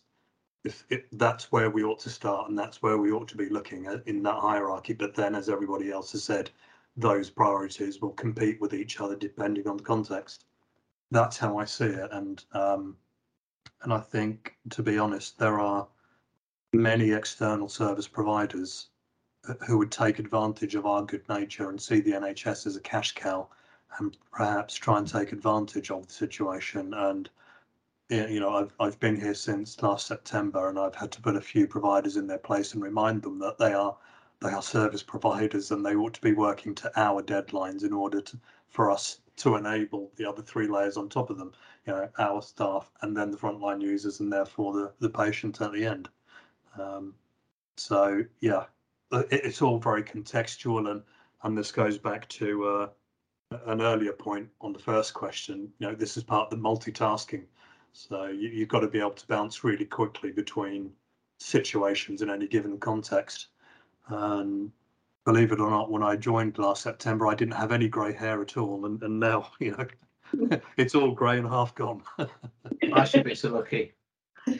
If, 0.65 0.85
if 0.89 1.03
that's 1.13 1.53
where 1.53 1.69
we 1.69 1.85
ought 1.85 1.99
to 2.01 2.11
start, 2.11 2.49
and 2.49 2.59
that's 2.59 2.81
where 2.83 2.97
we 2.97 3.13
ought 3.13 3.29
to 3.29 3.37
be 3.37 3.51
looking 3.51 3.87
at 3.87 4.07
in 4.07 4.23
that 4.23 4.39
hierarchy. 4.39 4.95
But 4.95 5.15
then, 5.15 5.35
as 5.35 5.51
everybody 5.51 5.91
else 5.91 6.13
has 6.13 6.25
said, 6.25 6.51
those 6.97 7.29
priorities 7.29 8.01
will 8.01 8.13
compete 8.13 8.61
with 8.61 8.73
each 8.73 9.01
other 9.01 9.17
depending 9.17 9.69
on 9.69 9.77
the 9.77 9.83
context. 9.83 10.47
That's 11.11 11.37
how 11.37 11.59
I 11.59 11.67
see 11.67 11.87
it, 11.87 12.09
and 12.13 12.43
um, 12.53 12.97
and 13.85 13.93
I 13.93 14.01
think, 14.01 14.57
to 14.71 14.83
be 14.83 14.99
honest, 14.99 15.39
there 15.39 15.61
are 15.61 15.87
many 16.73 17.13
external 17.13 17.69
service 17.69 18.09
providers 18.09 18.89
uh, 19.47 19.55
who 19.67 19.77
would 19.77 19.93
take 19.93 20.19
advantage 20.19 20.75
of 20.75 20.87
our 20.87 21.03
good 21.03 21.29
nature 21.29 21.69
and 21.69 21.81
see 21.81 22.01
the 22.01 22.13
NHS 22.13 22.67
as 22.67 22.77
a 22.77 22.81
cash 22.81 23.15
cow 23.15 23.47
and 23.99 24.17
perhaps 24.33 24.75
try 24.75 24.97
and 24.97 25.07
take 25.07 25.33
advantage 25.33 25.91
of 25.91 26.07
the 26.07 26.13
situation. 26.13 26.95
And 26.95 27.29
you 28.09 28.41
know, 28.41 28.55
I've 28.55 28.73
I've 28.81 28.99
been 29.01 29.21
here 29.21 29.35
since 29.35 29.83
last 29.83 30.07
September, 30.07 30.71
and 30.71 30.79
I've 30.79 30.95
had 30.95 31.13
to 31.13 31.21
put 31.21 31.37
a 31.37 31.41
few 31.41 31.67
providers 31.67 32.17
in 32.17 32.27
their 32.27 32.39
place 32.39 32.73
and 32.73 32.83
remind 32.83 33.23
them 33.23 33.39
that 33.41 33.59
they 33.59 33.75
are 33.75 33.97
they 34.41 34.51
are 34.51 34.63
service 34.63 35.03
providers 35.03 35.71
and 35.71 35.85
they 35.85 35.95
ought 35.95 36.15
to 36.15 36.21
be 36.23 36.33
working 36.33 36.75
to 36.77 37.01
our 37.01 37.23
deadlines 37.23 37.85
in 37.85 37.93
order 37.93 38.23
to 38.23 38.39
for 38.69 38.91
us 38.91 39.21
to 39.37 39.57
enable 39.57 40.13
the 40.17 40.29
other 40.29 40.43
three 40.43 40.69
layers 40.69 40.97
on 40.97 41.09
top 41.09 41.31
of 41.31 41.39
them. 41.39 41.53
You 41.87 41.93
know, 41.93 42.09
our 42.19 42.43
staff 42.43 42.91
and 43.03 43.17
then 43.17 43.31
the 43.31 43.37
frontline 43.37 43.83
users, 43.83 44.21
and 44.21 44.33
therefore 44.33 44.73
the 44.73 44.93
the 45.01 45.11
patient 45.11 45.61
at 45.61 45.73
the 45.73 45.85
end. 45.85 46.09
Um, 46.79 47.15
so 47.77 48.25
yeah, 48.41 48.65
it's 49.13 49.63
all 49.63 49.79
very 49.79 50.03
contextual 50.03 50.91
and 50.91 51.03
and 51.43 51.57
this 51.57 51.71
goes 51.71 51.99
back 51.99 52.29
to 52.31 52.65
uh, 52.65 52.89
an 53.67 53.81
earlier 53.81 54.13
point 54.13 54.49
on 54.61 54.73
the 54.73 54.79
first 54.79 55.15
question 55.15 55.73
you 55.79 55.87
know 55.87 55.95
this 55.95 56.17
is 56.17 56.23
part 56.23 56.51
of 56.51 56.51
the 56.51 56.69
multitasking 56.69 57.45
so 57.93 58.27
you, 58.27 58.49
you've 58.49 58.69
got 58.69 58.81
to 58.81 58.89
be 58.89 58.99
able 58.99 59.11
to 59.11 59.27
bounce 59.27 59.63
really 59.63 59.85
quickly 59.85 60.33
between 60.33 60.91
situations 61.39 62.23
in 62.23 62.31
any 62.31 62.49
given 62.49 62.79
context 62.79 63.49
and 64.09 64.73
believe 65.25 65.53
it 65.53 65.61
or 65.61 65.71
not 65.71 65.91
when 65.91 66.03
i 66.03 66.17
joined 66.17 66.59
last 66.59 66.83
september 66.83 67.27
i 67.27 67.35
didn't 67.35 67.55
have 67.55 67.73
any 67.73 67.89
grey 67.89 68.13
hair 68.13 68.43
at 68.43 68.57
all 68.57 68.87
and, 68.87 69.03
and 69.03 69.19
now 69.19 69.51
you 69.61 69.73
know 69.73 70.61
it's 70.77 70.95
all 70.95 71.13
grey 71.13 71.39
and 71.39 71.49
half 71.49 71.75
gone 71.75 72.03
I 72.93 73.05
should 73.05 73.25
be 73.25 73.35
so 73.35 73.51
lucky. 73.51 73.93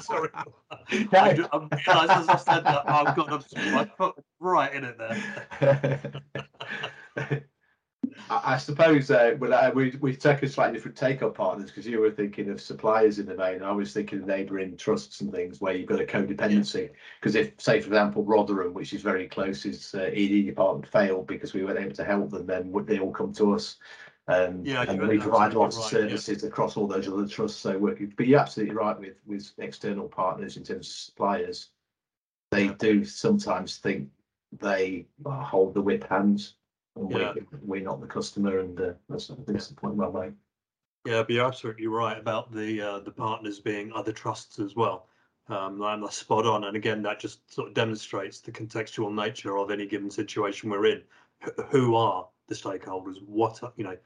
Sorry. 0.00 0.30
I, 0.34 1.32
realised 1.32 1.48
um, 1.52 1.68
as 1.72 2.28
I 2.28 2.36
said 2.36 2.64
that 2.64 2.88
I've 2.88 3.16
got 3.16 3.32
a, 3.32 3.72
my 3.72 3.84
foot 3.84 4.14
right 4.38 4.72
in 4.72 4.84
it 4.84 4.96
there. 4.98 6.12
I, 8.30 8.54
I 8.54 8.58
suppose 8.58 9.10
uh, 9.10 9.34
when 9.38 9.52
I, 9.52 9.70
we 9.70 9.96
we 10.00 10.16
take 10.16 10.42
a 10.42 10.48
slightly 10.48 10.74
different 10.74 10.96
take 10.96 11.22
on 11.22 11.32
partners 11.32 11.70
because 11.70 11.86
you 11.86 12.00
were 12.00 12.10
thinking 12.10 12.50
of 12.50 12.60
suppliers 12.60 13.18
in 13.18 13.26
the 13.26 13.34
main. 13.36 13.62
I 13.62 13.72
was 13.72 13.92
thinking 13.92 14.20
of 14.20 14.26
neighbouring 14.26 14.76
trusts 14.76 15.20
and 15.20 15.32
things 15.32 15.60
where 15.60 15.74
you've 15.74 15.88
got 15.88 16.00
a 16.00 16.04
codependency. 16.04 16.90
Because 17.20 17.34
if, 17.34 17.52
say, 17.58 17.80
for 17.80 17.88
example, 17.88 18.24
Rotherham, 18.24 18.74
which 18.74 18.92
is 18.92 19.02
very 19.02 19.28
close, 19.28 19.62
his 19.62 19.94
uh, 19.94 20.10
ED 20.12 20.46
department 20.46 20.86
failed 20.90 21.26
because 21.26 21.54
we 21.54 21.64
weren't 21.64 21.78
able 21.78 21.94
to 21.94 22.04
help 22.04 22.30
them, 22.30 22.46
then 22.46 22.72
would 22.72 22.86
they 22.86 22.98
all 22.98 23.12
come 23.12 23.32
to 23.34 23.54
us? 23.54 23.76
Um, 24.28 24.64
Yeah, 24.64 24.84
and 24.88 25.06
we 25.06 25.18
provide 25.18 25.54
lots 25.54 25.76
of 25.76 25.82
right, 25.84 25.92
yeah. 25.92 26.08
services 26.08 26.42
across 26.42 26.76
all 26.76 26.88
those 26.88 27.06
other 27.06 27.28
trusts. 27.28 27.60
So 27.60 27.78
working, 27.78 28.12
but 28.16 28.26
you're 28.26 28.40
absolutely 28.40 28.74
right 28.74 28.98
with 28.98 29.16
with 29.26 29.52
external 29.58 30.08
partners 30.08 30.56
in 30.56 30.64
terms 30.64 30.88
of 30.88 30.92
suppliers. 30.92 31.70
They 32.50 32.64
Yeah. 32.64 32.74
do 32.78 33.04
sometimes 33.04 33.78
think 33.78 34.08
they 34.52 35.06
hold 35.24 35.74
the 35.74 35.82
whip 35.82 36.08
hands, 36.08 36.54
and 36.96 37.10
Yeah. 37.10 37.32
we 37.34 37.42
we're 37.62 37.84
not 37.84 38.00
the 38.00 38.06
customer, 38.06 38.58
and 38.58 38.80
uh, 38.80 38.92
that's 39.08 39.28
that's 39.46 39.68
the 39.68 39.74
point 39.74 39.94
well 39.94 40.12
made. 40.12 40.34
Yeah, 41.04 41.22
but 41.22 41.30
you're 41.30 41.46
absolutely 41.46 41.86
right 41.86 42.18
about 42.18 42.52
the 42.52 42.80
uh, 42.80 42.98
the 43.00 43.10
partners 43.12 43.60
being 43.60 43.92
other 43.92 44.12
trusts 44.12 44.58
as 44.58 44.74
well. 44.74 45.08
Um, 45.48 45.80
and 45.82 46.02
that's 46.02 46.16
spot 46.16 46.44
on. 46.44 46.64
And 46.64 46.76
again, 46.76 47.02
that 47.02 47.20
just 47.20 47.48
sort 47.52 47.68
of 47.68 47.74
demonstrates 47.74 48.40
the 48.40 48.50
contextual 48.50 49.14
nature 49.14 49.56
of 49.58 49.70
any 49.70 49.86
given 49.86 50.10
situation 50.10 50.70
we're 50.70 50.86
in. 50.86 51.02
Wh- 51.44 51.62
Who 51.68 51.94
are 51.94 52.26
the 52.48 52.54
stakeholders? 52.56 53.22
What 53.26 53.62
are, 53.62 53.72
you 53.76 53.84
know? 53.84 53.96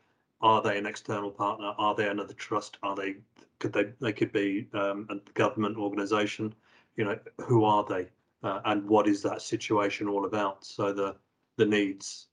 Are 0.43 0.63
they 0.63 0.77
an 0.79 0.87
external 0.87 1.31
partner? 1.31 1.75
Are 1.79 1.95
they 1.95 2.09
another 2.09 2.35
trust? 2.35 2.79
Are 2.83 2.97
they 2.97 3.17
could 3.59 3.73
they 3.73 3.93
they 4.01 4.13
could 4.13 4.33
be 4.33 4.69
um, 4.75 5.07
a 5.11 5.17
government 5.33 5.77
organisation? 5.79 6.55
You 6.97 7.05
know, 7.05 7.19
who 7.47 7.65
are 7.65 7.85
they? 7.89 8.09
Uh, 8.43 8.61
and 8.65 8.87
what 8.89 9.07
is 9.07 9.23
that 9.23 9.43
situation 9.43 10.09
all 10.09 10.25
about? 10.27 10.65
So 10.65 10.93
the 10.93 11.17
the 11.57 11.67
needs 11.67 12.29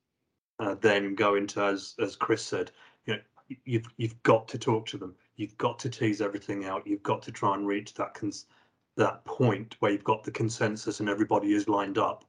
uh, 0.59 0.75
then 0.81 1.15
go 1.15 1.35
into 1.35 1.61
as 1.61 1.95
as 1.99 2.15
Chris 2.15 2.43
said, 2.43 2.71
you 3.05 3.15
know, 3.15 3.19
you've 3.65 3.87
you've 3.97 4.21
got 4.23 4.47
to 4.49 4.57
talk 4.57 4.85
to 4.87 4.97
them. 4.97 5.15
You've 5.35 5.57
got 5.57 5.79
to 5.79 5.89
tease 5.89 6.21
everything 6.21 6.65
out. 6.65 6.85
You've 6.87 7.03
got 7.03 7.21
to 7.23 7.31
try 7.31 7.53
and 7.53 7.67
reach 7.67 7.93
that 7.95 8.13
cons- 8.13 8.47
that 8.95 9.23
point 9.25 9.75
where 9.79 9.91
you've 9.91 10.03
got 10.03 10.23
the 10.23 10.31
consensus 10.31 10.99
and 10.99 11.07
everybody 11.07 11.53
is 11.53 11.67
lined 11.67 11.97
up 11.97 12.25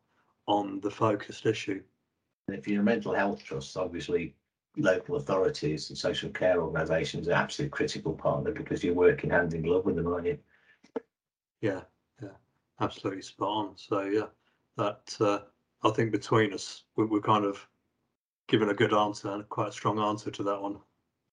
on 0.47 0.81
the 0.81 0.91
focused 0.91 1.47
issue. 1.47 1.83
And 2.47 2.57
if 2.57 2.69
you're 2.69 2.83
a 2.83 2.85
mental 2.85 3.15
health 3.15 3.43
trust, 3.43 3.77
obviously 3.77 4.35
local 4.77 5.17
authorities 5.17 5.89
and 5.89 5.99
social 5.99 6.31
care 6.31 6.61
organisations 6.61 7.29
are 7.29 7.33
absolutely 7.33 7.71
critical 7.71 8.13
partner 8.13 8.53
because 8.53 8.85
you're 8.85 8.95
working 8.95 9.31
hand 9.31 9.55
in 9.55 9.63
glove 9.63 9.85
with 9.85 9.97
them, 9.97 10.07
aren't 10.07 10.27
you? 10.27 10.39
Yeah, 11.61 11.81
yeah, 12.23 12.37
absolutely 12.81 13.23
spot 13.23 13.49
on. 13.49 13.73
So 13.77 14.03
yeah, 14.03 14.27
that 14.77 15.17
uh, 15.21 15.41
I 15.83 15.91
think 15.91 16.13
between 16.13 16.53
us, 16.53 16.85
we, 16.97 17.05
we're 17.05 17.21
kind 17.21 17.45
of 17.45 17.67
given 18.49 18.71
a 18.71 18.75
good 18.75 18.93
answer 18.95 19.31
and 19.31 19.49
quite 19.49 19.69
a 19.69 19.73
strong 19.73 19.99
answer 20.01 20.31
to 20.31 20.43
that 20.43 20.61
one. 20.61 20.79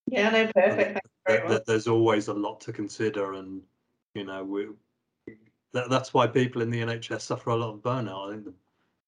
Yeah, 0.05 0.29
no, 0.29 0.45
perfect. 0.53 0.77
Thank 0.77 0.95
you 0.95 0.99
very 1.25 1.37
There- 1.39 1.43
much. 1.43 1.49
there- 1.49 1.63
there's 1.65 1.87
always 1.87 2.27
a 2.27 2.33
lot 2.33 2.61
to 2.61 2.73
consider, 2.73 3.33
and 3.33 3.63
you 4.13 4.23
know, 4.23 4.43
we 4.43 4.67
that, 5.73 5.89
that's 5.89 6.13
why 6.13 6.25
people 6.27 6.61
in 6.61 6.69
the 6.69 6.79
NHS 6.81 7.21
suffer 7.23 7.49
a 7.49 7.55
lot 7.55 7.73
of 7.73 7.81
burnout. 7.81 8.29
I 8.29 8.31
think 8.33 8.45
the, 8.45 8.53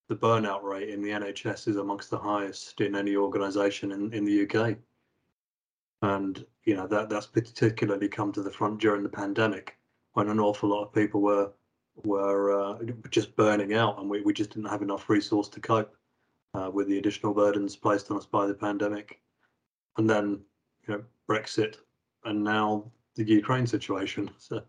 the 0.09 0.15
burnout 0.15 0.63
rate 0.63 0.89
in 0.89 1.01
the 1.01 1.11
NHS 1.11 1.67
is 1.69 1.77
amongst 1.77 2.09
the 2.09 2.17
highest 2.17 2.81
in 2.81 2.93
any 2.95 3.15
organisation 3.15 3.91
in, 3.93 4.11
in 4.13 4.25
the 4.25 4.41
UK. 4.45 4.77
And 6.01 6.45
you 6.65 6.75
know 6.75 6.87
that 6.87 7.09
that's 7.09 7.25
particularly 7.27 8.07
come 8.09 8.31
to 8.33 8.41
the 8.43 8.51
front 8.51 8.79
during 8.79 9.03
the 9.03 9.09
pandemic, 9.09 9.77
when 10.13 10.29
an 10.29 10.39
awful 10.39 10.69
lot 10.69 10.83
of 10.83 10.93
people 10.93 11.21
were 11.21 11.51
were 12.03 12.51
uh, 12.59 12.77
just 13.09 13.35
burning 13.35 13.73
out, 13.73 13.99
and 13.99 14.09
we, 14.09 14.21
we 14.21 14.33
just 14.33 14.51
didn't 14.51 14.69
have 14.69 14.81
enough 14.83 15.09
resource 15.09 15.49
to 15.49 15.59
cope 15.59 15.95
uh, 16.57 16.69
with 16.71 16.87
the 16.87 16.97
additional 16.97 17.33
burdens 17.33 17.75
placed 17.75 18.09
on 18.09 18.17
us 18.17 18.25
by 18.25 18.47
the 18.47 18.53
pandemic. 18.53 19.19
And 19.97 20.09
then 20.09 20.41
you 20.87 20.93
know 20.93 21.03
Brexit, 21.29 21.77
and 22.25 22.43
now 22.43 22.91
the 23.15 23.23
Ukraine 23.23 23.67
situation. 23.67 24.29
So 24.39 24.61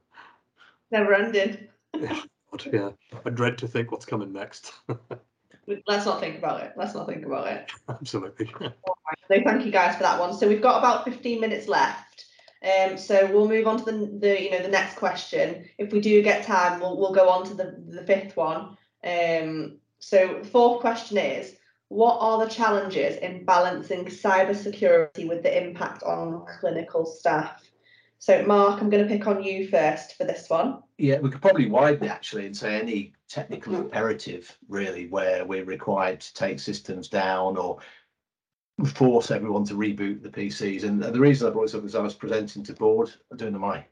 Never 0.91 1.15
ended. 1.15 1.69
yeah, 1.95 2.23
God, 2.51 2.67
yeah, 2.73 2.91
I 3.27 3.31
dread 3.31 3.59
to 3.59 3.69
think 3.69 3.93
what's 3.93 4.07
coming 4.07 4.33
next. 4.33 4.73
Let's 5.87 6.07
not 6.07 6.19
think 6.19 6.39
about 6.39 6.63
it. 6.63 6.73
Let's 6.79 6.95
not 6.95 7.07
think 7.07 7.27
about 7.27 7.47
it. 7.49 7.71
Absolutely. 7.89 8.53
So 9.31 9.37
thank 9.45 9.67
you 9.67 9.71
guys 9.71 9.95
for 9.95 10.05
that 10.05 10.19
one. 10.19 10.33
So 10.33 10.49
we've 10.49 10.63
got 10.63 10.79
about 10.79 11.05
15 11.05 11.39
minutes 11.39 11.69
left. 11.69 12.25
Um, 12.65 12.97
so 12.97 13.31
we'll 13.31 13.47
move 13.47 13.67
on 13.67 13.77
to 13.79 13.85
the, 13.85 14.19
the 14.19 14.43
you 14.43 14.51
know 14.51 14.63
the 14.63 14.69
next 14.69 14.97
question. 14.97 15.67
If 15.77 15.93
we 15.93 16.01
do 16.01 16.23
get 16.23 16.47
time, 16.47 16.81
we'll 16.81 16.97
we'll 16.97 17.13
go 17.13 17.29
on 17.29 17.45
to 17.45 17.55
the, 17.55 17.77
the 17.89 18.03
fifth 18.05 18.37
one. 18.39 18.79
Um, 19.05 19.81
so 19.99 20.39
the 20.43 20.49
fourth 20.49 20.81
question 20.81 21.19
is 21.19 21.58
what 21.89 22.19
are 22.21 22.45
the 22.45 22.51
challenges 22.51 23.17
in 23.17 23.45
balancing 23.45 24.05
cybersecurity 24.07 25.27
with 25.27 25.43
the 25.43 25.67
impact 25.67 26.03
on 26.03 26.45
clinical 26.61 27.07
staff? 27.07 27.63
So 28.19 28.43
Mark, 28.45 28.81
I'm 28.81 28.91
going 28.91 29.07
to 29.07 29.09
pick 29.09 29.27
on 29.27 29.43
you 29.43 29.69
first 29.69 30.17
for 30.17 30.25
this 30.25 30.51
one. 30.51 30.83
Yeah, 30.99 31.21
we 31.21 31.31
could 31.31 31.41
probably 31.41 31.71
widen 31.71 32.05
it 32.05 32.11
actually 32.11 32.47
and 32.47 32.57
say 32.57 32.79
any 32.81 33.13
technical 33.29 33.77
imperative 33.77 34.57
really 34.69 35.09
where 35.09 35.45
we're 35.45 35.65
required 35.65 36.21
to 36.21 36.35
take 36.35 36.59
systems 36.59 37.09
down 37.09 37.57
or 37.57 37.79
force 38.87 39.31
everyone 39.31 39.65
to 39.67 39.75
reboot 39.75 40.23
the 40.23 40.29
PCs. 40.29 40.83
And, 40.83 41.03
the 41.03 41.21
reason 41.21 41.47
I 41.47 41.51
brought 41.51 41.67
this 41.67 41.75
up 41.75 41.85
is 41.85 41.95
I 41.95 42.01
was 42.01 42.15
presenting 42.15 42.65
to 42.65 42.73
board, 42.75 43.13
doing 43.37 43.59
my 43.59 43.85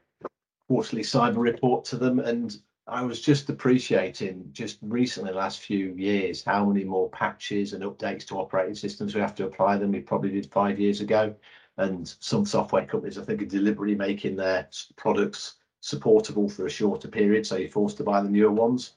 quarterly 0.67 1.03
cyber 1.03 1.37
report 1.37 1.85
to 1.85 1.97
them, 1.97 2.19
and 2.19 2.55
I 2.87 3.01
was 3.03 3.21
just 3.21 3.49
appreciating 3.49 4.49
just 4.53 4.77
recently, 4.81 5.33
last 5.33 5.59
few 5.59 5.93
years, 5.95 6.43
how 6.45 6.65
many 6.65 6.85
more 6.85 7.09
patches 7.09 7.73
and 7.73 7.83
updates 7.83 8.25
to 8.27 8.35
operating 8.35 8.75
systems 8.75 9.13
we 9.13 9.19
have 9.19 9.35
to 9.35 9.45
apply 9.45 9.77
than 9.77 9.91
we 9.91 9.99
probably 9.99 10.31
did 10.31 10.49
five 10.51 10.79
years 10.79 11.01
ago. 11.01 11.35
And 11.77 12.07
some 12.19 12.45
software 12.45 12.85
companies, 12.85 13.17
I 13.17 13.23
think, 13.23 13.41
are 13.41 13.45
deliberately 13.45 13.95
making 13.95 14.37
their 14.37 14.67
products 14.95 15.57
supportable 15.81 16.47
for 16.49 16.65
a 16.65 16.69
shorter 16.69 17.07
period, 17.09 17.45
so 17.45 17.57
you're 17.57 17.69
forced 17.69 17.97
to 17.97 18.03
buy 18.03 18.21
the 18.21 18.29
newer 18.29 18.51
ones. 18.51 18.93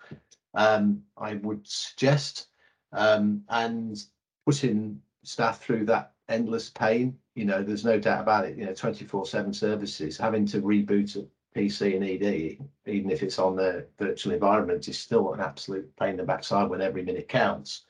Um, 0.55 1.03
I 1.17 1.35
would 1.35 1.67
suggest 1.67 2.49
um, 2.93 3.43
and 3.49 4.03
putting 4.47 5.01
staff 5.25 5.61
through 5.61 5.85
that 5.87 6.13
endless 6.29 6.71
pain. 6.71 7.19
You 7.35 7.45
know, 7.45 7.63
there's 7.63 7.85
no 7.85 7.99
doubt 7.99 8.23
about 8.23 8.47
it. 8.47 8.57
You 8.57 8.67
know, 8.67 8.73
24/7 8.73 9.55
services 9.55 10.17
having 10.17 10.47
to 10.47 10.61
reboot 10.63 11.17
PC 11.55 11.97
and 11.97 12.05
ED, 12.05 12.59
even 12.87 13.11
if 13.11 13.23
it's 13.23 13.39
on 13.39 13.57
the 13.57 13.87
virtual 13.99 14.33
environment, 14.33 14.89
is 14.89 14.99
still 14.99 15.33
an 15.33 15.41
absolute 15.41 15.95
pain 15.97 16.11
in 16.11 16.17
the 16.17 16.23
backside 16.23 16.71
when 16.71 16.81
every 16.81 17.03
minute 17.03 17.29
counts. 17.29 17.85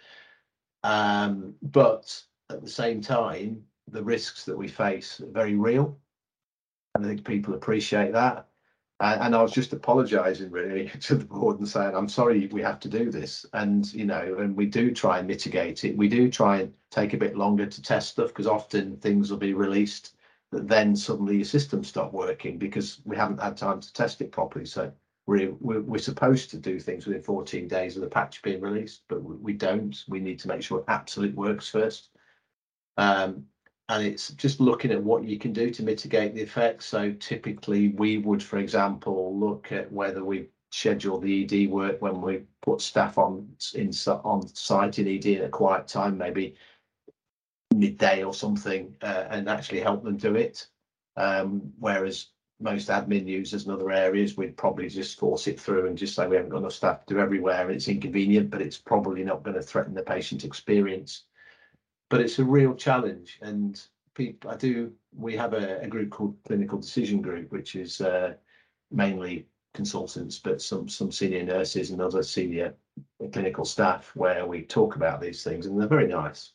Um, 0.82 1.54
but 1.62 2.22
at 2.48 2.62
the 2.62 2.70
same 2.70 3.00
time, 3.00 3.62
the 3.88 4.02
risks 4.02 4.44
that 4.44 4.56
we 4.56 4.68
face 4.68 5.20
are 5.20 5.26
very 5.26 5.54
real. 5.54 5.98
And 6.94 7.04
I 7.04 7.08
think 7.08 7.24
people 7.24 7.54
appreciate 7.54 8.12
that. 8.12 8.48
And, 9.00 9.20
and 9.22 9.34
I 9.34 9.42
was 9.42 9.52
just 9.52 9.72
apologising 9.72 10.50
really 10.50 10.88
to 11.00 11.16
the 11.16 11.24
board 11.24 11.58
and 11.58 11.68
saying, 11.68 11.94
I'm 11.94 12.08
sorry 12.08 12.46
we 12.46 12.62
have 12.62 12.80
to 12.80 12.88
do 12.88 13.10
this. 13.10 13.44
And, 13.52 13.92
you 13.92 14.06
know, 14.06 14.36
and 14.38 14.56
we 14.56 14.66
do 14.66 14.94
try 14.94 15.18
and 15.18 15.28
mitigate 15.28 15.84
it. 15.84 15.96
We 15.96 16.08
do 16.08 16.30
try 16.30 16.60
and 16.60 16.72
take 16.90 17.12
a 17.12 17.18
bit 17.18 17.36
longer 17.36 17.66
to 17.66 17.82
test 17.82 18.10
stuff 18.10 18.28
because 18.28 18.46
often 18.46 18.96
things 18.96 19.30
will 19.30 19.38
be 19.38 19.52
released 19.52 20.14
that 20.52 20.68
then 20.68 20.96
suddenly 20.96 21.36
your 21.36 21.44
system 21.44 21.84
stop 21.84 22.12
working 22.12 22.58
because 22.58 23.00
we 23.04 23.16
haven't 23.16 23.40
had 23.40 23.56
time 23.56 23.80
to 23.80 23.92
test 23.92 24.20
it 24.20 24.32
properly. 24.32 24.66
So 24.66 24.92
we're, 25.26 25.52
we're, 25.60 25.82
we're 25.82 25.98
supposed 25.98 26.50
to 26.50 26.58
do 26.58 26.80
things 26.80 27.06
within 27.06 27.22
14 27.22 27.68
days 27.68 27.96
of 27.96 28.02
the 28.02 28.08
patch 28.08 28.42
being 28.42 28.60
released, 28.60 29.02
but 29.08 29.22
we, 29.22 29.36
we 29.36 29.52
don't. 29.52 29.96
We 30.08 30.20
need 30.20 30.40
to 30.40 30.48
make 30.48 30.62
sure 30.62 30.80
it 30.80 30.84
absolutely 30.88 31.36
works 31.36 31.68
first. 31.68 32.08
Um, 32.96 33.44
and 33.88 34.06
it's 34.06 34.30
just 34.30 34.60
looking 34.60 34.92
at 34.92 35.02
what 35.02 35.24
you 35.24 35.38
can 35.38 35.52
do 35.52 35.70
to 35.70 35.82
mitigate 35.82 36.34
the 36.34 36.42
effects. 36.42 36.86
So 36.86 37.12
typically 37.12 37.88
we 37.88 38.18
would, 38.18 38.42
for 38.42 38.58
example, 38.58 39.38
look 39.38 39.72
at 39.72 39.90
whether 39.90 40.24
we 40.24 40.48
schedule 40.70 41.18
the 41.18 41.44
ED 41.44 41.70
work 41.70 42.00
when 42.00 42.20
we 42.20 42.42
put 42.62 42.80
staff 42.80 43.18
on 43.18 43.48
in 43.74 43.90
on 44.06 44.46
site 44.46 44.98
in 44.98 45.08
ED 45.08 45.40
at 45.40 45.46
a 45.46 45.48
quiet 45.48 45.88
time, 45.88 46.16
maybe 46.16 46.54
midday 47.80 48.22
or 48.22 48.34
something, 48.34 48.94
uh, 49.02 49.26
and 49.30 49.48
actually 49.48 49.80
help 49.80 50.04
them 50.04 50.16
do 50.16 50.34
it. 50.36 50.66
Um, 51.16 51.72
whereas 51.78 52.28
most 52.60 52.88
admin 52.88 53.26
users 53.26 53.66
in 53.66 53.72
other 53.72 53.90
areas, 53.90 54.36
we'd 54.36 54.56
probably 54.56 54.88
just 54.88 55.18
force 55.18 55.46
it 55.46 55.58
through 55.58 55.86
and 55.86 55.98
just 55.98 56.14
say 56.14 56.26
we 56.26 56.36
haven't 56.36 56.50
got 56.50 56.58
enough 56.58 56.74
staff 56.74 57.06
to 57.06 57.14
do 57.14 57.20
everywhere 57.20 57.66
and 57.66 57.76
it's 57.76 57.88
inconvenient, 57.88 58.50
but 58.50 58.62
it's 58.62 58.78
probably 58.78 59.24
not 59.24 59.42
going 59.42 59.56
to 59.56 59.62
threaten 59.62 59.94
the 59.94 60.02
patient 60.02 60.44
experience 60.44 61.24
but 62.10 62.20
it's 62.20 62.38
a 62.38 62.44
real 62.44 62.74
challenge. 62.74 63.38
And 63.40 63.80
people, 64.14 64.50
I 64.50 64.56
do, 64.56 64.92
we 65.16 65.34
have 65.36 65.54
a, 65.54 65.80
a 65.80 65.86
group 65.86 66.10
called 66.10 66.36
Clinical 66.46 66.78
Decision 66.78 67.22
Group, 67.22 67.50
which 67.50 67.74
is 67.76 68.02
uh, 68.02 68.34
mainly 68.90 69.46
consultants, 69.72 70.38
but 70.38 70.60
some 70.60 70.88
some 70.88 71.12
senior 71.12 71.44
nurses 71.44 71.90
and 71.90 72.02
other 72.02 72.22
senior 72.22 72.74
clinical 73.32 73.64
staff, 73.64 74.10
where 74.14 74.44
we 74.44 74.62
talk 74.62 74.96
about 74.96 75.20
these 75.20 75.42
things, 75.42 75.64
and 75.64 75.80
they're 75.80 75.88
very 75.88 76.08
nice. 76.08 76.52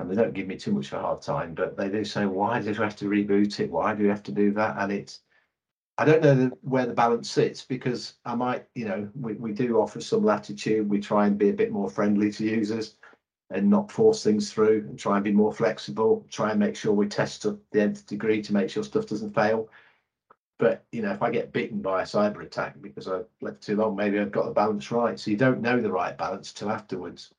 And 0.00 0.10
they 0.10 0.14
don't 0.14 0.34
give 0.34 0.46
me 0.46 0.56
too 0.56 0.72
much 0.72 0.92
of 0.92 0.98
a 0.98 1.02
hard 1.02 1.22
time, 1.22 1.54
but 1.54 1.76
they 1.76 1.88
do 1.88 2.04
say, 2.04 2.26
"Why 2.26 2.60
did 2.60 2.78
we 2.78 2.84
have 2.84 2.96
to 2.96 3.06
reboot 3.06 3.60
it? 3.60 3.70
Why 3.70 3.94
do 3.94 4.02
we 4.02 4.08
have 4.08 4.22
to 4.24 4.32
do 4.32 4.52
that?" 4.54 4.76
And 4.78 4.92
it's 4.92 5.22
I 5.98 6.04
don't 6.06 6.22
know 6.22 6.34
the, 6.34 6.46
where 6.62 6.86
the 6.86 6.94
balance 6.94 7.30
sits 7.30 7.62
because 7.64 8.14
I 8.24 8.34
might, 8.34 8.66
you 8.74 8.86
know, 8.86 9.10
we, 9.14 9.34
we 9.34 9.52
do 9.52 9.78
offer 9.80 10.00
some 10.00 10.24
latitude. 10.24 10.88
We 10.88 10.98
try 11.00 11.26
and 11.26 11.36
be 11.36 11.50
a 11.50 11.54
bit 11.54 11.72
more 11.72 11.90
friendly 11.90 12.32
to 12.32 12.44
users 12.44 12.96
and 13.50 13.68
not 13.68 13.92
force 13.92 14.24
things 14.24 14.50
through 14.50 14.86
and 14.88 14.98
try 14.98 15.16
and 15.16 15.24
be 15.24 15.32
more 15.32 15.52
flexible, 15.52 16.26
try 16.30 16.52
and 16.52 16.60
make 16.60 16.74
sure 16.74 16.94
we 16.94 17.06
test 17.06 17.42
to 17.42 17.60
the 17.72 17.82
nth 17.82 18.06
degree 18.06 18.40
to 18.42 18.54
make 18.54 18.70
sure 18.70 18.82
stuff 18.82 19.06
doesn't 19.06 19.34
fail. 19.34 19.68
But 20.58 20.84
you 20.92 21.02
know, 21.02 21.12
if 21.12 21.22
I 21.22 21.30
get 21.30 21.52
bitten 21.52 21.82
by 21.82 22.02
a 22.02 22.06
cyber 22.06 22.42
attack 22.42 22.80
because 22.80 23.08
I 23.08 23.20
left 23.42 23.62
too 23.62 23.76
long, 23.76 23.96
maybe 23.96 24.18
I've 24.18 24.32
got 24.32 24.46
the 24.46 24.52
balance 24.52 24.90
right. 24.90 25.18
So 25.20 25.30
you 25.30 25.36
don't 25.36 25.60
know 25.60 25.80
the 25.82 25.92
right 25.92 26.16
balance 26.16 26.52
till 26.52 26.70
afterwards. 26.70 27.34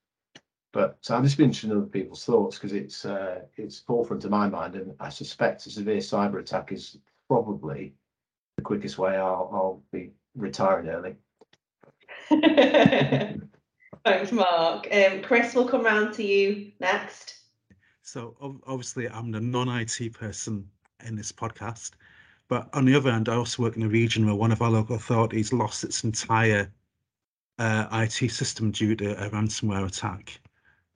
But 0.74 0.98
so 1.02 1.16
I'm 1.16 1.24
just 1.24 1.40
interested 1.40 1.72
in 1.72 1.78
other 1.78 1.86
people's 1.86 2.24
thoughts 2.24 2.58
because 2.58 2.74
it's 2.74 3.04
uh, 3.06 3.42
it's 3.58 3.80
forefront 3.80 4.24
of 4.24 4.32
my 4.32 4.48
mind, 4.48 4.76
and 4.76 4.94
I 5.00 5.10
suspect 5.10 5.66
a 5.66 5.70
severe 5.70 5.98
cyber 5.98 6.40
attack 6.40 6.72
is 6.72 6.98
probably 7.28 7.94
the 8.58 8.64
quickest 8.64 8.98
way 8.98 9.16
I'll, 9.16 9.50
I'll 9.54 9.84
be 9.92 10.12
retiring 10.36 10.90
early. 10.90 11.16
Thanks, 14.06 14.32
Mark. 14.32 14.88
Um, 14.92 15.22
Chris, 15.22 15.54
will 15.54 15.68
come 15.68 15.84
round 15.84 16.14
to 16.16 16.24
you 16.24 16.72
next. 16.80 17.36
So 18.02 18.36
obviously, 18.68 19.10
I'm 19.10 19.32
the 19.32 19.40
non-IT 19.40 20.14
person 20.14 20.68
in 21.06 21.16
this 21.16 21.32
podcast, 21.32 21.92
but 22.48 22.70
on 22.74 22.86
the 22.86 22.96
other 22.96 23.12
hand, 23.12 23.30
I 23.30 23.36
also 23.36 23.64
work 23.64 23.78
in 23.78 23.84
a 23.84 23.88
region 23.88 24.26
where 24.26 24.36
one 24.36 24.52
of 24.52 24.62
our 24.62 24.70
local 24.70 24.96
authorities 24.96 25.54
lost 25.54 25.84
its 25.84 26.04
entire 26.04 26.72
uh, 27.60 27.88
IT 27.94 28.32
system 28.32 28.72
due 28.72 28.96
to 28.96 29.24
a 29.24 29.30
ransomware 29.30 29.86
attack. 29.86 30.41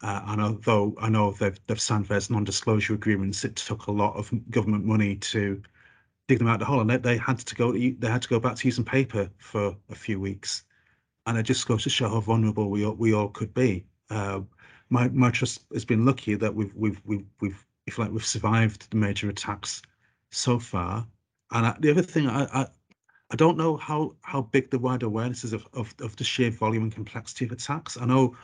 Uh, 0.01 0.21
and 0.27 0.41
although 0.41 0.95
I 0.99 1.09
know 1.09 1.31
they've, 1.31 1.59
they've 1.67 1.79
signed 1.79 2.07
various 2.07 2.29
non-disclosure 2.29 2.93
agreements, 2.93 3.45
it 3.45 3.55
took 3.55 3.87
a 3.87 3.91
lot 3.91 4.15
of 4.15 4.31
government 4.51 4.85
money 4.85 5.15
to 5.15 5.61
dig 6.27 6.39
them 6.39 6.47
out 6.47 6.55
of 6.55 6.59
the 6.59 6.65
hole, 6.65 6.81
and 6.81 6.89
they, 6.89 6.97
they 6.97 7.17
had 7.17 7.39
to 7.39 7.55
go. 7.55 7.71
They 7.71 7.95
had 8.01 8.21
to 8.21 8.29
go 8.29 8.39
back 8.39 8.55
to 8.57 8.67
using 8.67 8.83
paper 8.85 9.29
for 9.37 9.75
a 9.89 9.95
few 9.95 10.19
weeks 10.19 10.65
and 11.25 11.37
it 11.37 11.43
just 11.43 11.67
goes 11.67 11.83
to 11.83 11.89
show 11.89 12.09
how 12.09 12.19
vulnerable 12.19 12.69
we 12.69 12.85
all, 12.85 12.93
we 12.93 13.13
all 13.13 13.29
could 13.29 13.53
be. 13.53 13.85
Uh, 14.09 14.41
my 14.89 15.07
my 15.09 15.31
trust 15.31 15.65
has 15.73 15.85
been 15.85 16.05
lucky 16.05 16.35
that 16.35 16.53
we've 16.53 16.73
we've 16.75 17.01
we've 17.05 17.25
we've 17.41 17.65
if 17.87 17.97
like 17.97 18.11
we've 18.11 18.25
survived 18.25 18.89
the 18.91 18.97
major 18.97 19.29
attacks 19.29 19.81
so 20.31 20.59
far. 20.59 21.07
And 21.51 21.65
I, 21.67 21.75
the 21.79 21.91
other 21.91 22.01
thing, 22.01 22.27
I, 22.27 22.43
I 22.53 22.67
I 23.31 23.35
don't 23.35 23.57
know 23.57 23.77
how 23.77 24.15
how 24.21 24.41
big 24.41 24.69
the 24.69 24.79
wide 24.79 25.03
awareness 25.03 25.43
is 25.43 25.53
of, 25.53 25.67
of 25.73 25.93
of 25.99 26.15
the 26.15 26.23
sheer 26.23 26.51
volume 26.51 26.83
and 26.83 26.93
complexity 26.93 27.45
of 27.45 27.51
attacks. 27.51 27.97
I 27.97 28.05
know 28.05 28.35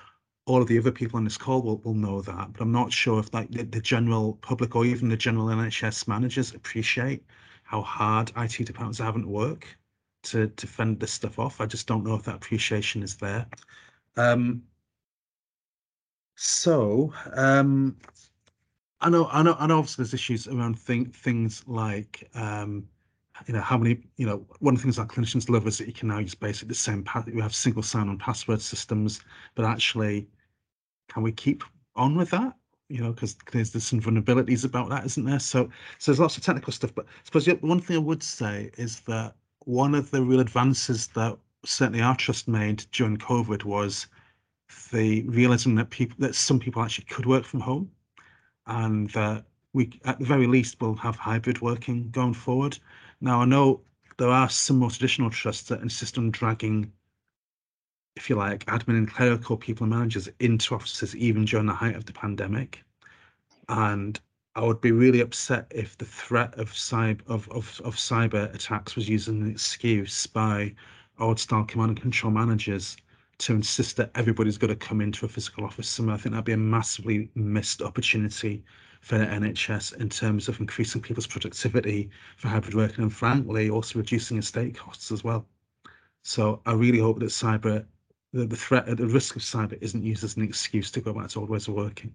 all 0.52 0.62
of 0.62 0.68
the 0.68 0.78
other 0.78 0.92
people 0.92 1.18
on 1.18 1.24
this 1.24 1.38
call 1.38 1.62
will, 1.62 1.78
will 1.78 1.94
know 1.94 2.22
that, 2.22 2.52
but 2.52 2.62
I'm 2.62 2.72
not 2.72 2.92
sure 2.92 3.20
if 3.20 3.34
like 3.34 3.50
the, 3.52 3.64
the 3.64 3.80
general 3.80 4.38
public 4.42 4.76
or 4.76 4.86
even 4.86 5.08
the 5.08 5.16
general 5.16 5.48
NHS 5.48 6.08
managers 6.08 6.54
appreciate 6.54 7.24
how 7.64 7.82
hard 7.82 8.34
IT 8.36 8.66
departments 8.66 9.00
are 9.00 9.06
having 9.06 9.24
to 10.24 10.48
to 10.48 10.68
fend 10.68 11.00
this 11.00 11.14
stuff 11.14 11.40
off. 11.40 11.62
I 11.62 11.66
just 11.66 11.88
don't 11.88 12.04
know 12.04 12.16
if 12.16 12.24
that 12.24 12.36
appreciation 12.36 13.02
is 13.02 13.16
there. 13.16 13.46
Um, 14.18 14.64
so 16.36 17.14
um, 17.34 17.96
I 19.00 19.10
know, 19.10 19.30
I 19.32 19.42
know, 19.42 19.56
I 19.58 19.68
know. 19.68 19.80
Obviously, 19.80 20.04
there's 20.04 20.14
issues 20.14 20.48
around 20.48 20.78
thing, 20.78 21.06
things 21.06 21.64
like 21.66 22.30
um, 22.36 22.88
you 23.48 23.54
know 23.54 23.62
how 23.62 23.78
many. 23.78 24.02
You 24.18 24.28
know, 24.28 24.46
one 24.60 24.76
of 24.76 24.80
the 24.80 24.84
things 24.84 24.98
that 24.98 25.08
clinicians 25.08 25.50
love 25.50 25.66
is 25.66 25.78
that 25.78 25.88
you 25.88 25.94
can 25.94 26.10
now 26.10 26.20
use 26.20 26.36
basically 26.36 26.70
the 26.70 26.76
same 26.76 27.04
path. 27.04 27.28
You 27.28 27.42
have 27.42 27.56
single 27.56 27.84
sign-on 27.84 28.18
password 28.18 28.62
systems, 28.62 29.22
but 29.56 29.66
actually, 29.66 30.28
can 31.12 31.24
we 31.24 31.32
keep 31.32 31.64
on 31.96 32.16
with 32.16 32.30
that? 32.32 32.56
You 32.90 33.02
know, 33.02 33.12
because 33.14 33.36
there's 33.52 33.72
there's 33.72 33.86
some 33.86 34.02
vulnerabilities 34.02 34.66
about 34.66 34.90
that, 34.90 35.06
isn't 35.06 35.26
there? 35.26 35.40
So, 35.40 35.70
so 35.98 36.12
there's 36.12 36.20
lots 36.20 36.38
of 36.38 36.44
technical 36.44 36.74
stuff. 36.74 36.94
But 36.94 37.06
I 37.06 37.10
suppose 37.24 37.48
one 37.62 37.80
thing 37.80 37.96
I 37.96 38.00
would 38.00 38.24
say 38.24 38.72
is 38.78 39.02
that 39.02 39.36
one 39.66 39.96
of 39.96 40.12
the 40.12 40.22
real 40.22 40.40
advances 40.40 41.08
that 41.08 41.38
certainly 41.64 42.02
our 42.02 42.16
trust 42.16 42.48
made 42.48 42.86
during 42.92 43.18
COVID 43.18 43.64
was 43.64 44.08
the 44.92 45.24
realizing 45.24 45.76
that 45.76 45.90
people 45.90 46.18
that 46.20 46.36
some 46.36 46.60
people 46.60 46.82
actually 46.82 47.06
could 47.06 47.26
work 47.26 47.46
from 47.46 47.60
home, 47.60 47.92
and 48.68 49.10
that 49.12 49.46
we 49.74 50.00
at 50.06 50.20
the 50.20 50.26
very 50.26 50.48
least 50.48 50.82
will 50.82 50.96
have 50.96 51.16
hybrid 51.16 51.62
working 51.62 52.10
going 52.12 52.34
forward. 52.34 52.78
Now 53.22 53.42
I 53.42 53.46
know 53.46 53.82
there 54.18 54.30
are 54.30 54.50
some 54.50 54.78
more 54.78 54.90
traditional 54.90 55.30
trusts 55.30 55.70
that 55.70 55.82
insist 55.82 56.18
on 56.18 56.32
dragging, 56.32 56.92
if 58.16 58.30
you 58.30 58.36
like, 58.36 58.66
admin 58.66 58.98
and 58.98 59.12
clerical 59.12 59.58
people 59.58 59.86
and 59.86 59.94
managers 59.94 60.30
into 60.40 60.76
offices 60.76 61.16
even 61.16 61.46
during 61.46 61.66
the 61.66 61.74
height 61.74 61.96
of 61.96 62.06
the 62.06 62.14
pandemic, 62.14 62.84
and 63.70 64.20
I 64.56 64.66
would 64.66 64.82
be 64.82 64.92
really 64.92 65.22
upset 65.22 65.72
if 65.74 65.98
the 65.98 66.06
threat 66.06 66.54
of 66.60 66.72
cyber 66.72 67.22
of, 67.28 67.48
of, 67.50 67.80
of 67.86 67.96
cyber 67.96 68.54
attacks 68.54 68.96
was 68.96 69.08
used 69.08 69.30
as 69.30 69.34
an 69.36 69.50
excuse 69.50 70.28
by 70.28 70.76
old 71.20 71.40
style 71.40 71.64
command 71.64 71.92
and 71.92 72.02
control 72.02 72.34
managers 72.34 72.98
to 73.38 73.54
insist 73.54 73.96
that 73.98 74.12
everybody's 74.16 74.58
got 74.58 74.68
to 74.68 74.76
come 74.76 75.02
into 75.02 75.26
a 75.26 75.30
physical 75.30 75.64
office 75.64 75.88
somewhere. 75.88 76.16
I 76.16 76.18
think 76.20 76.34
that'd 76.34 76.46
be 76.46 76.52
a 76.52 76.58
massively 76.58 77.30
missed 77.34 77.82
opportunity 77.82 78.64
for 79.02 79.18
the 79.18 79.26
NHS 79.26 79.96
in 80.00 80.10
terms 80.10 80.48
of 80.48 80.60
increasing 80.60 81.02
people's 81.02 81.28
productivity 81.28 82.10
for 82.38 82.50
hybrid 82.50 82.76
working 82.76 83.04
and 83.04 83.14
frankly 83.14 83.70
also 83.70 84.00
reducing 84.00 84.38
estate 84.38 84.78
costs 84.78 85.12
as 85.12 85.24
well. 85.24 85.48
So 86.24 86.62
I 86.66 86.74
really 86.74 87.00
hope 87.00 87.20
that 87.20 87.26
cyber 87.26 87.86
the, 88.34 88.46
the 88.46 88.56
threat 88.56 88.86
the 88.86 89.08
risk 89.08 89.36
of 89.36 89.42
cyber 89.42 89.78
isn't 89.82 90.04
used 90.04 90.24
as 90.24 90.38
an 90.38 90.44
excuse 90.44 90.92
to 90.92 91.02
go 91.02 91.14
back 91.14 91.30
to 91.30 91.40
old 91.40 91.50
ways 91.50 91.68
of 91.68 91.74
working. 91.76 92.14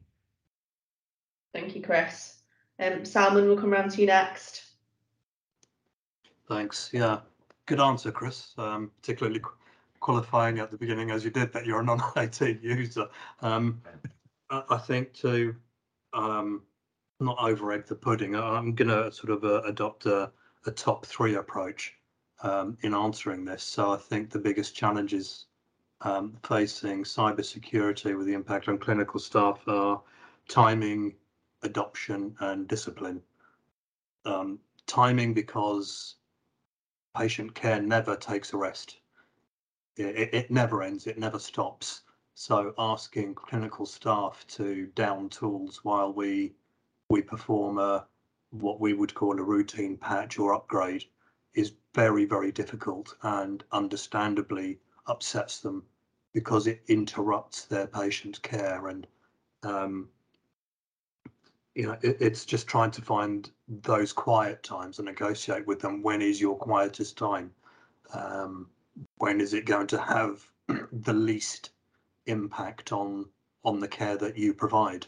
Thank 1.53 1.75
you, 1.75 1.83
Chris. 1.83 2.37
Um, 2.79 3.05
Salman, 3.05 3.47
we'll 3.47 3.57
come 3.57 3.73
around 3.73 3.91
to 3.93 4.01
you 4.01 4.07
next. 4.07 4.64
Thanks. 6.49 6.91
Yeah, 6.93 7.21
good 7.67 7.81
answer, 7.81 8.12
Chris. 8.12 8.53
Um, 8.59 8.91
particularly 9.01 9.41
qualifying 10.01 10.59
at 10.59 10.71
the 10.71 10.77
beginning 10.77 11.11
as 11.11 11.25
you 11.25 11.31
did 11.31 11.53
that 11.53 11.67
you're 11.67 11.81
a 11.81 11.85
non-IT 11.85 12.41
user. 12.62 13.09
Um, 13.41 13.81
I, 14.51 14.77
think 14.77 15.12
to 15.14 15.57
um, 16.12 16.62
not 17.21 17.37
over 17.41 17.73
egg 17.73 17.87
the 17.87 17.97
pudding, 17.97 18.37
I'm 18.37 18.75
going 18.75 18.89
to 18.89 19.11
sort 19.11 19.31
of 19.31 19.45
uh, 19.45 19.62
adopt 19.62 20.07
a, 20.07 20.31
a, 20.67 20.71
top 20.71 21.05
three 21.07 21.35
approach 21.35 21.95
um, 22.43 22.77
in 22.83 22.95
answering 22.95 23.45
this. 23.45 23.64
So 23.64 23.93
I 23.93 23.97
think 23.97 24.31
the 24.31 24.39
biggest 24.39 24.77
challenges 24.77 25.46
um, 26.03 26.37
facing 26.43 27.05
cybersecurity 27.05 28.17
with 28.17 28.27
the 28.27 28.35
impact 28.35 28.69
on 28.69 28.79
clinical 28.79 29.19
staff 29.19 29.61
are 29.67 30.03
timing, 30.49 31.15
adoption, 31.63 32.37
and 32.41 32.69
discipline. 32.69 33.23
Um, 34.25 34.59
timing 34.87 35.35
because 35.35 36.17
patient 37.17 37.55
care 37.55 37.81
never 37.81 38.17
takes 38.17 38.53
a 38.53 38.57
rest. 38.57 38.99
It, 39.97 40.35
it 40.35 40.51
never 40.51 40.83
ends, 40.83 41.07
it 41.07 41.19
never 41.19 41.39
stops. 41.39 42.03
So 42.35 42.75
asking 42.79 43.35
clinical 43.35 43.87
staff 43.87 44.45
to 44.49 44.87
down 44.95 45.31
tools 45.31 45.81
while 45.83 46.13
we 46.13 46.55
we 47.09 47.23
perform 47.23 47.79
a 47.79 48.07
what 48.51 48.81
we 48.81 48.93
would 48.93 49.15
call 49.15 49.39
a 49.39 49.43
routine 49.43 49.97
patch 49.97 50.39
or 50.39 50.55
upgrade 50.55 51.05
is 51.55 51.73
very, 51.95 52.27
very 52.27 52.53
difficult 52.53 53.17
and 53.23 53.65
understandably 53.73 54.79
upsets 55.07 55.61
them 55.61 55.83
because 56.35 56.67
it 56.67 56.83
interrupts 56.89 57.65
their 57.65 57.87
patient 57.87 58.43
care. 58.43 58.89
And 58.89 59.07
um, 59.63 60.09
you 61.77 61.87
know 61.87 61.97
it, 62.03 62.17
it's 62.21 62.45
just 62.45 62.67
trying 62.67 62.91
to 62.93 63.03
find 63.03 63.51
those 63.69 64.13
quiet 64.13 64.63
times 64.63 64.99
and 64.99 65.07
negotiate 65.07 65.67
with 65.67 65.81
them. 65.81 66.03
When 66.03 66.23
is 66.23 66.41
your 66.41 66.57
quietest 66.57 67.17
time? 67.17 67.53
Um, 68.13 68.69
when 69.19 69.41
is 69.41 69.53
it 69.53 69.67
going 69.67 69.87
to 69.89 70.01
have 70.01 70.47
the 70.93 71.13
least 71.13 71.71
impact 72.27 72.93
on 72.93 73.27
on 73.65 73.79
the 73.79 73.89
care 73.89 74.17
that 74.17 74.39
you 74.39 74.55
provide? 74.55 75.07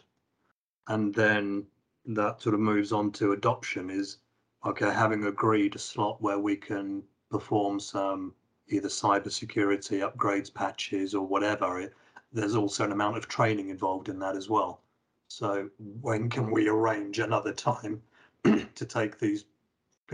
And 0.89 1.15
then 1.15 1.67
that 2.07 2.41
sort 2.41 2.55
of 2.55 2.61
moves 2.61 2.93
on 2.93 3.13
to 3.13 3.33
adoption 3.33 3.91
is 3.91 4.19
okay 4.67 4.93
having 4.93 5.25
agreed 5.25 5.75
a 5.75 5.79
slot 5.79 6.21
where 6.21 6.39
we 6.39 6.57
can 6.57 7.03
perform 7.31 7.81
some 7.81 8.35
either 8.71 8.89
cyber 8.89 9.31
security 9.31 10.01
upgrades 10.01 10.53
patches 10.53 11.15
or 11.15 11.27
whatever 11.27 11.81
it, 11.81 11.95
there's 12.33 12.55
also 12.55 12.85
an 12.85 12.93
amount 12.93 13.17
of 13.17 13.29
training 13.29 13.71
involved 13.71 14.09
in 14.09 14.19
that 14.19 14.37
as 14.37 14.49
well 14.49 14.81
so 15.29 15.69
when 16.01 16.29
can 16.29 16.51
we 16.51 16.69
arrange 16.69 17.19
another 17.19 17.53
time 17.53 18.03
to 18.45 18.85
take 18.85 19.19
these 19.19 19.45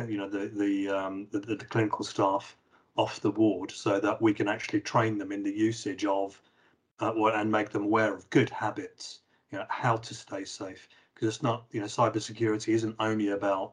you 0.08 0.16
know 0.16 0.28
the 0.28 0.48
the, 0.48 0.88
um, 0.88 1.28
the 1.30 1.38
the 1.38 1.56
clinical 1.56 2.04
staff 2.04 2.56
off 2.96 3.20
the 3.20 3.30
ward 3.30 3.70
so 3.70 3.98
that 4.00 4.20
we 4.20 4.32
can 4.32 4.48
actually 4.48 4.80
train 4.80 5.18
them 5.18 5.32
in 5.32 5.42
the 5.42 5.50
usage 5.50 6.04
of 6.04 6.40
uh, 7.00 7.12
and 7.34 7.50
make 7.50 7.70
them 7.70 7.84
aware 7.84 8.14
of 8.14 8.28
good 8.30 8.50
habits, 8.50 9.20
you 9.50 9.58
know, 9.58 9.66
how 9.68 9.96
to 9.96 10.14
stay 10.14 10.44
safe. 10.44 10.88
Because 11.12 11.28
it's 11.28 11.42
not, 11.42 11.64
you 11.70 11.80
know, 11.80 11.86
cybersecurity 11.86 12.68
isn't 12.68 12.96
only 12.98 13.30
about 13.30 13.72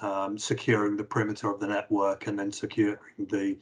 um, 0.00 0.38
securing 0.38 0.96
the 0.96 1.04
perimeter 1.04 1.50
of 1.50 1.60
the 1.60 1.66
network 1.66 2.26
and 2.26 2.38
then 2.38 2.52
securing 2.52 2.98
the 3.18 3.56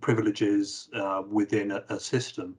privileges 0.00 0.88
uh, 0.94 1.22
within 1.28 1.70
a, 1.72 1.84
a 1.88 2.00
system. 2.00 2.56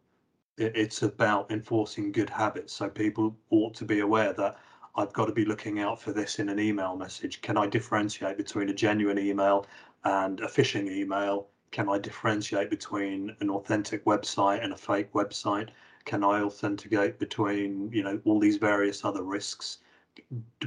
It, 0.58 0.76
it's 0.76 1.04
about 1.04 1.52
enforcing 1.52 2.12
good 2.12 2.30
habits. 2.30 2.74
So 2.74 2.90
people 2.90 3.36
ought 3.50 3.74
to 3.76 3.86
be 3.86 4.00
aware 4.00 4.34
that 4.34 4.58
I've 4.96 5.14
got 5.14 5.28
to 5.28 5.34
be 5.34 5.46
looking 5.46 5.80
out 5.80 6.02
for 6.02 6.12
this 6.12 6.40
in 6.40 6.50
an 6.50 6.60
email 6.60 6.96
message. 6.96 7.42
Can 7.42 7.58
I 7.58 7.68
differentiate 7.68 8.38
between 8.38 8.70
a 8.70 8.74
genuine 8.74 9.20
email 9.20 9.68
and 10.04 10.40
a 10.40 10.48
phishing 10.48 10.90
email? 10.90 11.48
Can 11.72 11.88
I 11.90 12.00
differentiate 12.00 12.70
between 12.70 13.36
an 13.40 13.50
authentic 13.50 14.06
website 14.06 14.64
and 14.64 14.74
a 14.74 14.78
fake 14.78 15.14
website? 15.14 15.70
Can 16.06 16.24
I 16.24 16.42
authenticate 16.42 17.20
between, 17.20 17.92
you 17.92 18.02
know, 18.02 18.20
all 18.26 18.40
these 18.40 18.58
various 18.58 19.06
other 19.06 19.24
risks? 19.24 19.80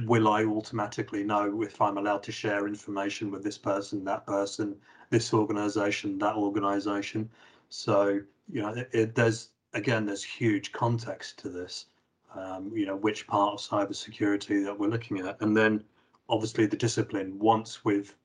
Will 0.03 0.29
I 0.29 0.45
automatically 0.45 1.23
know 1.23 1.61
if 1.61 1.81
I'm 1.81 1.97
allowed 1.97 2.23
to 2.23 2.31
share 2.31 2.67
information 2.67 3.31
with 3.31 3.43
this 3.43 3.57
person, 3.57 4.05
that 4.05 4.25
person, 4.25 4.77
this 5.11 5.33
organization, 5.33 6.17
that 6.17 6.35
organization? 6.35 7.29
So, 7.69 8.19
you 8.51 8.61
know, 8.63 8.69
it, 8.69 8.89
it, 8.91 9.15
there's 9.15 9.49
again, 9.73 10.07
there's 10.07 10.23
huge 10.23 10.71
context 10.71 11.37
to 11.39 11.49
this. 11.49 11.85
Um, 12.33 12.71
you 12.73 12.85
know, 12.85 12.95
which 12.95 13.27
part 13.27 13.53
of 13.53 13.59
cybersecurity 13.59 14.63
that 14.63 14.77
we're 14.77 14.87
looking 14.87 15.19
at, 15.19 15.39
and 15.41 15.55
then 15.55 15.83
obviously 16.29 16.65
the 16.65 16.77
discipline. 16.77 17.37
Once 17.37 17.85
we've 17.85 18.15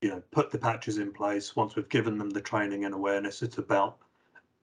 you 0.00 0.08
know 0.08 0.22
put 0.30 0.50
the 0.50 0.58
patches 0.58 0.98
in 0.98 1.12
place 1.12 1.54
once 1.56 1.76
we've 1.76 1.88
given 1.88 2.16
them 2.16 2.30
the 2.30 2.40
training 2.40 2.84
and 2.84 2.94
awareness 2.94 3.42
it's 3.42 3.58
about 3.58 3.98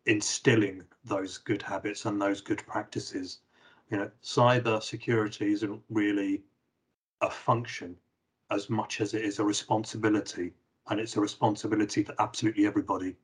instilling 0.05 0.83
those 1.05 1.37
good 1.37 1.61
habits 1.61 2.05
and 2.05 2.21
those 2.21 2.41
good 2.41 2.65
practices 2.65 3.39
you 3.91 3.97
know 3.97 4.09
cyber 4.23 4.81
security 4.81 5.51
isn't 5.51 5.81
really 5.89 6.43
a 7.21 7.29
function 7.29 7.95
as 8.49 8.69
much 8.69 9.01
as 9.01 9.13
it 9.13 9.23
is 9.23 9.39
a 9.39 9.43
responsibility 9.43 10.53
and 10.89 10.99
it's 10.99 11.17
a 11.17 11.21
responsibility 11.21 12.03
for 12.03 12.15
absolutely 12.19 12.65
everybody 12.65 13.15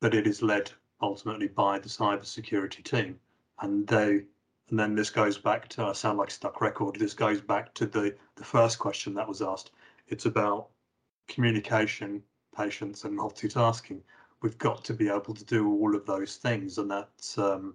but 0.00 0.14
it 0.14 0.26
is 0.26 0.42
led 0.42 0.70
ultimately 1.00 1.48
by 1.48 1.78
the 1.78 1.88
cyber 1.88 2.24
security 2.24 2.82
team 2.82 3.18
and 3.60 3.86
they 3.86 4.22
and 4.68 4.78
then 4.78 4.94
this 4.94 5.10
goes 5.10 5.36
back 5.36 5.68
to 5.68 5.84
I 5.84 5.92
sound 5.92 6.18
like 6.18 6.30
stuck 6.30 6.60
record 6.60 6.96
this 6.96 7.14
goes 7.14 7.40
back 7.40 7.74
to 7.74 7.86
the 7.86 8.14
the 8.36 8.44
first 8.44 8.78
question 8.78 9.14
that 9.14 9.28
was 9.28 9.42
asked 9.42 9.72
it's 10.08 10.26
about 10.26 10.68
communication, 11.28 12.22
patience, 12.54 13.04
and 13.04 13.18
multitasking. 13.18 14.00
We've 14.42 14.58
got 14.58 14.84
to 14.84 14.94
be 14.94 15.08
able 15.08 15.34
to 15.34 15.44
do 15.44 15.70
all 15.72 15.94
of 15.94 16.04
those 16.04 16.36
things, 16.36 16.78
and 16.78 16.90
that's 16.90 17.38
um, 17.38 17.74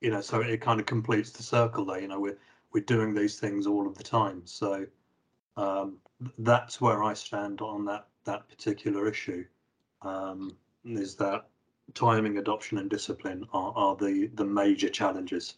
you 0.00 0.10
know, 0.10 0.20
so 0.20 0.40
it 0.40 0.60
kind 0.60 0.80
of 0.80 0.86
completes 0.86 1.30
the 1.30 1.42
circle 1.42 1.84
there. 1.84 2.00
You 2.00 2.08
know, 2.08 2.20
we're 2.20 2.38
we're 2.72 2.84
doing 2.84 3.14
these 3.14 3.40
things 3.40 3.66
all 3.66 3.86
of 3.86 3.96
the 3.96 4.04
time. 4.04 4.42
So 4.44 4.86
um, 5.56 5.98
that's 6.38 6.80
where 6.80 7.02
I 7.02 7.14
stand 7.14 7.60
on 7.60 7.84
that 7.86 8.06
that 8.24 8.48
particular 8.48 9.08
issue. 9.08 9.44
Um, 10.02 10.56
is 10.84 11.14
that 11.16 11.46
timing, 11.94 12.38
adoption, 12.38 12.78
and 12.78 12.90
discipline 12.90 13.46
are, 13.52 13.72
are 13.76 13.96
the 13.96 14.30
the 14.34 14.44
major 14.44 14.88
challenges 14.88 15.56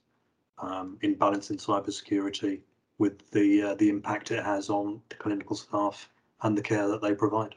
um, 0.59 0.99
in 1.03 1.15
balancing 1.15 1.57
cybersecurity 1.57 2.61
with 2.99 3.31
the 3.31 3.63
uh, 3.63 3.75
the 3.75 3.89
impact 3.89 4.31
it 4.31 4.45
has 4.45 4.71
on 4.71 5.01
the 5.09 5.17
clinical 5.17 5.57
staff 5.57 6.09
and 6.43 6.57
the 6.57 6.63
care 6.63 6.89
that 6.89 7.03
they 7.03 7.15
provide. 7.15 7.55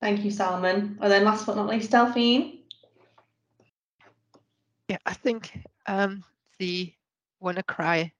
Thank 0.00 0.24
you, 0.24 0.30
Salman. 0.30 0.98
And 1.00 1.12
then 1.12 1.24
last 1.24 1.46
but 1.46 1.56
not 1.56 1.68
least, 1.68 1.90
Delphine. 1.90 2.58
Yeah, 4.88 4.98
I 5.06 5.14
think 5.14 5.62
um, 5.86 6.24
the 6.58 6.92
WannaCry 7.42 8.10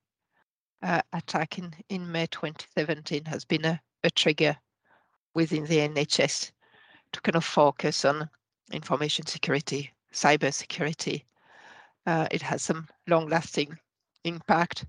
uh, 0.83 1.01
attack 1.13 1.57
in, 1.57 1.73
in 1.89 2.11
May 2.11 2.27
2017 2.27 3.25
has 3.25 3.45
been 3.45 3.65
a, 3.65 3.81
a 4.03 4.11
trigger 4.11 4.55
within 5.33 5.65
the 5.65 5.77
NHS 5.77 6.51
to 7.13 7.21
kind 7.21 7.35
of 7.35 7.45
focus 7.45 8.05
on 8.05 8.29
information 8.71 9.25
security, 9.25 9.91
cyber 10.13 10.53
security. 10.53 11.25
Uh, 12.05 12.27
it 12.31 12.41
has 12.41 12.61
some 12.61 12.87
long 13.07 13.29
lasting 13.29 13.77
impact. 14.25 14.85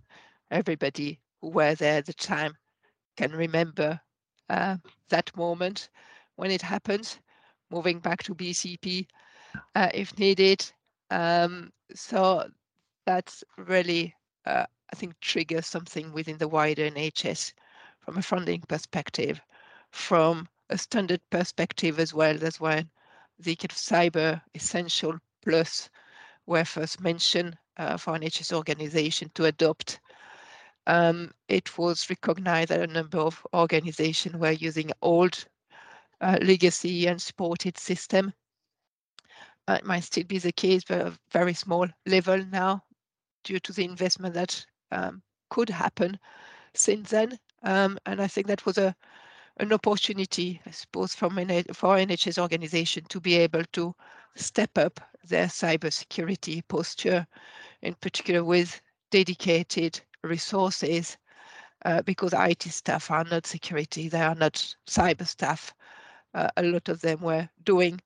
Everybody 0.51 1.21
who 1.41 1.49
were 1.49 1.75
there 1.75 1.99
at 1.99 2.07
the 2.07 2.15
time 2.15 2.57
can 3.17 3.33
remember 3.33 4.01
uh, 4.51 4.77
that 5.09 5.35
moment 5.37 5.89
when 6.37 6.51
it 6.51 6.63
happened, 6.63 7.19
moving 7.71 8.01
back 8.01 8.23
to 8.25 8.35
BCP 8.35 9.07
uh, 9.75 9.89
if 9.95 10.19
needed. 10.19 10.65
Um, 11.11 11.73
so 11.95 12.49
that's 13.07 13.45
really, 13.57 14.15
uh, 14.47 14.67
I 14.95 14.97
think, 14.97 15.19
triggers 15.21 15.67
something 15.67 16.13
within 16.13 16.39
the 16.39 16.47
wider 16.47 16.89
NHS 16.89 17.53
from 17.99 18.17
a 18.17 18.23
funding 18.23 18.61
perspective, 18.61 19.41
from 19.91 20.49
a 20.71 20.79
standard 20.79 21.21
perspective 21.31 21.99
as 21.99 22.15
well. 22.15 22.39
That's 22.39 22.61
why 22.61 22.87
the 23.41 23.57
kind 23.57 23.73
of 23.73 23.77
cyber 23.77 24.41
essential 24.55 25.19
plus 25.45 25.91
were 26.47 26.65
first 26.65 27.01
mentioned 27.01 27.59
uh, 27.77 27.97
for 27.97 28.13
NHS 28.13 28.53
organization 28.53 29.33
to 29.35 29.47
adopt 29.47 29.99
um, 30.87 31.33
it 31.49 31.77
was 31.79 32.09
recognized 32.11 32.71
that 32.71 32.89
a 32.89 32.93
number 32.93 33.19
of 33.19 33.45
organizations 33.55 34.37
were 34.37 34.53
using 34.53 34.93
old 35.03 35.45
uh, 36.21 36.39
legacy 36.43 37.07
and 37.07 37.21
supported 37.21 37.79
system. 37.79 38.33
Uh, 39.67 39.79
it 39.81 39.87
might 39.87 40.05
still 40.05 40.25
be 40.25 40.39
the 40.39 40.53
case, 40.53 40.85
but 40.87 41.01
a 41.01 41.19
very 41.33 41.55
small 41.55 41.89
level 42.07 42.45
now 42.47 42.85
due 43.45 43.59
to 43.61 43.73
the 43.73 43.85
investment 43.85 44.35
that 44.35 44.65
um, 44.93 45.23
could 45.51 45.69
happen 45.69 46.19
since 46.75 47.11
then. 47.11 47.39
Um, 47.63 47.99
and 48.07 48.21
I 48.21 48.27
think 48.27 48.47
that 48.47 48.67
was 48.67 48.79
a 48.79 48.95
an 49.59 49.73
opportunity, 49.73 50.61
I 50.67 50.71
suppose, 50.71 51.15
for, 51.15 51.31
for 51.31 51.97
NHS 51.97 52.39
organization 52.39 53.05
to 53.09 53.21
be 53.21 53.37
able 53.37 53.63
to 53.73 53.95
step 54.35 54.77
up 54.77 55.01
their 55.29 55.47
cybersecurity 55.47 56.63
posture 56.69 57.27
in 57.83 57.95
particular 57.95 58.43
with 58.43 58.81
dedicated 59.11 60.01
resources, 60.25 61.17
uh, 61.85 62.03
because 62.03 62.33
IT 62.33 62.63
staff 62.65 63.11
are 63.11 63.25
not 63.25 63.47
security, 63.47 64.09
they 64.09 64.23
are 64.23 64.35
not 64.35 64.55
cyber 64.89 65.27
staff. 65.27 65.73
Uh, 66.35 66.49
a 66.57 66.63
lot 66.63 66.89
of 66.89 67.01
them 67.01 67.21
were 67.21 67.49
doing 67.63 68.01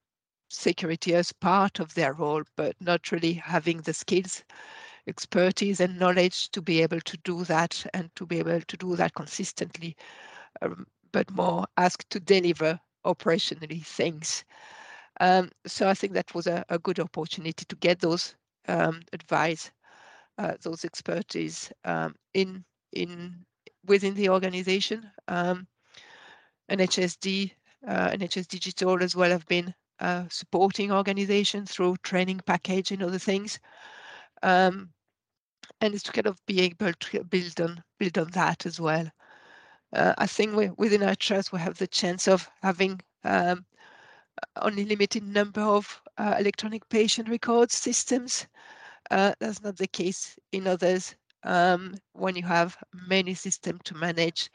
security 0.50 1.14
as 1.14 1.32
part 1.32 1.78
of 1.78 1.94
their 1.94 2.12
role, 2.12 2.42
but 2.56 2.74
not 2.80 3.12
really 3.12 3.32
having 3.32 3.78
the 3.82 3.94
skills, 3.94 4.44
expertise, 5.08 5.80
and 5.80 5.98
knowledge 5.98 6.50
to 6.50 6.62
be 6.62 6.82
able 6.82 7.00
to 7.00 7.16
do 7.18 7.44
that 7.44 7.84
and 7.94 8.14
to 8.16 8.26
be 8.26 8.38
able 8.38 8.60
to 8.60 8.76
do 8.76 8.96
that 8.96 9.14
consistently, 9.14 9.96
um, 10.62 10.86
but 11.12 11.30
more 11.30 11.66
asked 11.76 12.10
to 12.10 12.20
deliver 12.20 12.78
operationally 13.04 13.84
things. 13.84 14.44
Um, 15.20 15.50
so 15.66 15.88
I 15.88 15.94
think 15.94 16.12
that 16.12 16.34
was 16.34 16.46
a, 16.46 16.64
a, 16.68 16.78
good 16.78 17.00
opportunity 17.00 17.64
to 17.64 17.76
get 17.76 17.98
those 17.98 18.36
um, 18.68 19.00
advice, 19.12 19.72
uh, 20.38 20.54
those 20.62 20.84
expertise 20.84 21.72
um, 21.84 22.14
in 22.34 22.64
in 22.92 23.44
within 23.84 24.14
the 24.14 24.28
organization. 24.28 25.10
Um, 25.26 25.66
NHSD, 26.70 27.50
uh, 27.86 28.10
NHS 28.10 28.46
Digital 28.46 29.02
as 29.02 29.16
well 29.16 29.30
have 29.30 29.46
been 29.46 29.74
uh, 30.00 30.24
supporting 30.30 30.92
organizations 30.92 31.72
through 31.72 31.96
training 32.02 32.40
package 32.46 32.92
and 32.92 33.02
other 33.02 33.18
things. 33.18 33.58
Um, 34.42 34.90
and 35.80 35.94
it's 35.94 36.02
to 36.04 36.12
kind 36.12 36.26
of 36.26 36.44
be 36.46 36.60
able 36.60 36.92
to 36.92 37.24
build 37.24 37.60
on 37.60 37.82
build 37.98 38.18
on 38.18 38.30
that 38.32 38.66
as 38.66 38.80
well. 38.80 39.10
Uh, 39.94 40.14
I 40.18 40.26
think 40.26 40.54
we, 40.54 40.70
within 40.76 41.02
our 41.02 41.14
trust 41.14 41.52
we 41.52 41.60
have 41.60 41.78
the 41.78 41.86
chance 41.86 42.28
of 42.28 42.48
having 42.62 43.00
um, 43.24 43.64
only 44.60 44.84
limited 44.84 45.22
number 45.22 45.60
of 45.60 46.00
uh, 46.18 46.36
electronic 46.38 46.88
patient 46.88 47.28
record 47.28 47.70
systems. 47.70 48.46
Uh, 49.10 49.32
that's 49.40 49.62
not 49.62 49.76
the 49.76 49.86
case 49.86 50.36
in 50.52 50.66
others. 50.66 51.14
Um, 51.44 51.94
when 52.12 52.36
you 52.36 52.42
have 52.42 52.76
many 52.92 53.34
systems 53.34 53.80
to 53.84 53.94
manage, 53.94 54.50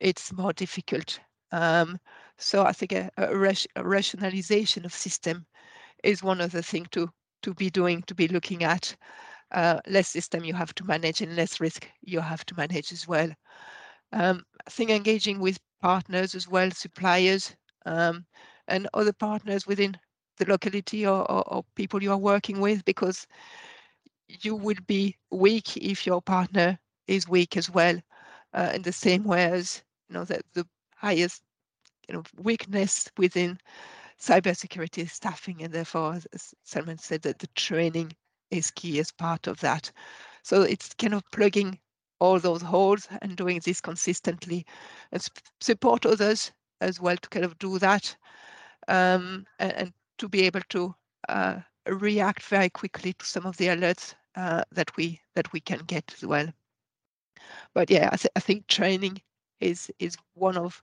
it's 0.00 0.32
more 0.32 0.52
difficult. 0.52 1.18
Um, 1.52 1.98
so 2.38 2.64
I 2.64 2.72
think 2.72 2.92
a, 2.92 3.10
a, 3.16 3.34
a, 3.76 3.82
rationalization 3.84 4.84
of 4.84 4.92
system 4.92 5.46
is 6.04 6.22
one 6.22 6.40
of 6.40 6.52
the 6.52 6.62
things 6.62 6.88
to 6.92 7.10
to 7.42 7.54
be 7.54 7.70
doing, 7.70 8.02
to 8.02 8.14
be 8.14 8.28
looking 8.28 8.64
at. 8.64 8.94
Uh, 9.52 9.80
less 9.86 10.08
system 10.08 10.44
you 10.44 10.52
have 10.52 10.74
to 10.74 10.84
manage 10.84 11.20
and 11.20 11.36
less 11.36 11.60
risk 11.60 11.88
you 12.02 12.20
have 12.20 12.44
to 12.44 12.54
manage 12.56 12.92
as 12.92 13.06
well. 13.06 13.30
Um, 14.12 14.44
I 14.66 14.70
think 14.70 14.90
engaging 14.90 15.38
with 15.38 15.58
partners 15.80 16.34
as 16.34 16.48
well, 16.48 16.70
suppliers, 16.70 17.54
um, 17.84 18.26
and 18.68 18.88
other 18.94 19.12
partners 19.12 19.66
within 19.66 19.96
the 20.38 20.46
locality 20.46 21.06
or, 21.06 21.30
or, 21.30 21.48
or, 21.48 21.64
people 21.76 22.02
you 22.02 22.10
are 22.10 22.18
working 22.18 22.60
with, 22.60 22.84
because 22.84 23.26
you 24.28 24.56
will 24.56 24.76
be 24.86 25.16
weak 25.30 25.76
if 25.76 26.06
your 26.06 26.20
partner 26.20 26.78
is 27.06 27.28
weak 27.28 27.56
as 27.56 27.70
well. 27.70 27.98
Uh, 28.52 28.72
in 28.74 28.82
the 28.82 28.92
same 28.92 29.24
way 29.24 29.44
as 29.44 29.82
you 30.08 30.14
know 30.14 30.24
that 30.24 30.42
the 30.54 30.66
highest 30.96 31.42
you 32.08 32.14
know, 32.14 32.22
weakness 32.36 33.08
within 33.18 33.58
cybersecurity 34.20 35.04
is 35.04 35.12
staffing, 35.12 35.62
and 35.62 35.72
therefore, 35.72 36.18
as 36.32 36.54
Salman 36.64 36.98
said, 36.98 37.22
that 37.22 37.38
the 37.38 37.48
training 37.48 38.12
is 38.50 38.70
key 38.70 38.98
as 38.98 39.10
part 39.12 39.46
of 39.46 39.60
that. 39.60 39.90
So 40.42 40.62
it's 40.62 40.94
kind 40.94 41.14
of 41.14 41.22
plugging 41.32 41.78
all 42.20 42.38
those 42.38 42.62
holes 42.62 43.08
and 43.20 43.36
doing 43.36 43.60
this 43.64 43.80
consistently 43.80 44.64
and 45.12 45.26
support 45.60 46.06
others 46.06 46.52
as 46.80 47.00
well 47.00 47.16
to 47.16 47.28
kind 47.28 47.44
of 47.44 47.58
do 47.58 47.78
that 47.78 48.16
um, 48.88 49.46
and, 49.58 49.72
and, 49.72 49.92
to 50.18 50.28
be 50.28 50.44
able 50.44 50.62
to 50.70 50.94
uh, 51.28 51.60
react 51.86 52.42
very 52.42 52.70
quickly 52.70 53.12
to 53.12 53.26
some 53.26 53.44
of 53.44 53.54
the 53.58 53.66
alerts 53.66 54.14
uh, 54.34 54.62
that 54.72 54.96
we 54.96 55.20
that 55.34 55.52
we 55.52 55.60
can 55.60 55.78
get 55.80 56.10
as 56.16 56.24
well. 56.24 56.46
But 57.74 57.90
yeah, 57.90 58.08
I, 58.10 58.16
th 58.16 58.26
I 58.34 58.40
think 58.40 58.66
training 58.66 59.20
is 59.60 59.90
is 59.98 60.16
one 60.34 60.56
of 60.56 60.82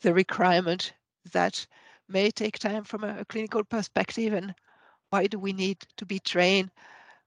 the 0.00 0.14
requirement 0.14 0.94
that 1.32 1.66
may 2.08 2.30
take 2.30 2.58
time 2.58 2.84
from 2.84 3.04
a, 3.04 3.20
a, 3.20 3.24
clinical 3.24 3.64
perspective 3.64 4.32
and 4.32 4.54
why 5.12 5.26
do 5.26 5.38
we 5.38 5.52
need 5.52 5.78
to 5.98 6.06
be 6.06 6.18
trained? 6.18 6.70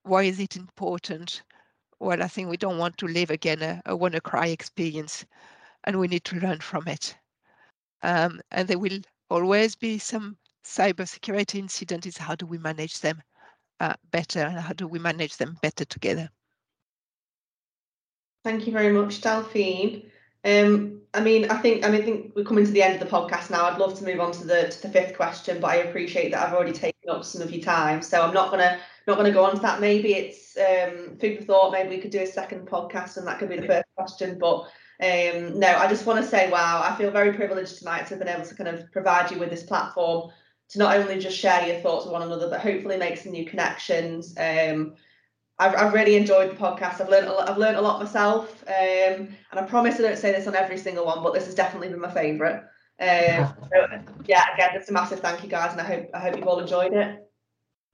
Why 0.02 0.24
is 0.24 0.40
it 0.40 0.56
important? 0.56 1.44
Well 2.00 2.22
i 2.22 2.28
think 2.28 2.50
we 2.50 2.58
don't 2.58 2.80
want 2.80 2.98
to 2.98 3.08
live 3.08 3.30
again 3.30 3.62
a, 3.62 3.82
a 3.86 3.96
WannaCry 3.96 4.52
experience 4.52 5.26
and 5.84 6.00
we 6.00 6.08
need 6.08 6.26
to 6.26 6.40
learn 6.40 6.60
from 6.60 6.88
it. 6.88 7.16
Um, 8.02 8.42
and 8.52 8.68
there 8.68 8.80
will 8.80 9.00
always 9.30 9.76
be 9.76 10.00
some 10.00 10.38
cybersecurity 10.66 11.60
incidents 11.60 12.18
how 12.18 12.36
do 12.36 12.48
we 12.48 12.58
manage 12.58 13.00
them 13.00 13.22
uh, 13.80 13.94
better 14.12 14.40
and 14.40 14.60
how 14.60 14.74
do 14.74 14.88
we 14.88 15.00
manage 15.00 15.38
them 15.38 15.58
better 15.62 15.86
together. 15.86 16.30
Thank 18.44 18.66
you 18.66 18.74
very 18.74 18.92
much 18.92 19.22
delphine. 19.22 20.12
Um, 20.44 21.02
I 21.14 21.22
mean, 21.22 21.50
I 21.52 21.58
think 21.58 21.86
I 21.86 21.90
mean, 21.90 22.02
I 22.02 22.06
think 22.06 22.34
we're 22.36 22.46
coming 22.46 22.66
to 22.66 22.72
the 22.72 22.84
end 22.84 22.96
of 22.96 23.00
the 23.00 23.16
podcast 23.16 23.52
now. 23.52 23.66
I'd 23.66 23.80
love 23.80 23.98
to 24.00 24.04
move 24.04 24.20
on 24.20 24.32
to 24.34 24.44
the 24.44 24.70
to 24.70 24.82
the 24.82 24.90
fifth 24.90 25.16
question, 25.16 25.60
but 25.62 25.70
I 25.72 25.76
appreciate 25.78 26.32
that 26.32 26.48
I've 26.48 26.54
already 26.54 26.74
taken 26.74 26.95
up 27.10 27.24
some 27.24 27.42
of 27.42 27.52
your 27.52 27.64
time, 27.64 28.02
so 28.02 28.22
I'm 28.22 28.34
not 28.34 28.52
gonna 28.52 28.80
not 29.08 29.18
gonna 29.18 29.32
go 29.32 29.46
on 29.46 29.56
to 29.56 29.62
that. 29.62 29.82
Maybe 29.82 30.14
it's 30.14 30.58
um, 30.58 31.18
food 31.18 31.40
for 31.40 31.46
thought. 31.46 31.72
Maybe 31.72 31.96
we 31.96 32.02
could 32.02 32.12
do 32.12 32.22
a 32.22 32.28
second 32.28 32.68
podcast, 32.68 33.18
and 33.18 33.28
that 33.28 33.40
could 33.40 33.50
be 33.50 33.58
the 33.58 33.68
first 33.68 33.86
question. 33.96 34.38
But 34.40 34.68
um, 35.02 35.60
no, 35.60 35.68
I 35.68 35.88
just 35.88 36.06
want 36.06 36.24
to 36.24 36.30
say, 36.30 36.50
wow, 36.50 36.82
I 36.84 36.96
feel 36.96 37.12
very 37.12 37.34
privileged 37.34 37.80
tonight 37.80 38.04
to 38.04 38.10
have 38.10 38.20
been 38.20 38.30
able 38.30 38.46
to 38.46 38.56
kind 38.56 38.70
of 38.70 38.92
provide 38.92 39.32
you 39.32 39.40
with 39.40 39.50
this 39.50 39.64
platform 39.64 40.32
to 40.70 40.80
not 40.80 40.98
only 40.98 41.20
just 41.20 41.38
share 41.38 41.68
your 41.68 41.80
thoughts 41.82 42.06
with 42.06 42.14
one 42.14 42.24
another, 42.24 42.50
but 42.50 42.62
hopefully 42.62 42.98
make 42.98 43.18
some 43.18 43.32
new 43.32 43.46
connections. 43.46 44.36
Um, 44.38 44.96
I've, 45.60 45.76
I've 45.76 45.94
really 45.94 46.16
enjoyed 46.16 46.52
the 46.52 46.56
podcast. 46.56 47.00
I've 47.00 47.10
learned 47.10 47.28
a 47.28 47.34
lot, 47.34 47.50
I've 47.50 47.58
learned 47.58 47.78
a 47.78 47.82
lot 47.82 48.02
myself, 48.02 48.64
um, 48.68 48.74
and 48.74 49.60
I 49.60 49.64
promise 49.64 49.96
I 49.96 50.04
don't 50.04 50.18
say 50.18 50.32
this 50.32 50.48
on 50.48 50.56
every 50.56 50.78
single 50.78 51.06
one, 51.06 51.24
but 51.24 51.34
this 51.34 51.46
has 51.46 51.56
definitely 51.56 51.90
been 51.90 52.02
my 52.02 52.12
favourite. 52.12 52.64
Um, 53.00 53.54
so, 53.72 54.00
yeah, 54.26 54.46
again, 54.54 54.70
just 54.74 54.90
a 54.90 54.94
massive 54.94 55.20
thank 55.20 55.44
you 55.44 55.50
guys, 55.50 55.72
and 55.72 55.82
I 55.82 55.86
hope 55.86 56.10
I 56.14 56.20
hope 56.20 56.38
you've 56.38 56.48
all 56.48 56.60
enjoyed 56.60 56.94
it. 56.94 57.22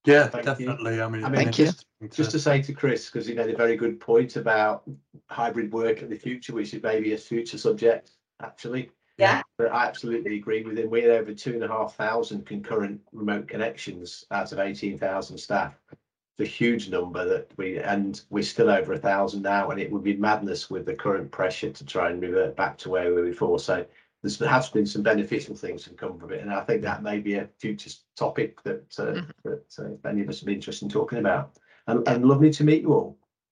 Yeah, 0.05 0.27
thank 0.27 0.45
definitely. 0.45 0.95
You. 0.95 1.03
I 1.03 1.09
mean, 1.09 1.23
I 1.23 1.29
mean, 1.29 1.43
thank 1.43 1.59
you. 1.59 1.65
Just, 1.65 1.85
just 2.11 2.31
to 2.31 2.39
say 2.39 2.61
to 2.61 2.73
Chris, 2.73 3.09
because 3.09 3.27
he 3.27 3.35
made 3.35 3.49
a 3.49 3.55
very 3.55 3.75
good 3.75 3.99
point 3.99 4.35
about 4.35 4.83
hybrid 5.29 5.71
work 5.71 6.01
in 6.01 6.09
the 6.09 6.15
future, 6.15 6.53
which 6.53 6.73
is 6.73 6.81
maybe 6.81 7.13
a 7.13 7.17
future 7.17 7.57
subject, 7.57 8.11
actually. 8.41 8.89
Yeah. 9.17 9.43
But 9.57 9.71
I 9.71 9.85
absolutely 9.85 10.37
agree 10.37 10.63
with 10.63 10.79
him. 10.79 10.89
We 10.89 11.03
had 11.03 11.11
over 11.11 11.33
two 11.33 11.53
and 11.53 11.63
a 11.63 11.67
half 11.67 11.95
thousand 11.95 12.47
concurrent 12.47 13.01
remote 13.11 13.47
connections 13.47 14.25
out 14.31 14.51
of 14.51 14.57
18,000 14.57 15.37
staff 15.37 15.79
It's 15.91 16.49
a 16.49 16.51
huge 16.51 16.89
number 16.89 17.23
that 17.25 17.51
we 17.55 17.77
and 17.77 18.19
we're 18.31 18.43
still 18.43 18.71
over 18.71 18.93
a 18.93 18.97
thousand 18.97 19.43
now 19.43 19.69
and 19.69 19.79
it 19.79 19.91
would 19.91 20.03
be 20.03 20.15
madness 20.15 20.71
with 20.71 20.87
the 20.87 20.95
current 20.95 21.29
pressure 21.31 21.69
to 21.69 21.85
try 21.85 22.09
and 22.09 22.19
revert 22.19 22.55
back 22.55 22.79
to 22.79 22.89
where 22.89 23.13
we 23.13 23.21
were 23.21 23.27
before 23.27 23.59
so 23.59 23.85
there's 24.21 24.39
has 24.39 24.69
been 24.69 24.85
some 24.85 25.01
beneficial 25.01 25.55
things 25.55 25.85
that 25.85 25.97
come 25.97 26.17
from 26.17 26.31
it 26.31 26.41
and 26.41 26.53
i 26.53 26.61
think 26.61 26.81
that 26.81 27.03
may 27.03 27.19
be 27.19 27.35
a 27.35 27.47
future 27.59 27.89
topic 28.15 28.61
that 28.63 28.95
uh, 28.99 29.03
mm-hmm. 29.03 29.49
that 29.49 29.75
uh, 29.79 29.89
many 30.03 30.21
of 30.21 30.29
us 30.29 30.41
would 30.41 30.47
be 30.47 30.53
interested 30.53 30.85
in 30.85 30.91
talking 30.91 31.19
about 31.19 31.51
and, 31.87 32.07
and 32.07 32.25
lovely 32.25 32.51
to 32.51 32.63
meet 32.63 32.81
you 32.81 32.93
all 32.93 33.17